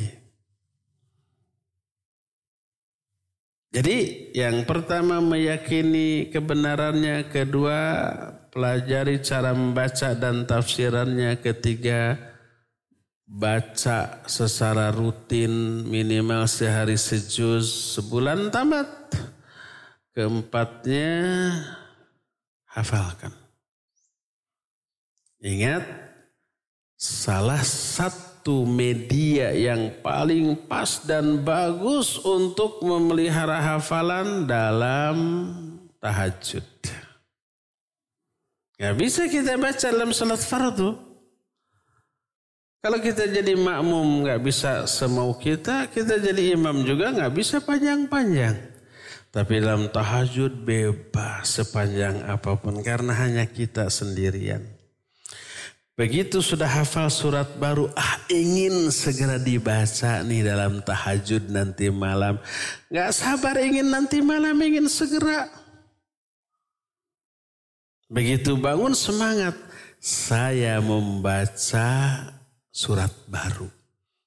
Jadi 3.76 4.32
yang 4.32 4.64
pertama 4.64 5.20
meyakini 5.20 6.32
kebenarannya, 6.32 7.28
kedua 7.28 8.08
pelajari 8.48 9.20
cara 9.20 9.52
membaca 9.52 10.16
dan 10.16 10.48
tafsirannya, 10.48 11.36
ketiga 11.44 12.16
baca 13.28 14.24
secara 14.32 14.96
rutin 14.96 15.84
minimal 15.92 16.48
sehari 16.48 16.96
sejuz 16.96 18.00
sebulan 18.00 18.48
tamat. 18.48 18.88
Keempatnya 20.16 21.12
hafalkan. 22.72 23.36
Ingat, 25.44 25.84
salah 26.96 27.60
satu 27.60 28.35
media 28.70 29.50
yang 29.50 29.90
paling 30.06 30.54
pas 30.70 31.02
dan 31.02 31.42
bagus 31.42 32.22
untuk 32.22 32.78
memelihara 32.86 33.58
hafalan 33.58 34.46
dalam 34.46 35.18
tahajud. 35.98 36.66
Gak 38.76 38.96
bisa 39.00 39.26
kita 39.26 39.58
baca 39.58 39.88
dalam 39.90 40.14
salat 40.14 40.44
fardu. 40.44 40.94
Kalau 42.86 43.02
kita 43.02 43.26
jadi 43.26 43.58
makmum 43.58 44.30
gak 44.30 44.46
bisa 44.46 44.86
semau 44.86 45.34
kita, 45.34 45.90
kita 45.90 46.22
jadi 46.22 46.54
imam 46.54 46.86
juga 46.86 47.10
gak 47.10 47.34
bisa 47.34 47.58
panjang-panjang. 47.58 48.54
Tapi 49.34 49.54
dalam 49.58 49.90
tahajud 49.90 50.62
bebas 50.62 51.58
sepanjang 51.58 52.30
apa 52.30 52.54
pun 52.62 52.86
karena 52.86 53.18
hanya 53.18 53.50
kita 53.50 53.90
sendirian. 53.90 54.75
Begitu 55.96 56.44
sudah 56.44 56.68
hafal 56.68 57.08
surat 57.08 57.56
baru, 57.56 57.88
ah 57.96 58.20
ingin 58.28 58.92
segera 58.92 59.40
dibaca 59.40 60.20
nih 60.28 60.44
dalam 60.44 60.84
tahajud 60.84 61.48
nanti 61.48 61.88
malam. 61.88 62.36
Gak 62.92 63.16
sabar 63.16 63.56
ingin 63.64 63.88
nanti 63.88 64.20
malam, 64.20 64.60
ingin 64.60 64.92
segera. 64.92 65.48
Begitu 68.12 68.60
bangun 68.60 68.92
semangat, 68.92 69.56
saya 70.04 70.84
membaca 70.84 71.88
surat 72.76 73.16
baru. 73.32 73.72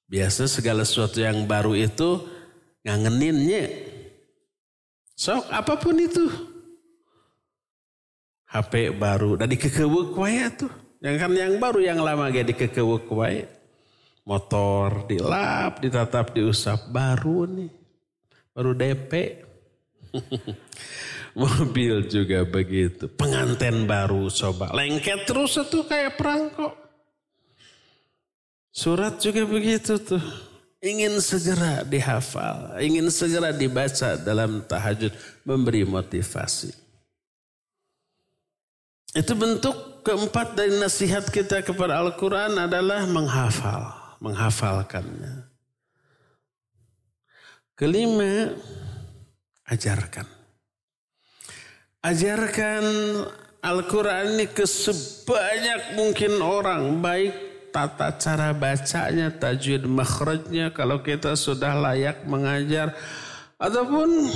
Biasa 0.09 0.49
segala 0.49 0.89
sesuatu 0.89 1.21
yang 1.21 1.45
baru 1.45 1.77
itu 1.77 2.25
ngangeninnya. 2.81 3.69
Sok 5.13 5.53
apa 5.53 5.77
pun 5.77 6.01
itu. 6.01 6.33
HP 8.49 8.97
baru, 8.97 9.37
dari 9.37 9.61
kekewek 9.61 10.17
tuh. 10.57 10.88
Yang 10.99 11.17
kan 11.23 11.31
yang 11.31 11.55
baru 11.63 11.79
yang 11.79 11.99
lama 12.03 12.27
gak 12.31 12.51
dikekewek 12.55 13.07
wae. 13.15 13.47
Motor 14.29 15.09
dilap, 15.09 15.81
ditatap, 15.81 16.37
diusap. 16.37 16.91
Baru 16.91 17.49
nih. 17.49 17.73
Baru 18.53 18.75
DP. 18.75 19.13
Mobil 21.39 22.11
juga 22.11 22.43
begitu. 22.43 23.07
Pengantin 23.07 23.87
baru 23.87 24.27
coba. 24.27 24.75
Lengket 24.75 25.23
terus 25.25 25.55
itu 25.55 25.87
kayak 25.87 26.19
perangkok. 26.19 26.75
Surat 28.75 29.23
juga 29.23 29.47
begitu 29.47 29.97
tuh. 30.03 30.23
Ingin 30.83 31.23
segera 31.23 31.87
dihafal. 31.87 32.83
Ingin 32.83 33.09
segera 33.15 33.55
dibaca 33.55 34.19
dalam 34.19 34.67
tahajud. 34.67 35.15
Memberi 35.47 35.87
motivasi. 35.87 36.75
Itu 39.15 39.33
bentuk 39.39 39.88
keempat 40.03 40.55
dari 40.59 40.77
nasihat 40.79 41.27
kita 41.29 41.63
kepada 41.63 41.99
Al-Quran 41.99 42.57
adalah 42.57 43.05
menghafal, 43.07 44.17
menghafalkannya. 44.23 45.49
Kelima, 47.79 48.59
ajarkan. 49.71 50.27
Ajarkan 52.03 52.85
Al-Quran 53.63 54.39
ini 54.39 54.47
ke 54.51 54.67
sebanyak 54.67 55.95
mungkin 55.95 56.43
orang. 56.43 56.99
Baik 56.99 57.35
tata 57.71 58.15
cara 58.19 58.51
bacanya, 58.51 59.31
tajwid 59.31 59.87
makhrajnya. 59.87 60.75
Kalau 60.75 61.03
kita 61.03 61.39
sudah 61.39 61.79
layak 61.79 62.27
mengajar. 62.27 62.95
Ataupun 63.59 64.31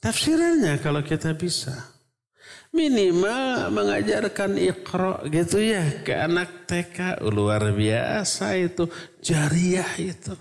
tafsirannya 0.00 0.80
kalau 0.80 1.00
kita 1.00 1.32
bisa. 1.32 1.97
Minimal 2.78 3.74
mengajarkan 3.74 4.54
ikro 4.54 5.18
gitu 5.26 5.58
ya 5.58 5.82
ke 6.06 6.14
anak 6.14 6.70
TK. 6.70 7.18
Luar 7.26 7.74
biasa 7.74 8.54
itu. 8.54 8.86
Jariah 9.18 9.98
itu. 9.98 10.38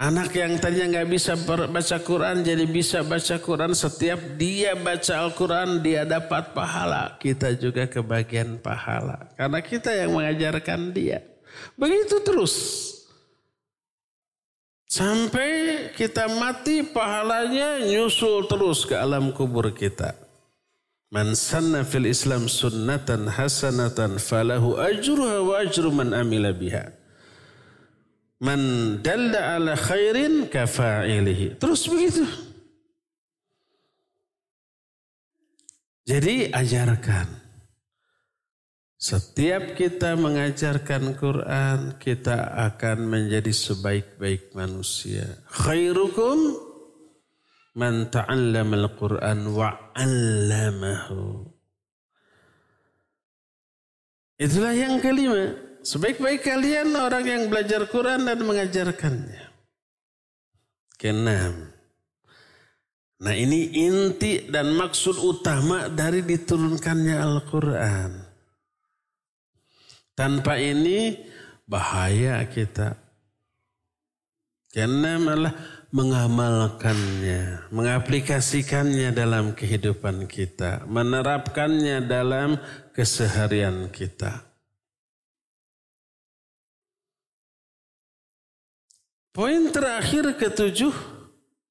Anak 0.00 0.32
yang 0.32 0.56
tadinya 0.56 1.00
nggak 1.00 1.08
bisa 1.12 1.36
baca 1.44 1.96
Quran 2.00 2.40
jadi 2.40 2.64
bisa 2.64 3.04
baca 3.04 3.36
Quran. 3.36 3.76
Setiap 3.76 4.40
dia 4.40 4.72
baca 4.76 5.28
Al-Quran 5.28 5.84
dia 5.84 6.08
dapat 6.08 6.56
pahala. 6.56 7.20
Kita 7.20 7.52
juga 7.52 7.84
kebagian 7.84 8.56
pahala. 8.56 9.28
Karena 9.36 9.60
kita 9.60 9.92
yang 9.92 10.16
mengajarkan 10.16 10.92
dia. 10.96 11.20
Begitu 11.76 12.16
terus. 12.24 12.54
Sampai 14.88 15.92
kita 15.92 16.32
mati 16.32 16.80
pahalanya 16.80 17.84
nyusul 17.84 18.48
terus 18.48 18.88
ke 18.88 18.96
alam 18.96 19.36
kubur 19.36 19.68
kita. 19.76 20.25
Man 21.14 21.38
sanna 21.38 21.86
fil 21.86 22.10
Islam 22.10 22.50
sunnatan 22.50 23.30
hasanatan 23.30 24.18
falahu 24.18 24.74
ajruha 24.74 25.38
wa 25.46 25.54
ajru 25.62 25.94
man 25.94 26.10
amila 26.10 26.50
biha. 26.50 26.90
Man 28.42 28.60
dalla 29.06 29.54
ala 29.56 29.78
khairin 29.78 30.50
kafa'ilihi. 30.50 31.62
Terus 31.62 31.86
begitu. 31.86 32.26
Jadi 36.06 36.50
ajarkan. 36.50 37.46
Setiap 38.96 39.78
kita 39.78 40.18
mengajarkan 40.18 41.14
Quran, 41.14 41.94
kita 42.02 42.56
akan 42.72 43.06
menjadi 43.06 43.52
sebaik-baik 43.54 44.56
manusia. 44.56 45.38
Khairukum 45.52 46.65
man 47.76 48.08
ta'allama 48.08 48.74
al-Quran 48.80 49.38
wa 49.52 49.92
'allamahu. 49.92 51.44
Itulah 54.40 54.72
yang 54.72 55.00
kelima. 55.00 55.56
Sebaik-baik 55.86 56.42
kalian 56.42 56.92
orang 56.98 57.24
yang 57.24 57.42
belajar 57.46 57.86
Quran 57.86 58.26
dan 58.26 58.42
mengajarkannya. 58.42 59.44
Keenam. 60.98 61.76
Nah 63.16 63.32
ini 63.32 63.72
inti 63.72 64.44
dan 64.50 64.76
maksud 64.76 65.16
utama 65.16 65.88
dari 65.88 66.20
diturunkannya 66.20 67.16
Al-Quran. 67.16 68.10
Tanpa 70.12 70.60
ini 70.60 71.16
bahaya 71.64 72.44
kita. 72.44 72.92
Keenam 74.68 75.32
adalah 75.32 75.54
mengamalkannya, 75.96 77.72
mengaplikasikannya 77.72 79.16
dalam 79.16 79.56
kehidupan 79.56 80.28
kita, 80.28 80.84
menerapkannya 80.84 82.04
dalam 82.04 82.60
keseharian 82.92 83.88
kita. 83.88 84.44
Poin 89.32 89.72
terakhir 89.72 90.36
ketujuh, 90.36 90.92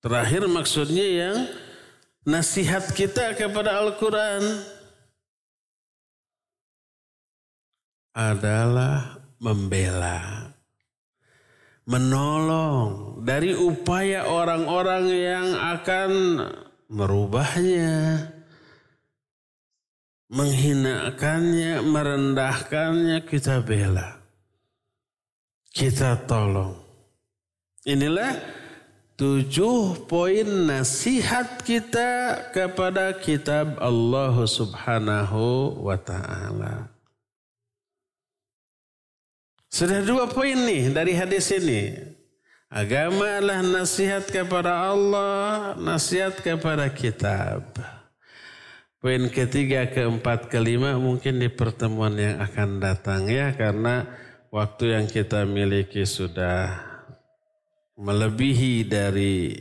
terakhir 0.01 0.49
maksudnya 0.49 1.05
yang 1.05 1.37
nasihat 2.25 2.81
kita 2.97 3.37
kepada 3.37 3.77
Al-Quran 3.77 4.41
adalah 8.13 9.21
membela, 9.37 10.49
menolong 11.85 13.21
dari 13.21 13.53
upaya 13.53 14.25
orang-orang 14.25 15.05
yang 15.09 15.47
akan 15.53 16.11
merubahnya, 16.89 18.29
menghinakannya, 20.29 21.81
merendahkannya, 21.85 23.17
kita 23.25 23.61
bela. 23.61 24.21
Kita 25.69 26.25
tolong. 26.25 26.73
Inilah 27.85 28.33
tujuh 29.19 30.07
poin 30.09 30.47
nasihat 30.65 31.61
kita 31.61 32.41
kepada 32.49 33.13
kitab 33.19 33.77
Allah 33.77 34.33
subhanahu 34.41 35.75
wa 35.83 35.99
ta'ala. 35.99 36.94
Sudah 39.75 39.99
dua 40.07 40.23
poin 40.31 40.55
nih 40.55 40.87
dari 40.87 41.11
hadis 41.19 41.51
ini. 41.51 41.91
Agama 42.71 43.27
adalah 43.27 43.59
nasihat 43.59 44.23
kepada 44.23 44.71
Allah, 44.71 45.75
nasihat 45.75 46.31
kepada 46.39 46.87
kitab. 46.87 47.75
Poin 49.03 49.27
ketiga, 49.27 49.83
keempat, 49.91 50.47
kelima 50.47 50.95
mungkin 50.95 51.43
di 51.43 51.51
pertemuan 51.51 52.15
yang 52.15 52.39
akan 52.39 52.79
datang 52.79 53.27
ya 53.27 53.51
karena 53.51 54.07
waktu 54.47 54.95
yang 54.95 55.11
kita 55.11 55.43
miliki 55.43 56.07
sudah 56.07 56.71
melebihi 57.99 58.87
dari 58.87 59.59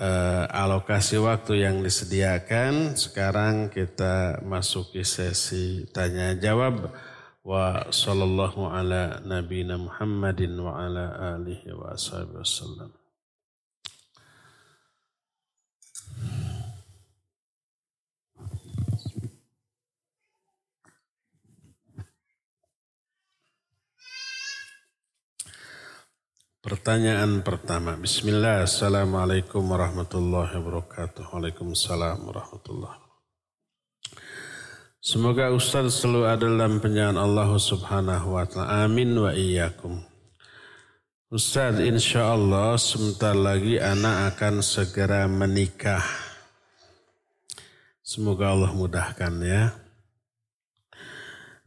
uh, 0.00 0.48
alokasi 0.48 1.20
waktu 1.20 1.60
yang 1.68 1.84
disediakan. 1.84 2.96
Sekarang 2.96 3.68
kita 3.68 4.40
masuki 4.48 5.04
sesi 5.04 5.84
tanya 5.92 6.32
jawab 6.40 6.88
sallallahu 7.92 8.72
ala 8.72 9.20
nabiyina 9.20 9.76
Muhammadin 9.76 10.56
wa 10.56 10.80
ala 10.80 11.36
alihi 11.36 11.76
wa 11.76 11.92
wasallam. 12.40 12.88
Pertanyaan 26.64 27.44
pertama. 27.44 28.00
Bismillah. 28.00 28.64
Assalamualaikum 28.64 29.68
warahmatullahi 29.68 30.48
wabarakatuh. 30.56 31.28
Waalaikumsalam 31.28 32.24
warahmatullahi 32.24 33.03
Semoga 35.04 35.52
Ustaz 35.52 36.00
selalu 36.00 36.24
ada 36.24 36.48
dalam 36.48 36.80
penjagaan 36.80 37.20
Allah 37.20 37.52
subhanahu 37.60 38.40
wa 38.40 38.48
ta'ala. 38.48 38.88
Amin 38.88 39.12
wa 39.12 39.36
iyyakum. 39.36 40.00
Ustaz 41.28 41.76
insya 41.76 42.32
Allah 42.32 42.80
sebentar 42.80 43.36
lagi 43.36 43.76
anak 43.76 44.32
akan 44.32 44.64
segera 44.64 45.28
menikah. 45.28 46.00
Semoga 48.00 48.56
Allah 48.56 48.72
mudahkan 48.72 49.32
ya. 49.44 49.76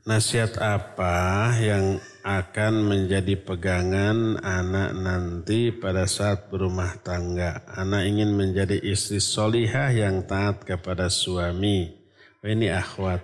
Nasihat 0.09 0.57
apa 0.57 1.53
yang 1.61 2.01
akan 2.26 2.73
menjadi 2.89 3.38
pegangan 3.38 4.41
anak 4.41 4.97
nanti 4.97 5.69
pada 5.69 6.09
saat 6.09 6.49
berumah 6.49 6.97
tangga. 7.05 7.61
Anak 7.69 8.01
ingin 8.01 8.34
menjadi 8.34 8.81
istri 8.81 9.22
solihah 9.22 9.93
yang 9.93 10.26
taat 10.26 10.65
kepada 10.65 11.05
suami. 11.05 11.97
Ini 12.45 12.73
akhwat. 12.73 13.22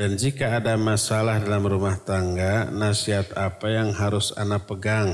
Dan 0.00 0.16
jika 0.16 0.56
ada 0.56 0.80
masalah 0.80 1.36
dalam 1.44 1.66
rumah 1.66 2.00
tangga, 2.00 2.72
nasihat 2.72 3.36
apa 3.36 3.68
yang 3.68 3.92
harus 3.92 4.32
anak 4.32 4.64
pegang? 4.64 5.12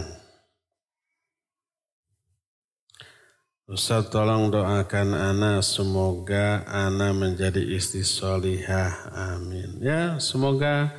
Ustaz 3.66 4.06
tolong 4.14 4.46
doakan 4.46 5.10
anak 5.10 5.66
semoga 5.66 6.62
anak 6.70 7.18
menjadi 7.18 7.58
istri 7.58 8.06
solihah. 8.06 9.10
Amin. 9.34 9.82
Ya 9.82 10.22
semoga 10.22 10.94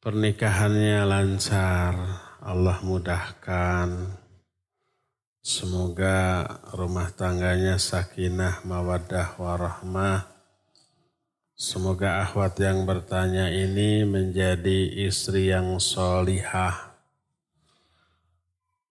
pernikahannya 0.00 1.04
lancar, 1.04 1.92
Allah 2.40 2.80
mudahkan. 2.80 4.16
Semoga 5.48 6.44
rumah 6.76 7.08
tangganya 7.08 7.80
sakinah, 7.80 8.68
mawadah, 8.68 9.40
warahmah. 9.40 10.28
Semoga 11.56 12.20
akhwat 12.20 12.60
yang 12.60 12.84
bertanya 12.84 13.48
ini 13.48 14.04
menjadi 14.04 15.08
istri 15.08 15.48
yang 15.48 15.80
solihah. 15.80 16.92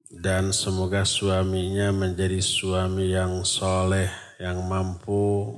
Dan 0.10 0.50
semoga 0.50 1.06
suaminya 1.06 1.94
menjadi 1.94 2.42
suami 2.42 3.14
yang 3.14 3.46
soleh, 3.46 4.10
yang 4.42 4.58
mampu 4.66 5.54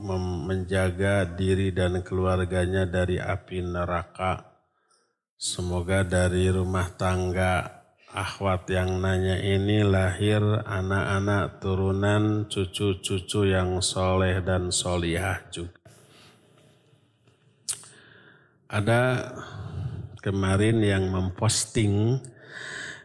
menjaga 0.51 1.23
diri 1.23 1.71
dan 1.71 2.03
keluarganya 2.03 2.84
dari 2.84 3.23
api 3.23 3.63
neraka 3.63 4.49
Semoga 5.39 6.03
dari 6.03 6.51
rumah 6.51 6.91
tangga 6.99 7.78
akhwat 8.10 8.65
yang 8.73 8.98
nanya 8.98 9.38
ini 9.38 9.86
lahir 9.86 10.41
anak-anak 10.65 11.61
turunan 11.61 12.49
cucu-cucu 12.49 13.53
yang 13.53 13.77
soleh 13.86 14.41
dan 14.41 14.73
solihah 14.73 15.45
juga. 15.53 15.77
Ada 18.69 19.34
kemarin 20.22 20.81
yang 20.81 21.10
memposting 21.10 22.22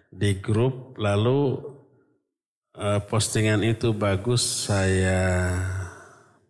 di 0.09 0.36
grup 0.40 0.97
lalu 1.01 1.56
uh, 2.76 3.01
postingan 3.09 3.64
itu 3.64 3.97
bagus 3.97 4.68
saya 4.68 5.52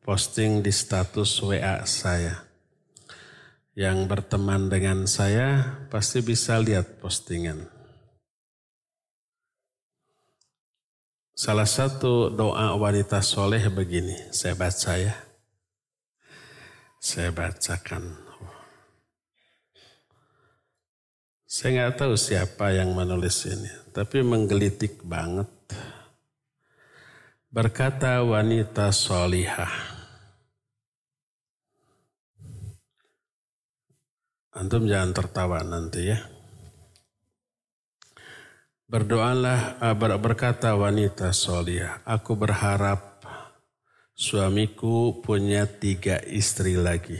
posting 0.02 0.60
di 0.60 0.70
status 0.70 1.40
WA 1.42 1.82
saya. 1.86 2.42
Yang 3.74 4.06
berteman 4.06 4.70
dengan 4.70 5.10
saya 5.10 5.82
pasti 5.90 6.22
bisa 6.22 6.62
lihat 6.62 7.02
postingan. 7.02 7.73
Salah 11.34 11.66
satu 11.66 12.30
doa 12.30 12.78
wanita 12.78 13.18
soleh 13.18 13.66
begini, 13.66 14.14
saya 14.30 14.54
baca 14.54 14.94
ya. 14.94 15.18
Saya 17.02 17.34
bacakan. 17.34 18.14
Saya 21.42 21.90
nggak 21.90 21.94
tahu 21.98 22.14
siapa 22.14 22.70
yang 22.70 22.94
menulis 22.94 23.50
ini, 23.50 23.66
tapi 23.90 24.22
menggelitik 24.22 25.02
banget. 25.02 25.50
Berkata 27.50 28.22
wanita 28.22 28.94
solihah. 28.94 29.74
Antum 34.54 34.86
jangan 34.86 35.10
tertawa 35.10 35.66
nanti 35.66 36.14
ya. 36.14 36.33
Berdoalah 38.94 39.82
eh, 39.82 39.96
berkata 39.98 40.78
wanita 40.78 41.34
solia, 41.34 41.98
aku 42.06 42.38
berharap 42.38 43.18
suamiku 44.14 45.18
punya 45.18 45.66
tiga 45.66 46.22
istri 46.22 46.78
lagi. 46.78 47.18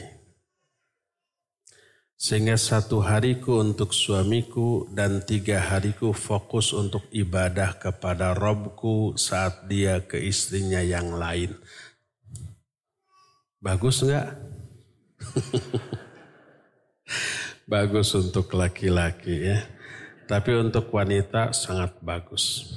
Sehingga 2.14 2.54
satu 2.54 3.02
hariku 3.02 3.58
untuk 3.58 3.90
suamiku 3.90 4.86
dan 4.94 5.26
tiga 5.26 5.58
hariku 5.58 6.14
fokus 6.14 6.70
untuk 6.70 7.10
ibadah 7.10 7.74
kepada 7.82 8.38
Robku 8.38 9.18
saat 9.18 9.66
dia 9.66 9.98
ke 9.98 10.22
istrinya 10.22 10.78
yang 10.78 11.18
lain. 11.18 11.58
Bagus 13.58 14.06
nggak? 14.06 14.30
bagus 17.74 18.14
untuk 18.14 18.46
laki-laki 18.54 19.50
ya. 19.50 19.73
Tapi 20.24 20.50
untuk 20.56 20.88
wanita 20.88 21.52
sangat 21.52 22.00
bagus. 22.00 22.72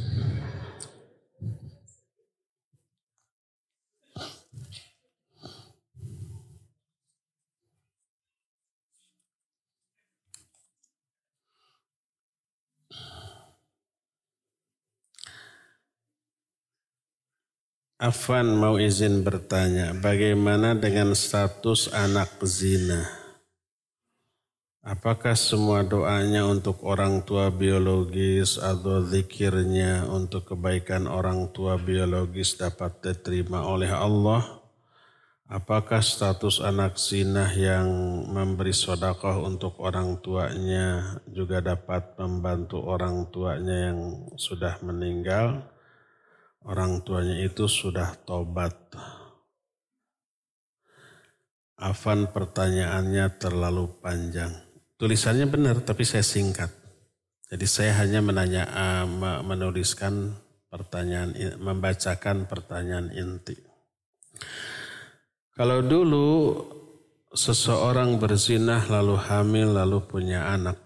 Afan 17.98 18.54
mau 18.54 18.78
izin 18.78 19.26
bertanya, 19.26 19.90
bagaimana 19.98 20.78
dengan 20.78 21.18
status 21.18 21.90
anak 21.90 22.30
zina? 22.46 23.17
Apakah 24.88 25.36
semua 25.36 25.84
doanya 25.84 26.48
untuk 26.48 26.80
orang 26.88 27.20
tua 27.28 27.52
biologis 27.52 28.56
atau 28.56 29.04
zikirnya 29.04 30.08
untuk 30.08 30.56
kebaikan 30.56 31.12
orang 31.12 31.52
tua 31.52 31.76
biologis 31.76 32.56
dapat 32.56 32.96
diterima 33.04 33.68
oleh 33.68 33.92
Allah? 33.92 34.64
Apakah 35.52 36.00
status 36.00 36.64
anak 36.64 36.96
zina 36.96 37.52
yang 37.52 37.84
memberi 38.32 38.72
sodakoh 38.72 39.44
untuk 39.44 39.76
orang 39.84 40.24
tuanya 40.24 41.20
juga 41.28 41.60
dapat 41.60 42.16
membantu 42.24 42.80
orang 42.88 43.28
tuanya 43.28 43.92
yang 43.92 44.00
sudah 44.40 44.80
meninggal? 44.88 45.68
Orang 46.64 47.04
tuanya 47.04 47.44
itu 47.44 47.68
sudah 47.68 48.16
tobat. 48.24 48.80
Afan 51.76 52.32
pertanyaannya 52.32 53.36
terlalu 53.36 53.92
panjang. 54.00 54.67
Tulisannya 54.98 55.46
benar 55.46 55.86
tapi 55.86 56.02
saya 56.02 56.26
singkat. 56.26 56.74
Jadi 57.48 57.66
saya 57.70 58.02
hanya 58.02 58.20
menanya 58.20 58.66
uh, 58.68 59.06
menuliskan 59.46 60.34
pertanyaan 60.68 61.32
membacakan 61.62 62.50
pertanyaan 62.50 63.14
inti. 63.14 63.56
Kalau 65.54 65.86
dulu 65.86 66.30
seseorang 67.30 68.18
berzinah 68.18 68.90
lalu 68.90 69.16
hamil 69.22 69.78
lalu 69.78 70.02
punya 70.02 70.50
anak. 70.50 70.82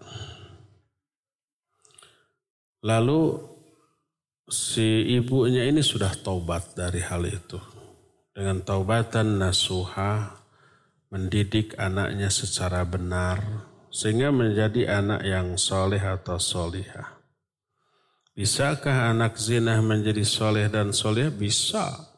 Lalu 2.84 3.40
si 4.52 5.16
ibunya 5.16 5.64
ini 5.64 5.80
sudah 5.80 6.12
taubat 6.20 6.76
dari 6.76 7.00
hal 7.00 7.24
itu. 7.24 7.56
Dengan 8.32 8.60
taubatan 8.60 9.40
nasuha 9.40 10.40
mendidik 11.12 11.76
anaknya 11.76 12.32
secara 12.32 12.84
benar, 12.88 13.71
sehingga 13.92 14.32
menjadi 14.32 15.04
anak 15.04 15.20
yang 15.22 15.60
soleh 15.60 16.00
atau 16.00 16.40
solihah. 16.40 17.20
Bisakah 18.32 19.12
anak 19.12 19.36
zina 19.36 19.76
menjadi 19.84 20.24
soleh 20.24 20.72
dan 20.72 20.96
soleh? 20.96 21.28
Bisa. 21.28 22.08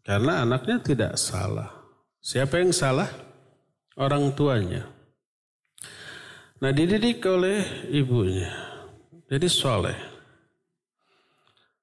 Karena 0.00 0.40
anaknya 0.40 0.80
tidak 0.80 1.20
salah. 1.20 1.68
Siapa 2.24 2.56
yang 2.64 2.72
salah? 2.72 3.12
Orang 4.00 4.32
tuanya. 4.32 4.88
Nah 6.64 6.72
dididik 6.72 7.20
oleh 7.28 7.92
ibunya. 7.92 8.48
Jadi 9.28 9.48
soleh. 9.52 9.98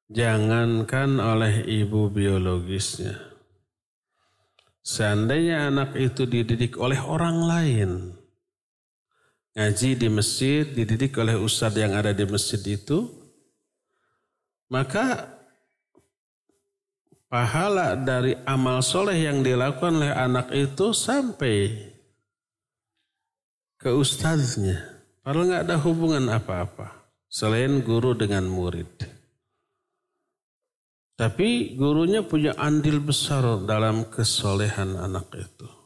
Jangankan 0.10 1.22
oleh 1.22 1.70
ibu 1.70 2.10
biologisnya. 2.10 3.14
Seandainya 4.82 5.68
anak 5.68 6.00
itu 6.00 6.26
dididik 6.26 6.80
oleh 6.80 6.98
orang 7.04 7.44
lain, 7.44 7.92
ngaji 9.58 9.90
di 9.98 10.08
masjid, 10.14 10.70
dididik 10.70 11.18
oleh 11.18 11.34
ustadz 11.34 11.82
yang 11.82 11.98
ada 11.98 12.14
di 12.14 12.22
masjid 12.30 12.62
itu, 12.62 13.10
maka 14.70 15.34
pahala 17.26 17.98
dari 17.98 18.38
amal 18.46 18.86
soleh 18.86 19.18
yang 19.18 19.42
dilakukan 19.42 19.98
oleh 19.98 20.14
anak 20.14 20.54
itu 20.54 20.94
sampai 20.94 21.74
ke 23.82 23.90
ustadznya. 23.90 24.78
Padahal 25.26 25.46
nggak 25.50 25.64
ada 25.66 25.78
hubungan 25.82 26.30
apa-apa 26.30 26.94
selain 27.26 27.82
guru 27.82 28.14
dengan 28.14 28.46
murid. 28.46 29.10
Tapi 31.18 31.74
gurunya 31.74 32.22
punya 32.22 32.54
andil 32.62 33.02
besar 33.02 33.42
dalam 33.66 34.06
kesolehan 34.06 34.94
anak 35.02 35.34
itu. 35.34 35.77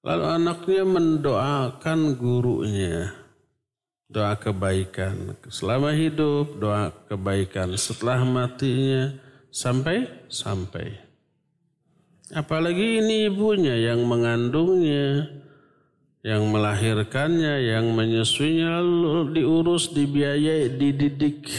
Lalu 0.00 0.24
anaknya 0.24 0.82
mendoakan 0.88 2.16
gurunya. 2.16 3.12
Doa 4.10 4.34
kebaikan 4.34 5.38
selama 5.46 5.94
hidup, 5.94 6.58
doa 6.58 6.90
kebaikan 7.06 7.76
setelah 7.78 8.24
matinya 8.26 9.14
sampai 9.54 10.08
sampai. 10.26 10.98
Apalagi 12.30 13.02
ini 13.02 13.30
ibunya 13.30 13.74
yang 13.76 14.02
mengandungnya, 14.06 15.30
yang 16.22 16.46
melahirkannya, 16.48 17.70
yang 17.70 17.90
menyusuinya, 17.94 18.82
lalu 18.82 19.34
diurus, 19.36 19.90
dibiayai, 19.90 20.74
dididik. 20.74 21.50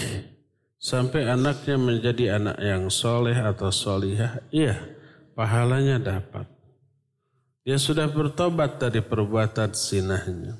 Sampai 0.82 1.30
anaknya 1.30 1.78
menjadi 1.78 2.42
anak 2.42 2.58
yang 2.58 2.90
soleh 2.90 3.38
atau 3.38 3.70
solihah, 3.70 4.42
iya 4.50 4.76
pahalanya 5.38 6.02
dapat. 6.02 6.61
Dia 7.62 7.78
sudah 7.78 8.10
bertobat 8.10 8.82
dari 8.82 9.06
perbuatan 9.06 9.78
sinahnya. 9.78 10.58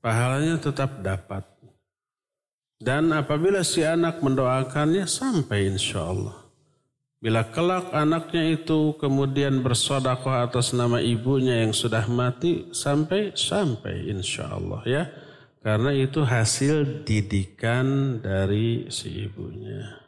Pahalanya 0.00 0.56
tetap 0.56 1.04
dapat. 1.04 1.44
Dan 2.80 3.12
apabila 3.12 3.60
si 3.60 3.84
anak 3.84 4.24
mendoakannya 4.24 5.04
sampai 5.04 5.72
insya 5.72 6.04
Allah. 6.04 6.44
Bila 7.24 7.40
kelak 7.48 7.88
anaknya 7.96 8.52
itu 8.52 8.92
kemudian 9.00 9.64
bersodakoh 9.64 10.32
atas 10.32 10.76
nama 10.76 11.00
ibunya 11.00 11.64
yang 11.64 11.72
sudah 11.72 12.04
mati 12.04 12.68
sampai 12.68 13.32
sampai 13.32 14.12
insya 14.12 14.52
Allah 14.52 14.84
ya. 14.84 15.04
Karena 15.64 15.96
itu 15.96 16.20
hasil 16.20 17.08
didikan 17.08 18.20
dari 18.20 18.92
si 18.92 19.24
ibunya. 19.24 20.03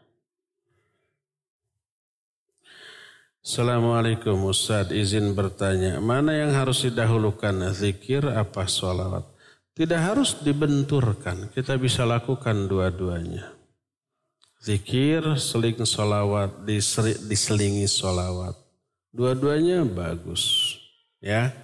Assalamualaikum 3.47 4.51
Ustaz, 4.51 4.91
izin 4.91 5.31
bertanya, 5.31 6.03
mana 6.03 6.35
yang 6.35 6.51
harus 6.51 6.83
didahulukan, 6.83 7.71
zikir 7.71 8.27
apa 8.27 8.67
sholawat? 8.67 9.23
Tidak 9.71 10.01
harus 10.03 10.35
dibenturkan. 10.43 11.55
Kita 11.55 11.79
bisa 11.79 12.03
lakukan 12.03 12.67
dua-duanya. 12.67 13.55
Zikir, 14.59 15.39
seling 15.39 15.79
solawat, 15.87 16.67
diselingi 17.23 17.87
solawat. 17.87 18.59
Dua-duanya 19.15 19.87
bagus. 19.87 20.75
Ya. 21.23 21.55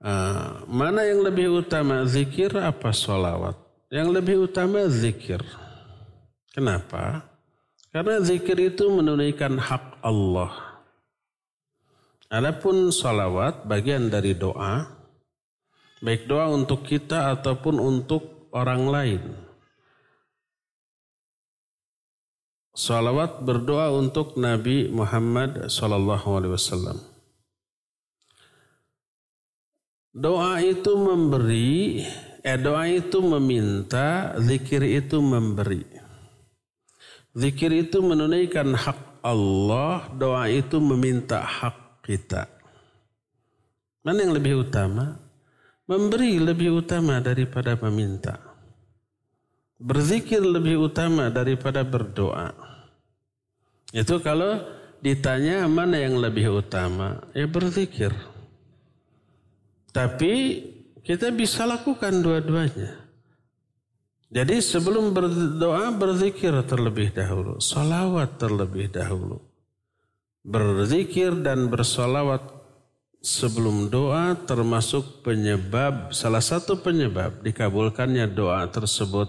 Uh, 0.00 0.64
mana 0.72 1.04
yang 1.04 1.20
lebih 1.20 1.52
utama 1.52 2.00
zikir 2.08 2.48
apa 2.56 2.96
solawat? 2.96 3.60
Yang 3.92 4.08
lebih 4.08 4.48
utama 4.48 4.88
zikir. 4.88 5.44
Kenapa? 6.56 7.28
Karena 7.92 8.24
zikir 8.24 8.56
itu 8.56 8.88
menunaikan 8.88 9.60
hak 9.60 10.00
Allah. 10.00 10.80
Adapun 12.32 12.88
solawat 12.88 13.68
bagian 13.68 14.08
dari 14.08 14.32
doa, 14.32 14.88
baik 16.00 16.24
doa 16.24 16.48
untuk 16.48 16.88
kita 16.88 17.36
ataupun 17.36 17.76
untuk 17.76 18.48
orang 18.56 18.88
lain. 18.88 19.22
Salawat 22.72 23.44
berdoa 23.44 23.92
untuk 23.92 24.40
Nabi 24.40 24.88
Muhammad 24.88 25.68
Sallallahu 25.68 26.28
Alaihi 26.32 26.56
Wasallam. 26.56 26.98
Doa 30.16 30.64
itu 30.64 30.96
memberi, 30.96 32.00
eh 32.40 32.56
doa 32.56 32.88
itu 32.88 33.20
meminta, 33.20 34.32
zikir 34.40 34.80
itu 34.80 35.20
memberi. 35.20 35.91
Zikir 37.32 37.72
itu 37.72 38.04
menunaikan 38.04 38.76
hak 38.76 39.24
Allah, 39.24 40.04
doa 40.12 40.44
itu 40.52 40.76
meminta 40.82 41.40
hak 41.40 42.04
kita. 42.04 42.44
Mana 44.04 44.26
yang 44.26 44.36
lebih 44.36 44.68
utama? 44.68 45.16
Memberi 45.88 46.36
lebih 46.36 46.84
utama 46.84 47.24
daripada 47.24 47.78
meminta. 47.88 48.36
Berzikir 49.80 50.44
lebih 50.44 50.90
utama 50.90 51.32
daripada 51.32 51.82
berdoa. 51.82 52.54
Itu 53.90 54.20
kalau 54.20 54.62
ditanya 55.02 55.66
mana 55.66 55.98
yang 55.98 56.20
lebih 56.20 56.62
utama, 56.62 57.18
ya 57.34 57.48
berzikir. 57.50 58.14
Tapi 59.90 60.32
kita 61.02 61.34
bisa 61.34 61.66
lakukan 61.66 62.22
dua-duanya. 62.22 63.01
Jadi 64.32 64.64
sebelum 64.64 65.12
berdoa 65.12 65.92
berzikir 65.92 66.56
terlebih 66.64 67.12
dahulu, 67.12 67.60
salawat 67.60 68.40
terlebih 68.40 68.88
dahulu. 68.88 69.44
Berzikir 70.40 71.36
dan 71.44 71.68
bersalawat 71.68 72.40
sebelum 73.20 73.92
doa 73.92 74.32
termasuk 74.48 75.20
penyebab, 75.20 76.16
salah 76.16 76.40
satu 76.40 76.80
penyebab 76.80 77.44
dikabulkannya 77.44 78.32
doa 78.32 78.64
tersebut 78.72 79.28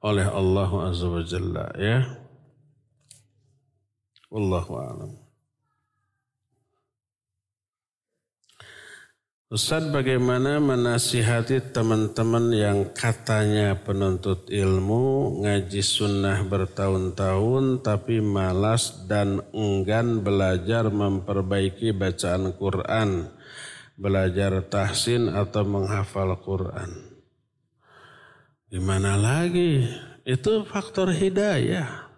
oleh 0.00 0.24
Allah 0.24 0.70
Azza 0.88 1.06
wa 1.06 1.20
Jalla 1.20 1.68
ya. 1.76 2.00
Wallahu 4.32 4.72
a'lam. 4.80 5.23
Ustaz 9.52 9.84
bagaimana 9.92 10.56
menasihati 10.56 11.68
teman-teman 11.68 12.48
yang 12.48 12.78
katanya 12.96 13.76
penuntut 13.76 14.48
ilmu 14.48 15.36
ngaji 15.44 15.84
sunnah 15.84 16.40
bertahun-tahun 16.48 17.84
tapi 17.84 18.24
malas 18.24 19.04
dan 19.04 19.44
enggan 19.52 20.24
belajar 20.24 20.88
memperbaiki 20.88 21.92
bacaan 21.92 22.56
Quran, 22.56 23.28
belajar 24.00 24.64
tahsin 24.64 25.28
atau 25.28 25.60
menghafal 25.68 26.40
Quran. 26.40 27.04
Gimana 28.72 29.20
lagi? 29.20 29.84
Itu 30.24 30.64
faktor 30.64 31.12
hidayah. 31.12 32.08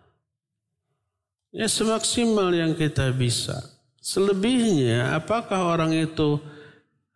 Ya 1.51 1.66
semaksimal 1.66 2.55
yang 2.55 2.78
kita 2.78 3.11
bisa. 3.11 3.59
Selebihnya 3.98 5.19
apakah 5.19 5.74
orang 5.74 5.90
itu 5.90 6.39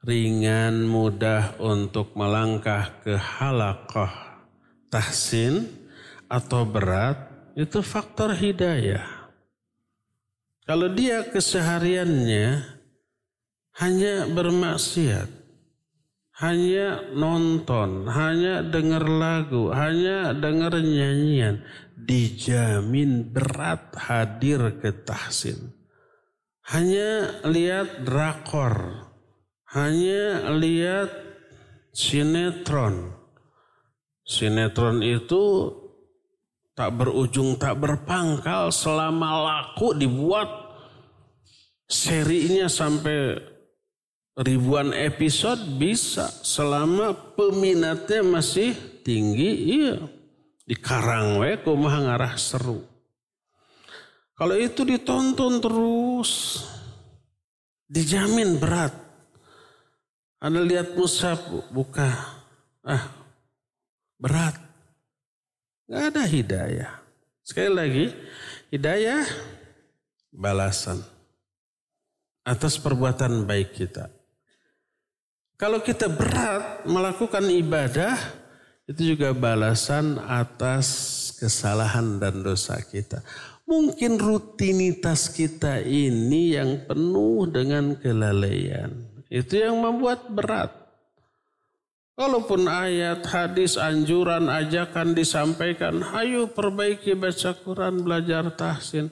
ringan, 0.05 0.89
mudah 0.89 1.61
untuk 1.61 2.17
melangkah 2.17 2.89
ke 3.05 3.17
halakoh 3.17 4.11
tahsin 4.89 5.69
atau 6.27 6.65
berat, 6.65 7.31
itu 7.55 7.85
faktor 7.85 8.33
hidayah. 8.33 9.05
Kalau 10.65 10.87
dia 10.93 11.27
kesehariannya 11.27 12.63
hanya 13.83 14.15
bermaksiat, 14.31 15.29
hanya 16.41 17.05
nonton, 17.13 18.09
hanya 18.09 18.65
dengar 18.65 19.05
lagu, 19.05 19.69
hanya 19.75 20.33
dengar 20.33 20.79
nyanyian, 20.81 21.61
dijamin 21.99 23.29
berat 23.29 23.93
hadir 23.99 24.81
ke 24.81 24.95
tahsin. 25.05 25.75
Hanya 26.71 27.43
lihat 27.45 28.07
drakor, 28.07 29.10
hanya 29.71 30.51
lihat 30.59 31.11
sinetron. 31.95 33.15
Sinetron 34.27 35.03
itu 35.03 35.75
tak 36.75 36.95
berujung 36.97 37.59
tak 37.59 37.79
berpangkal 37.83 38.71
selama 38.71 39.43
laku 39.43 39.95
dibuat 39.95 40.49
serinya 41.91 42.71
sampai 42.71 43.37
ribuan 44.39 44.95
episode 44.95 45.61
bisa 45.77 46.31
selama 46.31 47.35
peminatnya 47.35 48.23
masih 48.23 48.73
tinggi. 49.03 49.51
Iya 49.83 49.99
di 50.71 50.79
karang 50.79 51.43
we 51.43 51.59
kumaha 51.59 51.99
ngarah 52.07 52.39
seru. 52.39 52.87
Kalau 54.39 54.55
itu 54.55 54.87
ditonton 54.87 55.59
terus 55.59 56.63
dijamin 57.91 58.57
berat 58.63 59.10
anda 60.41 60.65
lihat 60.65 60.97
musab 60.97 61.39
buka 61.71 62.09
ah 62.83 63.13
berat 64.17 64.57
nggak 65.87 66.05
ada 66.11 66.23
hidayah 66.27 66.93
sekali 67.45 67.71
lagi 67.71 68.05
hidayah 68.73 69.29
balasan 70.33 70.99
atas 72.43 72.81
perbuatan 72.81 73.45
baik 73.45 73.77
kita 73.77 74.09
kalau 75.61 75.85
kita 75.85 76.09
berat 76.09 76.89
melakukan 76.89 77.45
ibadah, 77.53 78.17
itu 78.89 79.13
juga 79.13 79.37
balasan 79.37 80.17
atas 80.17 80.89
kesalahan 81.37 82.17
dan 82.17 82.41
dosa 82.41 82.81
kita. 82.81 83.21
Mungkin 83.69 84.17
rutinitas 84.17 85.29
kita 85.29 85.85
ini 85.85 86.57
yang 86.57 86.89
penuh 86.89 87.45
dengan 87.53 87.93
kelalaian. 87.93 88.89
Itu 89.31 89.63
yang 89.63 89.79
membuat 89.79 90.27
berat. 90.27 90.75
Walaupun 92.19 92.69
ayat, 92.69 93.25
hadis, 93.31 93.81
anjuran, 93.81 94.51
ajakan 94.51 95.17
disampaikan, 95.17 96.05
ayo 96.19 96.51
perbaiki 96.53 97.17
baca 97.17 97.57
Quran, 97.57 98.05
belajar 98.05 98.53
tahsin. 98.53 99.09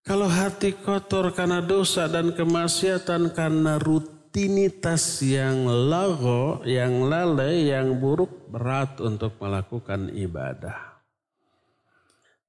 Kalau 0.00 0.30
hati 0.30 0.72
kotor 0.72 1.34
karena 1.34 1.60
dosa 1.60 2.08
dan 2.08 2.32
kemaksiatan 2.32 3.34
karena 3.34 3.76
rutin 3.76 4.16
rutinitas 4.36 5.24
yang 5.24 5.64
lago, 5.64 6.60
yang 6.68 7.08
lalai, 7.08 7.72
yang 7.72 7.96
buruk 7.96 8.52
berat 8.52 9.00
untuk 9.00 9.40
melakukan 9.40 10.12
ibadah. 10.12 10.76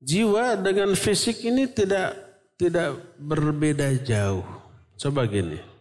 Jiwa 0.03 0.59
dengan 0.59 0.91
fisik 0.99 1.47
ini 1.47 1.63
tidak 1.71 2.11
tidak 2.59 3.15
berbeda 3.15 4.03
jauh. 4.03 4.43
Coba 4.99 5.31
gini. 5.31 5.76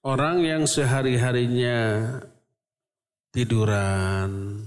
Orang 0.00 0.40
yang 0.40 0.64
sehari-harinya 0.64 2.08
tiduran, 3.36 4.64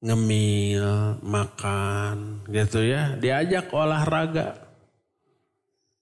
ngemil, 0.00 1.20
makan, 1.20 2.40
gitu 2.48 2.80
ya, 2.80 3.20
diajak 3.20 3.68
olahraga. 3.68 4.56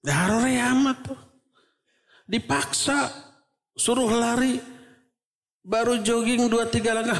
Ya 0.06 0.28
amat 0.70 0.98
tuh. 1.02 1.20
Dipaksa 2.30 3.10
suruh 3.74 4.12
lari 4.12 4.60
baru 5.64 6.04
jogging 6.04 6.46
dua 6.46 6.68
tiga 6.68 6.94
langkah 6.94 7.18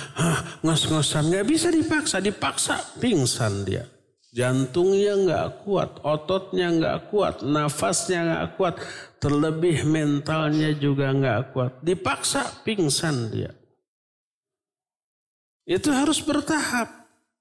ngos-ngosan. 0.64 1.32
Nggak 1.32 1.46
bisa 1.48 1.68
dipaksa 1.72 2.20
dipaksa 2.20 2.76
pingsan 3.00 3.64
dia. 3.64 3.88
Jantungnya 4.30 5.18
nggak 5.18 5.48
kuat 5.66 5.98
ototnya 6.06 6.70
nggak 6.70 6.98
kuat 7.10 7.42
nafasnya 7.42 8.20
nggak 8.22 8.46
kuat 8.54 8.74
terlebih 9.20 9.84
mentalnya 9.84 10.72
juga 10.72 11.12
nggak 11.12 11.40
kuat. 11.52 11.72
Dipaksa 11.84 12.64
pingsan 12.64 13.30
dia. 13.30 13.52
Itu 15.68 15.92
harus 15.92 16.18
bertahap. 16.24 16.88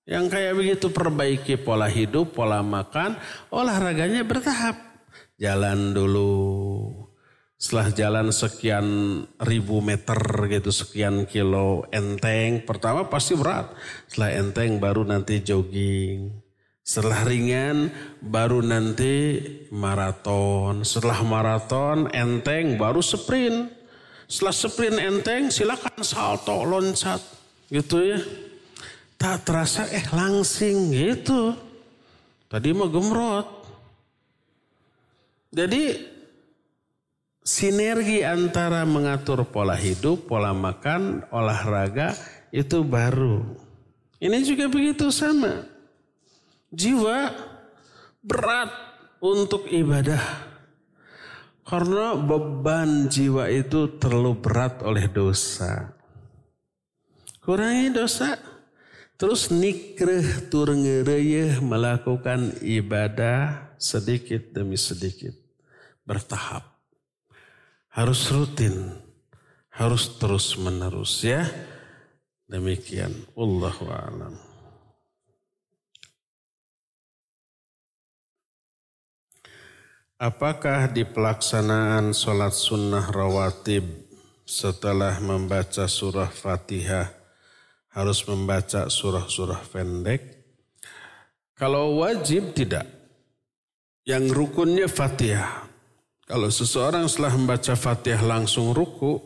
Yang 0.06 0.26
kayak 0.34 0.53
begitu 0.57 0.88
perbaiki 0.91 1.56
pola 1.57 1.88
hidup 1.89 2.35
pola 2.35 2.60
makan 2.61 3.15
olahraganya 3.49 4.26
bertahap. 4.26 4.76
Jalan 5.39 5.95
dulu, 5.95 6.35
setelah 7.56 7.88
jalan 7.95 8.27
sekian 8.34 8.88
ribu 9.39 9.80
meter 9.80 10.19
gitu, 10.51 10.72
sekian 10.73 11.23
kilo 11.30 11.88
enteng, 11.93 12.65
pertama 12.65 13.07
pasti 13.07 13.39
berat. 13.39 13.72
Setelah 14.10 14.31
enteng 14.35 14.81
baru 14.81 15.07
nanti 15.07 15.39
jogging. 15.39 16.49
Setelah 16.90 17.22
ringan 17.22 17.94
baru 18.18 18.66
nanti 18.66 19.45
maraton. 19.70 20.82
Setelah 20.82 21.22
maraton 21.22 22.10
enteng 22.10 22.82
baru 22.82 22.98
sprint. 23.06 23.70
Setelah 24.26 24.56
sprint 24.57 24.98
enteng 24.98 25.53
silakan 25.53 26.02
salto 26.02 26.66
loncat 26.66 27.22
gitu 27.70 28.02
ya. 28.02 28.18
Tak 29.22 29.45
terasa 29.45 29.86
eh 29.86 30.02
langsing 30.10 30.90
gitu. 30.90 31.53
Tadi 32.49 32.74
mau 32.74 32.90
gemrot. 32.90 33.45
Jadi 35.53 35.94
sinergi 37.45 38.26
antara 38.26 38.82
mengatur 38.90 39.45
pola 39.45 39.78
hidup, 39.78 40.26
pola 40.26 40.57
makan, 40.57 41.22
olahraga 41.30 42.18
itu 42.49 42.82
baru. 42.82 43.45
Ini 44.18 44.41
juga 44.41 44.66
begitu 44.66 45.14
sama. 45.14 45.78
Jiwa 46.70 47.34
berat 48.22 48.70
untuk 49.26 49.66
ibadah. 49.66 50.22
Karena 51.66 52.18
beban 52.18 53.10
jiwa 53.10 53.46
itu 53.50 53.98
terlalu 54.02 54.41
berat 54.41 54.82
oleh 54.82 55.06
dosa. 55.06 55.94
Kurangi 57.41 57.94
dosa. 57.94 58.38
Terus 59.20 59.52
nikreh 59.52 60.50
tur 60.50 60.72
melakukan 61.60 62.56
ibadah 62.64 63.70
sedikit 63.76 64.56
demi 64.56 64.80
sedikit. 64.80 65.36
Bertahap 66.08 66.64
harus 67.94 68.32
rutin, 68.32 68.96
harus 69.74 70.16
terus 70.18 70.56
menerus 70.56 71.22
ya. 71.22 71.44
Demikian, 72.50 73.14
Allahu. 73.38 74.49
Apakah 80.20 80.91
di 80.91 81.08
pelaksanaan 81.08 82.12
sholat 82.12 82.52
sunnah 82.52 83.08
rawatib 83.08 83.88
setelah 84.44 85.16
membaca 85.24 85.88
surah 85.88 86.28
fatihah 86.28 87.08
harus 87.96 88.28
membaca 88.28 88.91
surah-surah 88.91 89.64
pendek? 89.72 90.44
Kalau 91.56 92.04
wajib 92.04 92.52
tidak. 92.52 92.84
Yang 94.04 94.36
rukunnya 94.36 94.91
fatihah. 94.91 95.72
Kalau 96.28 96.52
seseorang 96.52 97.08
setelah 97.08 97.40
membaca 97.40 97.80
fatihah 97.80 98.20
langsung 98.20 98.76
ruku, 98.76 99.24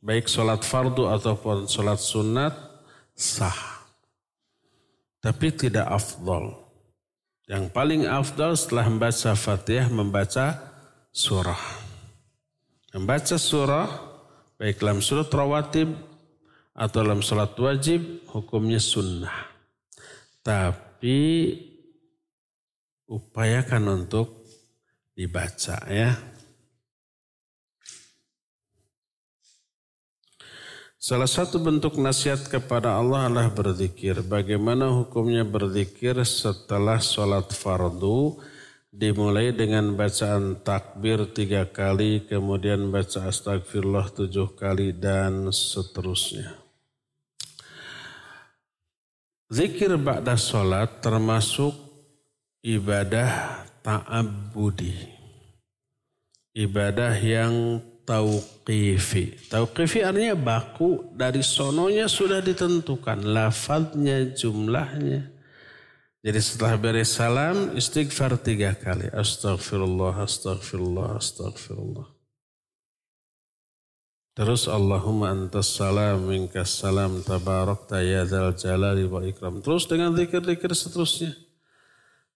baik 0.00 0.32
sholat 0.32 0.64
fardu 0.64 1.12
ataupun 1.12 1.68
sholat 1.68 2.00
sunat, 2.00 2.56
sah. 3.12 3.84
Tapi 5.20 5.52
tidak 5.52 5.92
afdol. 5.92 6.69
Yang 7.50 7.74
paling 7.74 8.06
afdol 8.06 8.54
setelah 8.54 8.86
membaca 8.86 9.34
fatihah 9.34 9.90
membaca 9.90 10.54
surah. 11.10 11.58
Membaca 12.94 13.34
surah, 13.34 13.90
baik 14.54 14.78
dalam 14.78 15.02
surat 15.02 15.26
rawatib 15.26 15.90
atau 16.70 17.02
dalam 17.02 17.26
sholat 17.26 17.50
wajib, 17.58 18.22
hukumnya 18.30 18.78
sunnah. 18.78 19.50
Tapi 20.46 21.18
upayakan 23.10 23.98
untuk 23.98 24.46
dibaca 25.18 25.82
ya. 25.90 26.29
Salah 31.00 31.24
satu 31.24 31.56
bentuk 31.56 31.96
nasihat 31.96 32.44
kepada 32.44 32.92
Allah 32.92 33.24
adalah 33.24 33.48
berzikir. 33.48 34.20
Bagaimana 34.20 34.92
hukumnya 34.92 35.48
berzikir 35.48 36.12
setelah 36.28 37.00
sholat 37.00 37.48
fardu 37.56 38.36
dimulai 38.92 39.48
dengan 39.56 39.96
bacaan 39.96 40.60
takbir 40.60 41.24
tiga 41.32 41.64
kali, 41.64 42.28
kemudian 42.28 42.92
baca 42.92 43.32
astagfirullah 43.32 44.12
tujuh 44.12 44.52
kali 44.60 44.92
dan 44.92 45.48
seterusnya. 45.48 46.52
Zikir 49.48 49.96
ba'da 49.96 50.36
sholat 50.36 51.00
termasuk 51.00 51.72
ibadah 52.60 53.64
ta'abbudi. 53.80 55.16
Ibadah 56.52 57.16
yang 57.24 57.80
tauqifi. 58.10 59.46
Tauqifi 59.46 60.02
artinya 60.02 60.34
baku 60.34 61.14
dari 61.14 61.46
sononya 61.46 62.10
sudah 62.10 62.42
ditentukan. 62.42 63.22
Lafadznya, 63.22 64.34
jumlahnya. 64.34 65.30
Jadi 66.20 66.40
setelah 66.42 66.74
beres 66.76 67.14
salam, 67.14 67.78
istighfar 67.78 68.34
tiga 68.42 68.74
kali. 68.74 69.06
Astaghfirullah, 69.14 70.26
astaghfirullah, 70.26 71.16
astaghfirullah. 71.16 72.08
Terus 74.34 74.66
Allahumma 74.66 75.30
antas 75.30 75.74
salam 75.74 76.26
minkas 76.26 76.72
salam 76.80 77.20
tabarak 77.22 77.88
ya 78.02 78.24
jalali 78.56 79.04
wa 79.06 79.22
ikram. 79.22 79.62
Terus 79.62 79.86
dengan 79.86 80.16
zikir-zikir 80.16 80.70
seterusnya. 80.74 81.32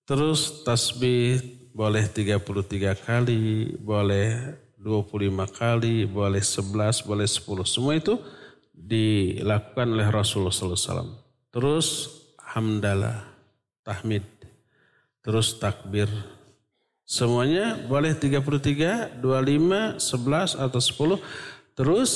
Terus 0.05 0.65
tasbih 0.69 1.41
boleh 1.73 2.05
33 2.05 2.93
kali, 3.09 3.73
boleh 3.81 4.64
25 4.85 5.49
kali, 5.49 6.05
boleh 6.05 6.45
11, 6.45 7.09
boleh 7.09 7.25
10. 7.25 7.65
Semua 7.65 7.97
itu 7.97 8.21
dilakukan 8.77 9.89
oleh 9.89 10.05
Rasulullah 10.13 10.53
SAW. 10.53 11.17
Terus 11.49 12.13
hamdalah, 12.37 13.25
tahmid, 13.81 14.29
terus 15.25 15.57
takbir. 15.57 16.13
Semuanya 17.09 17.81
boleh 17.89 18.13
33, 18.13 19.25
25, 19.25 19.97
11 19.97 20.61
atau 20.61 20.81
10. 20.81 21.17
Terus 21.73 22.13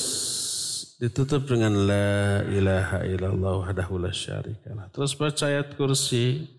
ditutup 1.01 1.49
dengan 1.49 1.73
la 1.89 2.45
ilaha 2.53 3.01
illallah 3.09 3.65
wahdahu 3.65 3.97
la 3.97 4.13
syarikalah. 4.13 4.93
Terus 4.93 5.17
baca 5.17 5.45
ayat 5.49 5.73
kursi, 5.73 6.59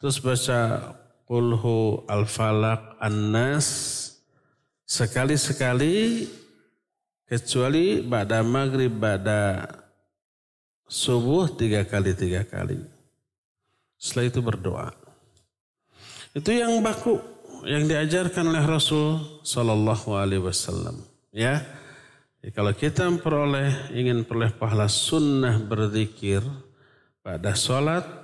Terus 0.00 0.16
baca 0.16 0.96
Qulhu 1.28 2.08
Al-Falak 2.08 2.96
An-Nas 3.04 3.68
sekali-sekali 4.90 6.26
kecuali 7.30 8.02
pada 8.02 8.42
maghrib 8.42 8.90
pada 8.90 9.62
subuh 10.90 11.46
tiga 11.54 11.86
kali 11.86 12.10
tiga 12.18 12.42
kali. 12.42 12.82
Setelah 13.94 14.26
itu 14.26 14.40
berdoa. 14.42 14.88
Itu 16.34 16.50
yang 16.50 16.82
baku 16.82 17.22
yang 17.62 17.86
diajarkan 17.86 18.50
oleh 18.50 18.64
Rasul 18.66 19.38
Sallallahu 19.46 20.18
Alaihi 20.18 20.42
Wasallam. 20.42 21.06
Ya, 21.30 21.62
kalau 22.50 22.74
kita 22.74 23.06
memperoleh 23.06 23.94
ingin 23.94 24.26
peroleh 24.26 24.50
pahala 24.50 24.90
sunnah 24.90 25.62
berzikir 25.62 26.42
pada 27.22 27.54
sholat 27.54 28.20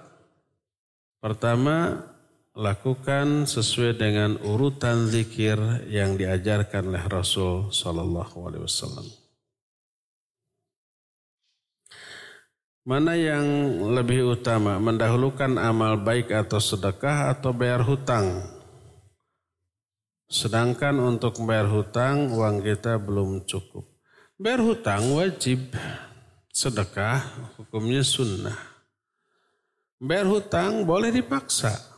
Pertama, 1.26 2.06
lakukan 2.56 3.44
sesuai 3.44 4.00
dengan 4.00 4.40
urutan 4.40 5.12
zikir 5.12 5.60
yang 5.92 6.16
diajarkan 6.16 6.88
oleh 6.88 7.04
Rasul 7.04 7.68
Sallallahu 7.68 8.36
Alaihi 8.48 8.64
Wasallam. 8.64 9.06
Mana 12.88 13.12
yang 13.12 13.44
lebih 13.92 14.40
utama, 14.40 14.80
mendahulukan 14.80 15.60
amal 15.60 16.00
baik 16.00 16.32
atau 16.32 16.56
sedekah 16.56 17.28
atau 17.36 17.52
bayar 17.52 17.84
hutang? 17.84 18.40
Sedangkan 20.24 20.96
untuk 20.96 21.36
bayar 21.44 21.68
hutang, 21.68 22.32
uang 22.32 22.64
kita 22.64 22.96
belum 22.96 23.44
cukup. 23.44 23.84
Bayar 24.40 24.64
hutang 24.64 25.12
wajib, 25.12 25.76
sedekah 26.48 27.20
hukumnya 27.60 28.00
sunnah. 28.00 28.56
Bayar 30.00 30.30
hutang 30.30 30.86
boleh 30.86 31.12
dipaksa. 31.12 31.95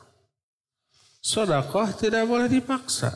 Sodakoh 1.28 1.92
tidak 1.92 2.24
boleh 2.24 2.48
dipaksa. 2.48 3.12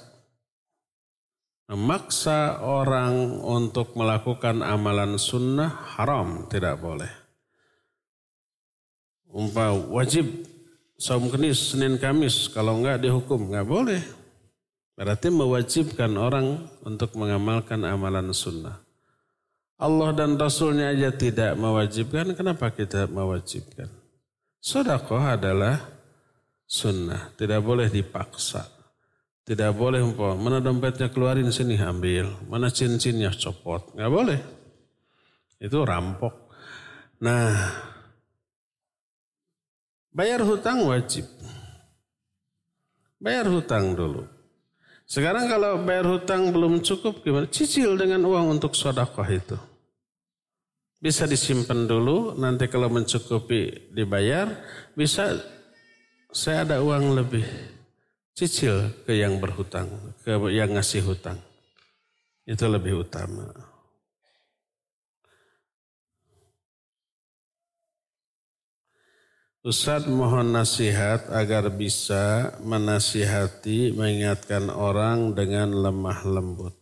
Memaksa 1.72 2.60
orang 2.60 3.40
untuk 3.40 3.96
melakukan 3.96 4.60
amalan 4.60 5.16
sunnah 5.16 5.96
haram, 5.96 6.44
tidak 6.52 6.76
boleh. 6.76 7.08
Umpah 9.32 9.72
wajib 9.88 10.28
saum 11.00 11.32
kenis 11.32 11.72
Senin 11.72 11.96
Kamis, 11.96 12.52
kalau 12.52 12.84
enggak 12.84 13.00
dihukum, 13.00 13.48
enggak 13.48 13.64
boleh. 13.64 14.04
Berarti 14.92 15.32
mewajibkan 15.32 16.12
orang 16.20 16.68
untuk 16.84 17.16
mengamalkan 17.16 17.80
amalan 17.88 18.28
sunnah. 18.36 18.76
Allah 19.80 20.12
dan 20.12 20.36
Rasulnya 20.36 20.92
aja 20.92 21.08
tidak 21.16 21.56
mewajibkan, 21.56 22.36
kenapa 22.36 22.68
kita 22.76 23.08
mewajibkan? 23.08 23.88
Sodakoh 24.60 25.24
adalah 25.24 26.01
sunnah, 26.72 27.36
tidak 27.36 27.60
boleh 27.60 27.92
dipaksa. 27.92 28.64
Tidak 29.42 29.74
boleh 29.74 30.00
umpama 30.00 30.38
mana 30.38 30.58
dompetnya 30.62 31.10
keluarin 31.12 31.50
sini 31.52 31.76
ambil, 31.76 32.30
mana 32.48 32.72
cincinnya 32.72 33.34
copot, 33.36 33.92
nggak 33.92 34.12
boleh. 34.12 34.40
Itu 35.58 35.82
rampok. 35.82 36.48
Nah, 37.20 37.50
bayar 40.14 40.46
hutang 40.46 40.86
wajib. 40.88 41.26
Bayar 43.18 43.50
hutang 43.50 43.98
dulu. 43.98 44.26
Sekarang 45.06 45.50
kalau 45.50 45.82
bayar 45.82 46.06
hutang 46.06 46.54
belum 46.54 46.80
cukup 46.80 47.26
gimana? 47.26 47.50
Cicil 47.50 47.98
dengan 47.98 48.22
uang 48.22 48.58
untuk 48.58 48.78
sodakoh 48.78 49.26
itu. 49.26 49.58
Bisa 51.02 51.26
disimpan 51.26 51.90
dulu, 51.90 52.38
nanti 52.38 52.70
kalau 52.70 52.86
mencukupi 52.86 53.90
dibayar, 53.90 54.46
bisa 54.94 55.34
saya 56.32 56.64
ada 56.64 56.80
uang 56.80 57.12
lebih 57.12 57.44
cicil 58.32 59.04
ke 59.04 59.20
yang 59.20 59.36
berhutang, 59.36 59.86
ke 60.24 60.32
yang 60.48 60.72
ngasih 60.72 61.04
hutang. 61.04 61.36
Itu 62.48 62.66
lebih 62.66 63.04
utama. 63.06 63.52
Ustadz 69.62 70.10
mohon 70.10 70.58
nasihat 70.58 71.30
agar 71.30 71.70
bisa 71.70 72.58
menasihati, 72.66 73.94
mengingatkan 73.94 74.66
orang 74.66 75.38
dengan 75.38 75.70
lemah 75.70 76.18
lembut. 76.26 76.74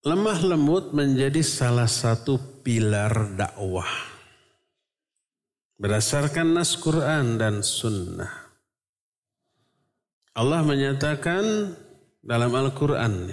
Lemah 0.00 0.40
lembut 0.40 0.96
menjadi 0.96 1.44
salah 1.44 1.84
satu 1.84 2.64
pilar 2.64 3.36
dakwah. 3.36 4.07
Berdasarkan 5.78 6.58
nas 6.58 6.74
Quran 6.74 7.38
dan 7.38 7.62
sunnah. 7.62 8.50
Allah 10.34 10.66
menyatakan 10.66 11.70
dalam 12.18 12.50
Al-Quran. 12.50 13.30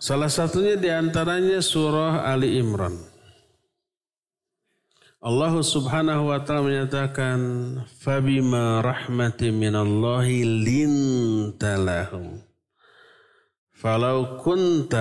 Salah 0.00 0.32
satunya 0.32 0.80
di 0.80 0.88
antaranya 0.88 1.60
surah 1.60 2.32
Ali 2.32 2.56
Imran. 2.56 2.96
Allah 5.20 5.52
subhanahu 5.60 6.32
wa 6.32 6.40
ta'ala 6.40 6.64
menyatakan 6.64 7.40
فَبِمَا 8.00 8.80
Fabima 8.80 9.84
اللَّهِ 9.84 10.28
لِنْتَ 10.64 11.60
لَهُمْ 11.60 12.26
فَلَوْ 13.76 14.18
كُنْتَ 14.40 14.94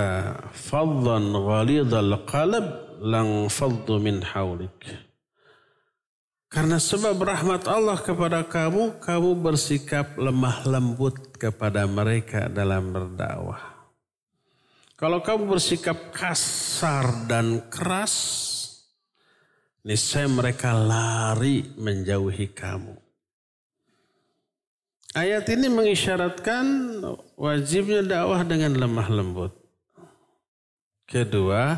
faddan 0.51 1.23
ghalidhal 1.31 2.19
الْقَلَبِ 2.19 2.86
lang 3.01 3.49
faddu 3.51 4.01
min 4.01 4.21
haulik. 4.21 5.07
Karena 6.47 6.79
sebab 6.79 7.19
rahmat 7.19 7.67
Allah 7.67 7.99
kepada 7.99 8.39
kamu, 8.47 9.03
kamu 9.03 9.31
bersikap 9.35 10.15
lemah 10.15 10.63
lembut 10.63 11.35
kepada 11.35 11.83
mereka 11.83 12.47
dalam 12.47 12.95
berdakwah. 12.95 13.77
Kalau 14.97 15.21
kamu 15.21 15.59
bersikap 15.59 16.09
kasar 16.15 17.27
dan 17.29 17.67
keras, 17.69 18.15
niscaya 19.83 20.25
mereka 20.25 20.73
lari 20.73 21.67
menjauhi 21.77 22.49
kamu. 22.55 22.95
Ayat 25.13 25.45
ini 25.53 25.67
mengisyaratkan 25.69 26.65
wajibnya 27.35 28.01
dakwah 28.07 28.41
dengan 28.47 28.73
lemah 28.77 29.07
lembut. 29.11 29.53
Kedua, 31.07 31.77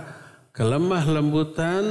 kelemah 0.53 1.05
lembutan 1.07 1.85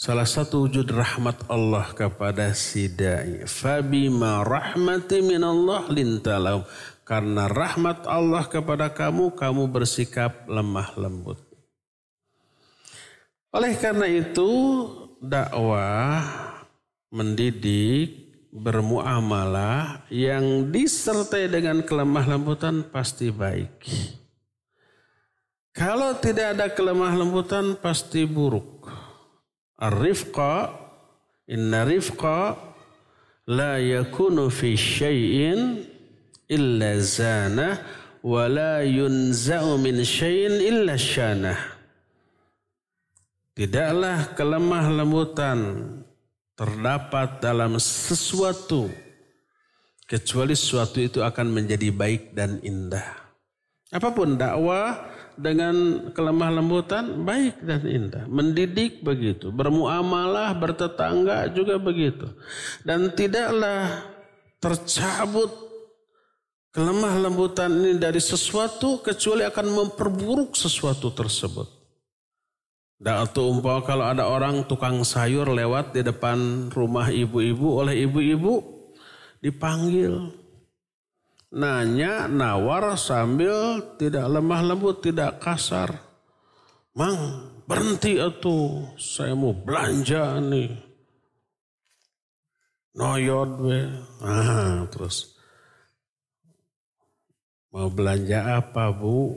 salah 0.00 0.24
satu 0.24 0.64
wujud 0.64 0.88
rahmat 0.88 1.44
Allah 1.52 1.92
kepada 1.92 2.56
si 2.56 2.88
dai. 2.88 3.44
Fabima 3.44 4.40
rahmati 4.40 5.20
Allah 5.36 5.84
lintalau. 5.92 6.64
Karena 7.04 7.50
rahmat 7.50 8.06
Allah 8.06 8.46
kepada 8.46 8.86
kamu, 8.86 9.34
kamu 9.34 9.66
bersikap 9.66 10.46
lemah 10.46 10.94
lembut. 10.94 11.42
Oleh 13.50 13.74
karena 13.74 14.06
itu, 14.06 14.46
dakwah 15.18 16.22
mendidik 17.10 18.30
bermuamalah 18.54 20.06
yang 20.06 20.70
disertai 20.70 21.50
dengan 21.50 21.82
kelemah 21.82 22.30
lembutan 22.30 22.86
pasti 22.86 23.34
baik. 23.34 23.82
Kalau 25.70 26.18
tidak 26.18 26.58
ada 26.58 26.66
kelemah 26.70 27.14
lembutan 27.14 27.78
pasti 27.78 28.26
buruk. 28.26 28.90
Ar-rifqa 29.78 30.74
inna 31.46 31.86
rifqa 31.86 32.58
la 33.46 33.78
yakunu 33.78 34.50
fi 34.50 34.74
syai'in 34.74 35.86
illa 36.50 36.98
zana 36.98 37.78
wa 38.20 38.44
la 38.50 38.82
yunza'u 38.82 39.78
min 39.78 40.02
syai'in 40.02 40.58
illa 40.58 40.98
syanah. 40.98 41.58
Tidaklah 43.54 44.34
kelemah 44.34 44.86
lembutan 44.90 45.58
terdapat 46.58 47.40
dalam 47.40 47.78
sesuatu 47.80 48.90
kecuali 50.04 50.58
sesuatu 50.58 50.98
itu 50.98 51.18
akan 51.22 51.46
menjadi 51.50 51.88
baik 51.94 52.34
dan 52.34 52.58
indah. 52.66 53.06
Apa 53.90 54.14
pun 54.14 54.38
dakwah 54.38 55.09
dengan 55.40 56.08
kelemah 56.12 56.50
lembutan 56.60 57.24
baik 57.24 57.64
dan 57.64 57.82
indah. 57.88 58.24
Mendidik 58.28 59.00
begitu, 59.00 59.48
bermuamalah, 59.48 60.52
bertetangga 60.52 61.48
juga 61.50 61.80
begitu. 61.80 62.28
Dan 62.84 63.10
tidaklah 63.16 64.04
tercabut 64.60 65.48
kelemah 66.70 67.16
lembutan 67.18 67.72
ini 67.72 67.96
dari 67.96 68.20
sesuatu 68.20 69.00
kecuali 69.00 69.42
akan 69.42 69.66
memperburuk 69.72 70.54
sesuatu 70.54 71.10
tersebut. 71.10 71.66
Atau 73.00 73.48
umpama 73.48 73.80
kalau 73.80 74.04
ada 74.12 74.28
orang 74.28 74.68
tukang 74.68 75.00
sayur 75.00 75.48
lewat 75.48 75.96
di 75.96 76.04
depan 76.04 76.68
rumah 76.68 77.08
ibu-ibu 77.08 77.80
oleh 77.80 78.04
ibu-ibu 78.04 78.60
dipanggil. 79.40 80.39
Nanya, 81.50 82.30
nawar 82.30 82.94
sambil 82.94 83.82
tidak 83.98 84.30
lemah 84.30 84.62
lembut, 84.62 85.02
tidak 85.02 85.42
kasar. 85.42 85.90
Mang, 86.94 87.50
berhenti 87.66 88.22
atuh, 88.22 88.94
saya 88.94 89.34
mau 89.34 89.50
belanja 89.50 90.38
nih. 90.38 90.70
Noyod 92.94 93.50
we. 93.66 93.80
Ah, 94.22 94.86
terus. 94.94 95.34
Mau 97.74 97.90
belanja 97.90 98.62
apa 98.62 98.90
bu? 98.94 99.34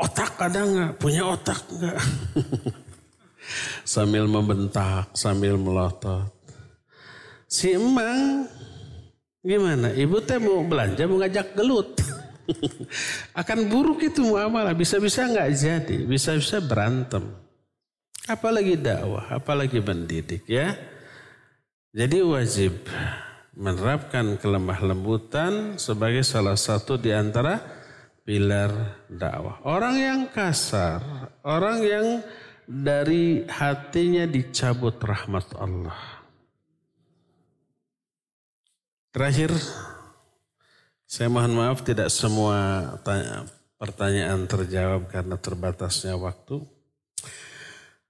Otak 0.00 0.36
ada 0.40 0.64
nggak? 0.64 0.92
Punya 1.00 1.28
otak 1.28 1.60
nggak? 1.68 1.98
sambil 3.94 4.24
membentak, 4.28 5.12
sambil 5.12 5.60
melotot. 5.60 6.28
Si 7.48 7.76
emang 7.76 8.48
gimana? 9.44 9.92
Ibu 9.92 10.24
teh 10.24 10.40
mau 10.40 10.64
belanja, 10.64 11.04
mau 11.04 11.20
ngajak 11.20 11.52
gelut. 11.52 12.00
Akan 13.40 13.68
buruk 13.68 14.00
itu 14.02 14.24
muamalah. 14.24 14.72
Bisa-bisa 14.72 15.28
nggak 15.28 15.50
jadi, 15.54 15.96
bisa-bisa 16.08 16.58
berantem. 16.64 17.28
Apalagi 18.24 18.80
dakwah, 18.80 19.28
apalagi 19.36 19.84
mendidik 19.84 20.48
ya. 20.48 20.72
Jadi 21.92 22.24
wajib 22.24 22.88
menerapkan 23.54 24.34
kelemah 24.40 24.80
lembutan 24.82 25.78
sebagai 25.78 26.26
salah 26.26 26.58
satu 26.58 26.98
di 26.98 27.14
antara 27.14 27.60
pilar 28.24 29.04
dakwah. 29.06 29.60
Orang 29.62 30.00
yang 30.00 30.20
kasar, 30.32 31.30
orang 31.44 31.78
yang 31.84 32.06
dari 32.64 33.44
hatinya 33.44 34.24
dicabut 34.24 34.96
rahmat 34.98 35.52
Allah. 35.60 36.13
Terakhir, 39.14 39.54
saya 41.06 41.30
mohon 41.30 41.54
maaf 41.54 41.86
tidak 41.86 42.10
semua 42.10 42.90
pertanyaan 43.78 44.42
terjawab 44.50 45.06
karena 45.06 45.38
terbatasnya 45.38 46.18
waktu. 46.18 46.58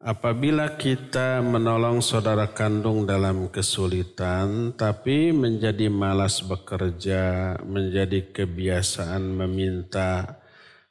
Apabila 0.00 0.80
kita 0.80 1.44
menolong 1.44 2.00
saudara 2.00 2.48
kandung 2.56 3.04
dalam 3.04 3.52
kesulitan, 3.52 4.72
tapi 4.80 5.28
menjadi 5.36 5.92
malas 5.92 6.40
bekerja, 6.40 7.60
menjadi 7.60 8.32
kebiasaan 8.32 9.44
meminta, 9.44 10.40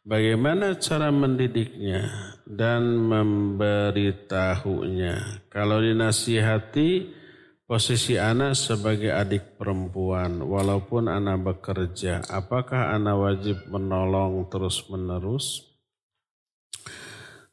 bagaimana 0.06 0.78
cara 0.78 1.10
mendidiknya 1.10 2.38
dan 2.46 3.02
memberitahunya? 3.02 5.50
Kalau 5.50 5.82
dinasihati, 5.82 7.23
posisi 7.74 8.22
anak 8.22 8.54
sebagai 8.54 9.10
adik 9.10 9.58
perempuan, 9.58 10.46
walaupun 10.46 11.10
anak 11.10 11.42
bekerja, 11.42 12.22
apakah 12.30 12.94
anak 12.94 13.18
wajib 13.18 13.66
menolong 13.66 14.46
terus-menerus? 14.46 15.74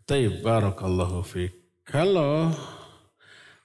Taib 0.05 0.45
barakallahu. 0.45 1.25
Kalau 1.89 2.53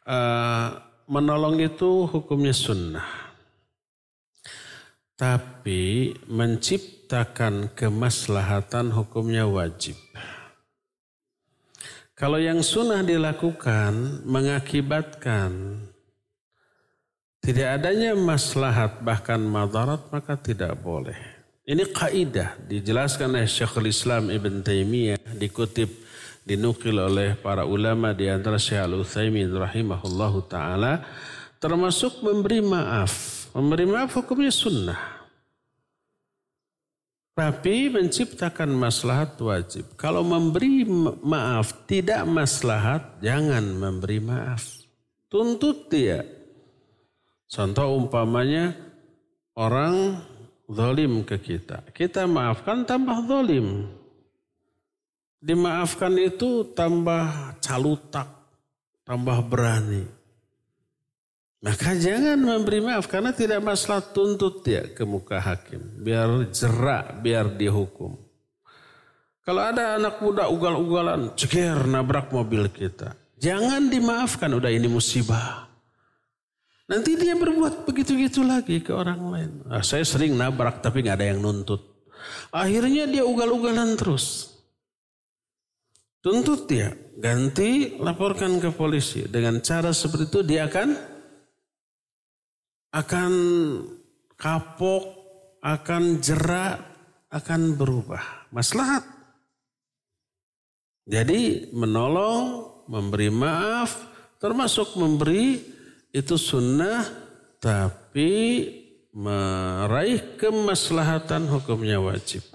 uh, 0.07 0.68
menolong 1.11 1.60
itu 1.60 2.07
hukumnya 2.07 2.56
sunnah. 2.56 3.03
Tapi 5.19 6.15
menciptakan 6.32 7.76
kemaslahatan 7.76 8.95
hukumnya 8.95 9.44
wajib. 9.44 9.99
Kalau 12.15 12.40
yang 12.40 12.64
sunnah 12.64 13.03
dilakukan 13.03 14.23
mengakibatkan 14.23 15.84
tidak 17.46 17.78
adanya 17.78 18.18
maslahat 18.18 19.06
bahkan 19.06 19.38
madarat 19.38 20.02
maka 20.10 20.34
tidak 20.34 20.74
boleh. 20.82 21.14
Ini 21.66 21.86
kaidah 21.94 22.58
dijelaskan 22.66 23.38
oleh 23.38 23.46
Syekhul 23.46 23.90
Islam 23.90 24.34
Ibn 24.34 24.66
Taimiyah 24.66 25.38
dikutip 25.38 25.90
dinukil 26.42 26.98
oleh 26.98 27.38
para 27.38 27.66
ulama 27.66 28.18
di 28.18 28.30
antara 28.30 28.58
Syekh 28.58 28.82
Al-Utsaimin 28.82 29.50
rahimahullahu 29.54 30.46
taala 30.50 31.06
termasuk 31.62 32.26
memberi 32.26 32.66
maaf. 32.66 33.46
Memberi 33.54 33.86
maaf 33.90 34.14
hukumnya 34.18 34.50
sunnah. 34.50 35.02
Tapi 37.36 37.92
menciptakan 37.92 38.72
maslahat 38.74 39.36
wajib. 39.38 39.94
Kalau 40.00 40.24
memberi 40.24 40.88
maaf 41.22 41.84
tidak 41.84 42.24
maslahat, 42.26 43.20
jangan 43.20 43.64
memberi 43.76 44.24
maaf. 44.24 44.88
Tuntut 45.28 45.92
dia. 45.92 46.35
Contoh 47.56 47.95
umpamanya 47.95 48.76
orang 49.56 50.19
zalim 50.68 51.23
ke 51.23 51.40
kita. 51.40 51.88
Kita 51.95 52.27
maafkan 52.27 52.84
tambah 52.84 53.23
zalim. 53.23 53.88
Dimaafkan 55.40 56.19
itu 56.19 56.68
tambah 56.76 57.56
calutak, 57.64 58.27
tambah 59.07 59.40
berani. 59.48 60.03
Maka 61.64 61.95
jangan 61.95 62.36
memberi 62.36 62.84
maaf 62.84 63.07
karena 63.07 63.32
tidak 63.32 63.64
masalah 63.64 64.03
tuntut 64.03 64.60
dia 64.60 64.91
ke 64.91 65.07
muka 65.07 65.40
hakim. 65.40 65.80
Biar 66.03 66.52
jerak, 66.52 67.23
biar 67.23 67.56
dihukum. 67.56 68.19
Kalau 69.45 69.61
ada 69.64 69.95
anak 69.95 70.19
muda 70.19 70.52
ugal-ugalan, 70.52 71.32
ceker 71.40 71.88
nabrak 71.88 72.34
mobil 72.36 72.68
kita. 72.68 73.15
Jangan 73.40 73.88
dimaafkan, 73.88 74.49
udah 74.52 74.73
ini 74.73 74.90
musibah. 74.90 75.65
Nanti 76.86 77.18
dia 77.18 77.34
berbuat 77.34 77.90
begitu-gitu 77.90 78.45
lagi 78.45 78.78
ke 78.78 78.94
orang 78.94 79.22
lain. 79.34 79.52
Nah, 79.66 79.82
saya 79.82 80.06
sering 80.06 80.38
nabrak 80.38 80.86
tapi 80.86 81.02
nggak 81.02 81.18
ada 81.18 81.28
yang 81.34 81.41
nuntut. 81.41 81.82
Akhirnya 82.53 83.10
dia 83.10 83.26
ugal-ugalan 83.26 83.98
terus. 83.98 84.53
Tuntut 86.22 86.66
dia, 86.66 86.94
ganti 87.18 87.98
laporkan 88.02 88.57
ke 88.57 88.74
polisi. 88.74 89.26
Dengan 89.26 89.62
cara 89.62 89.94
seperti 89.94 90.26
itu 90.30 90.40
dia 90.41 90.66
akan 90.66 90.90
akan 92.98 93.34
kapok, 94.38 95.06
akan 95.62 96.03
jerak, 96.22 96.82
akan 97.30 97.78
berubah. 97.78 98.49
Maslahat. 98.49 99.06
Jadi 101.06 101.70
menolong, 101.74 102.66
memberi 102.90 103.30
maaf, 103.30 103.94
termasuk 104.41 104.98
memberi 104.98 105.74
itu 106.16 106.40
sunnah, 106.40 107.04
tapi 107.60 108.32
meraih 109.12 110.40
kemaslahatan 110.40 111.52
hukumnya 111.52 112.00
wajib. 112.00 112.48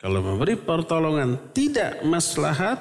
Kalau 0.00 0.24
memberi 0.24 0.56
pertolongan 0.56 1.52
tidak 1.52 2.00
maslahat 2.02 2.80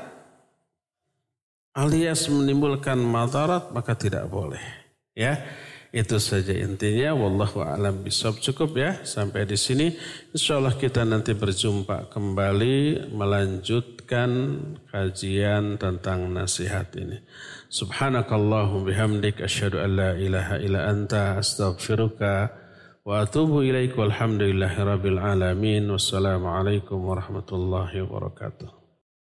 alias 1.75 2.31
menimbulkan 2.31 2.97
madarat 2.97 3.69
maka 3.75 3.93
tidak 3.93 4.25
boleh. 4.31 4.63
Ya. 5.11 5.43
Itu 5.91 6.23
saja 6.23 6.55
intinya. 6.55 7.11
Wallahu 7.11 7.67
a'lam 7.67 8.07
bisawab. 8.07 8.39
Cukup 8.39 8.79
ya 8.79 9.03
sampai 9.03 9.43
di 9.43 9.59
sini. 9.59 9.91
Insyaallah 10.31 10.79
kita 10.79 11.03
nanti 11.03 11.35
berjumpa 11.35 12.07
kembali 12.07 13.11
melanjutkan 13.11 14.31
kajian 14.87 15.75
tentang 15.75 16.31
nasihat 16.31 16.95
ini. 16.95 17.19
Subhanakallahu 17.67 18.87
bihamdik 18.87 19.43
asyhadu 19.43 19.83
an 19.83 19.91
la 19.99 20.11
ilaha 20.15 20.55
illa 20.63 20.87
anta 20.87 21.35
astaghfiruka 21.35 22.55
wa 23.03 23.27
atubu 23.27 23.59
ilaik 23.67 23.91
walhamdulillahi 23.99 24.79
rabbil 24.79 25.19
alamin. 25.19 25.91
Wassalamualaikum 25.91 27.03
warahmatullahi 27.03 27.99
wabarakatuh. 27.99 28.80